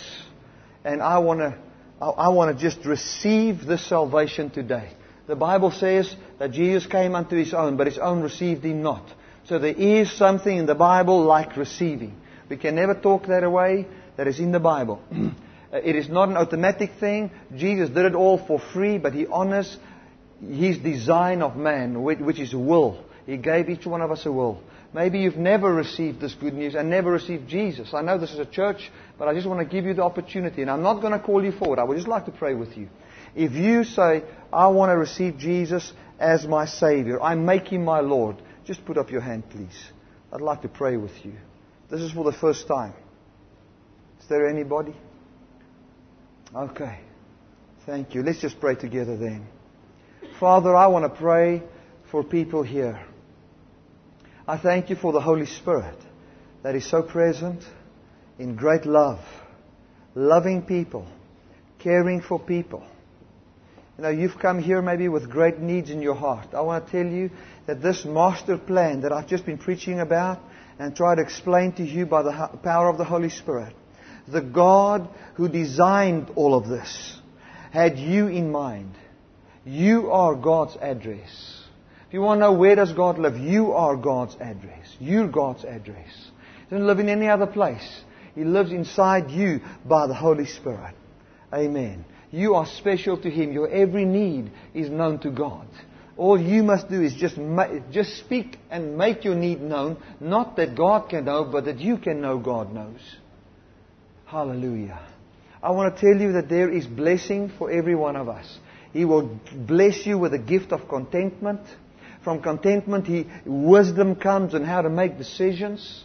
And 0.86 1.02
I 1.02 1.18
want 1.20 1.42
to, 1.42 1.58
I, 2.02 2.06
I 2.08 2.30
want 2.30 2.58
to 2.58 2.64
just 2.64 2.86
receive 2.86 3.66
this 3.66 3.86
salvation 3.86 4.50
today. 4.50 4.94
The 5.26 5.36
Bible 5.36 5.72
says 5.72 6.14
that 6.40 6.52
Jesus 6.52 6.86
came 6.86 7.16
unto 7.16 7.36
his 7.36 7.54
own, 7.54 7.78
but 7.78 7.88
his 7.88 7.98
own 7.98 8.22
received 8.22 8.66
him 8.66 8.82
not. 8.82 9.06
So 9.46 9.60
there 9.60 9.76
is 9.76 10.12
something 10.12 10.56
in 10.56 10.66
the 10.66 10.76
Bible 10.76 11.22
like 11.22 11.56
receiving. 11.58 12.16
We 12.50 12.58
can 12.58 12.76
never 12.76 12.94
talk 12.94 13.28
that 13.28 13.44
away. 13.44 13.88
That 14.16 14.28
is 14.28 14.40
in 14.40 14.52
the 14.52 14.60
Bible. 14.60 15.02
it 15.74 15.96
is 15.96 16.10
not 16.10 16.30
an 16.30 16.38
automatic 16.38 16.92
thing. 17.00 17.32
Jesus 17.56 17.90
did 17.90 18.06
it 18.06 18.16
all 18.16 18.38
for 18.38 18.60
free, 18.60 18.98
but 18.98 19.14
he 19.14 19.26
honors 19.26 19.78
his 20.40 20.78
design 20.78 21.42
of 21.42 21.56
man, 21.56 22.04
which 22.04 22.40
is 22.40 22.54
will. 22.54 23.04
He 23.26 23.38
gave 23.38 23.70
each 23.70 23.86
one 23.86 24.02
of 24.02 24.12
us 24.12 24.26
a 24.26 24.32
will. 24.32 24.62
Maybe 24.94 25.20
you've 25.20 25.38
never 25.38 25.74
received 25.74 26.22
this 26.22 26.36
good 26.36 26.54
news 26.54 26.76
and 26.76 26.90
never 26.90 27.12
received 27.12 27.48
Jesus. 27.48 27.94
I 27.94 28.02
know 28.02 28.20
this 28.20 28.32
is 28.32 28.40
a 28.40 28.46
church, 28.46 28.92
but 29.18 29.28
I 29.28 29.34
just 29.34 29.48
want 29.48 29.60
to 29.60 29.66
give 29.66 29.86
you 29.86 29.96
the 29.96 30.04
opportunity. 30.04 30.62
And 30.62 30.70
I'm 30.70 30.84
not 30.84 31.02
going 31.02 31.14
to 31.14 31.20
call 31.20 31.44
you 31.44 31.52
forward. 31.52 31.80
I 31.80 31.84
would 31.84 31.96
just 31.96 32.08
like 32.08 32.26
to 32.26 32.32
pray 32.32 32.54
with 32.54 32.78
you. 32.78 32.90
If 33.36 33.54
you 33.54 33.84
say, 33.84 34.24
I 34.52 34.68
want 34.68 34.92
to 34.92 34.98
receive 34.98 35.38
Jesus 35.38 35.92
as 36.20 36.46
my 36.46 36.66
Savior, 36.66 37.22
I 37.22 37.36
make 37.36 37.68
Him 37.68 37.84
my 37.84 38.00
Lord, 38.00 38.42
just 38.66 38.86
put 38.86 38.98
up 38.98 39.12
your 39.12 39.22
hand, 39.22 39.50
please. 39.50 39.92
I'd 40.32 40.42
like 40.42 40.62
to 40.62 40.70
pray 40.70 40.98
with 40.98 41.14
you. 41.24 41.34
This 41.90 42.02
is 42.02 42.12
for 42.12 42.24
the 42.24 42.38
first 42.38 42.68
time. 42.68 42.94
Is 44.22 44.28
there 44.30 44.48
anybody? 44.48 44.96
Okay. 46.56 47.00
Thank 47.86 48.16
you. 48.16 48.24
Let's 48.24 48.40
just 48.40 48.60
pray 48.60 48.76
together 48.76 49.18
then. 49.18 49.46
Father, 50.40 50.76
I 50.76 50.88
want 50.88 51.04
to 51.12 51.20
pray 51.20 51.62
for 52.10 52.24
people 52.24 52.64
here. 52.64 53.04
I 54.48 54.58
thank 54.58 54.90
you 54.90 54.96
for 54.96 55.12
the 55.12 55.22
Holy 55.22 55.46
Spirit 55.46 55.98
that 56.64 56.76
is 56.76 56.90
so 56.90 57.02
present 57.02 57.64
in 58.40 58.56
great 58.56 58.86
love, 58.86 59.20
loving 60.16 60.62
people, 60.62 61.08
caring 61.80 62.22
for 62.22 62.40
people. 62.40 62.86
You 64.04 64.10
know, 64.10 64.22
you've 64.22 64.38
come 64.38 64.62
here 64.62 64.82
maybe 64.82 65.08
with 65.08 65.30
great 65.30 65.60
needs 65.60 65.90
in 65.90 66.02
your 66.02 66.16
heart. 66.16 66.54
I 66.54 66.60
want 66.60 66.86
to 66.86 66.92
tell 66.92 67.10
you 67.10 67.30
that 67.68 67.82
this 67.82 68.04
master 68.04 68.58
plan 68.58 69.00
that 69.04 69.14
I've 69.14 69.28
just 69.28 69.46
been 69.46 69.58
preaching 69.58 70.02
about 70.02 70.42
and 70.78 70.94
try 70.94 71.16
to 71.16 71.22
explain 71.22 71.72
to 71.76 71.84
you 71.84 72.06
by 72.06 72.22
the 72.22 72.50
power 72.62 72.90
of 72.90 72.98
the 72.98 73.06
Holy 73.06 73.30
Spirit, 73.30 73.74
the 74.28 74.42
God 74.42 75.08
who 75.36 75.48
designed 75.48 76.32
all 76.36 76.54
of 76.54 76.68
this 76.68 77.18
had 77.72 77.98
you 77.98 78.28
in 78.28 78.52
mind. 78.52 78.94
You 79.64 80.12
are 80.12 80.36
God's 80.36 80.76
address. 80.82 81.64
If 82.10 82.14
you 82.14 82.20
want 82.20 82.40
to 82.42 82.48
know 82.48 82.52
where 82.52 82.76
does 82.76 82.92
God 82.92 83.18
live, 83.20 83.38
you 83.38 83.72
are 83.72 83.96
God's 83.96 84.36
address. 84.36 84.98
You're 85.00 85.30
God's 85.30 85.64
address. 85.64 86.10
He 86.68 86.76
doesn't 86.76 86.88
live 86.88 87.00
in 87.00 87.08
any 87.08 87.30
other 87.30 87.48
place. 87.48 88.02
He 88.36 88.44
lives 88.44 88.74
inside 88.74 89.32
you 89.32 89.62
by 89.86 90.08
the 90.08 90.14
Holy 90.14 90.46
Spirit. 90.46 90.94
Amen. 91.54 92.04
You 92.34 92.56
are 92.56 92.66
special 92.66 93.16
to 93.22 93.30
Him. 93.30 93.54
Your 93.54 93.70
every 93.70 94.06
need 94.06 94.52
is 94.74 94.90
known 94.90 95.20
to 95.20 95.30
God. 95.30 95.68
All 96.18 96.40
you 96.40 96.64
must 96.64 96.90
do 96.90 97.00
is 97.00 97.14
just, 97.14 97.38
just 97.92 98.18
speak 98.18 98.58
and 98.72 98.98
make 98.98 99.24
your 99.24 99.36
need 99.36 99.62
known. 99.62 99.98
Not 100.20 100.56
that 100.56 100.76
God 100.76 101.10
can 101.10 101.26
know, 101.26 101.44
but 101.44 101.66
that 101.66 101.78
you 101.78 101.98
can 101.98 102.22
know 102.22 102.40
God 102.40 102.74
knows. 102.74 103.00
Hallelujah. 104.26 105.00
I 105.62 105.70
want 105.72 105.96
to 105.96 106.02
tell 106.02 106.20
you 106.20 106.32
that 106.32 106.50
there 106.50 106.72
is 106.72 106.88
blessing 106.88 107.52
for 107.60 107.70
every 107.70 107.94
one 107.94 108.16
of 108.16 108.28
us. 108.28 108.58
He 108.94 109.06
will 109.06 109.40
bless 109.56 110.04
you 110.04 110.18
with 110.18 110.34
a 110.34 110.40
gift 110.40 110.72
of 110.72 110.90
contentment. 110.90 111.62
From 112.24 112.42
contentment, 112.42 113.06
he, 113.06 113.28
wisdom 113.46 114.16
comes 114.16 114.56
on 114.56 114.64
how 114.64 114.82
to 114.82 114.90
make 114.90 115.20
decisions. 115.20 116.04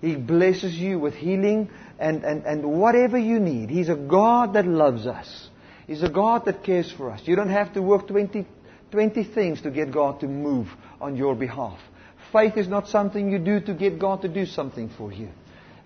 He 0.00 0.16
blesses 0.16 0.74
you 0.74 0.98
with 0.98 1.14
healing 1.14 1.70
and, 1.98 2.24
and, 2.24 2.44
and 2.44 2.64
whatever 2.64 3.18
you 3.18 3.38
need. 3.38 3.70
He's 3.70 3.88
a 3.88 3.94
God 3.94 4.54
that 4.54 4.66
loves 4.66 5.06
us. 5.06 5.48
He's 5.86 6.02
a 6.02 6.08
God 6.08 6.46
that 6.46 6.64
cares 6.64 6.90
for 6.90 7.10
us. 7.10 7.20
You 7.24 7.36
don't 7.36 7.50
have 7.50 7.74
to 7.74 7.82
work 7.82 8.08
20, 8.08 8.46
20 8.90 9.24
things 9.24 9.62
to 9.62 9.70
get 9.70 9.92
God 9.92 10.20
to 10.20 10.28
move 10.28 10.68
on 11.00 11.16
your 11.16 11.34
behalf. 11.34 11.78
Faith 12.32 12.56
is 12.56 12.68
not 12.68 12.88
something 12.88 13.30
you 13.30 13.38
do 13.38 13.60
to 13.60 13.74
get 13.74 13.98
God 13.98 14.22
to 14.22 14.28
do 14.28 14.46
something 14.46 14.90
for 14.96 15.12
you. 15.12 15.28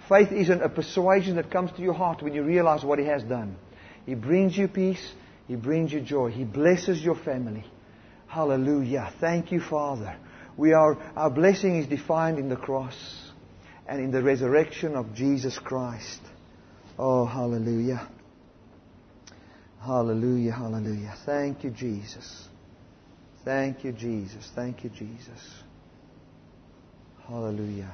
Faith 0.09 0.33
isn't 0.33 0.63
a 0.63 0.69
persuasion 0.69 1.37
that 1.37 1.51
comes 1.51 1.71
to 1.73 1.83
your 1.83 1.93
heart 1.93 2.23
when 2.23 2.33
you 2.33 2.43
realize 2.43 2.85
what 2.85 2.99
He 2.99 3.05
has 3.05 3.23
done. 3.23 3.57
He 4.07 4.15
brings 4.15 4.57
you 4.57 4.69
peace. 4.69 5.13
He 5.47 5.57
brings 5.57 5.93
you 5.93 6.01
joy. 6.01 6.31
He 6.31 6.45
blesses 6.45 7.03
your 7.03 7.17
family. 7.17 7.65
Hallelujah. 8.27 9.13
Thank 9.21 9.53
you, 9.53 9.61
Father. 9.61 10.17
We 10.57 10.73
are, 10.73 10.97
our 11.17 11.31
blessing 11.31 11.77
is 11.77 11.87
defined 11.87 12.39
in 12.39 12.49
the 12.49 12.57
cross 12.57 13.28
and 13.89 14.01
in 14.01 14.11
the 14.11 14.23
resurrection 14.23 14.95
of 14.95 15.15
Jesus 15.15 15.59
Christ. 15.59 16.21
Oh, 16.99 17.25
hallelujah. 17.25 18.09
Hallelujah, 19.81 20.53
hallelujah. 20.53 21.15
Thank 21.25 21.65
you, 21.65 21.71
Jesus. 21.71 22.49
Thank 23.45 23.85
you, 23.85 23.93
Jesus. 23.93 24.51
Thank 24.55 24.85
you, 24.85 24.91
Jesus. 24.91 25.63
Hallelujah. 27.27 27.93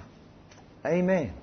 Amen. 0.87 1.35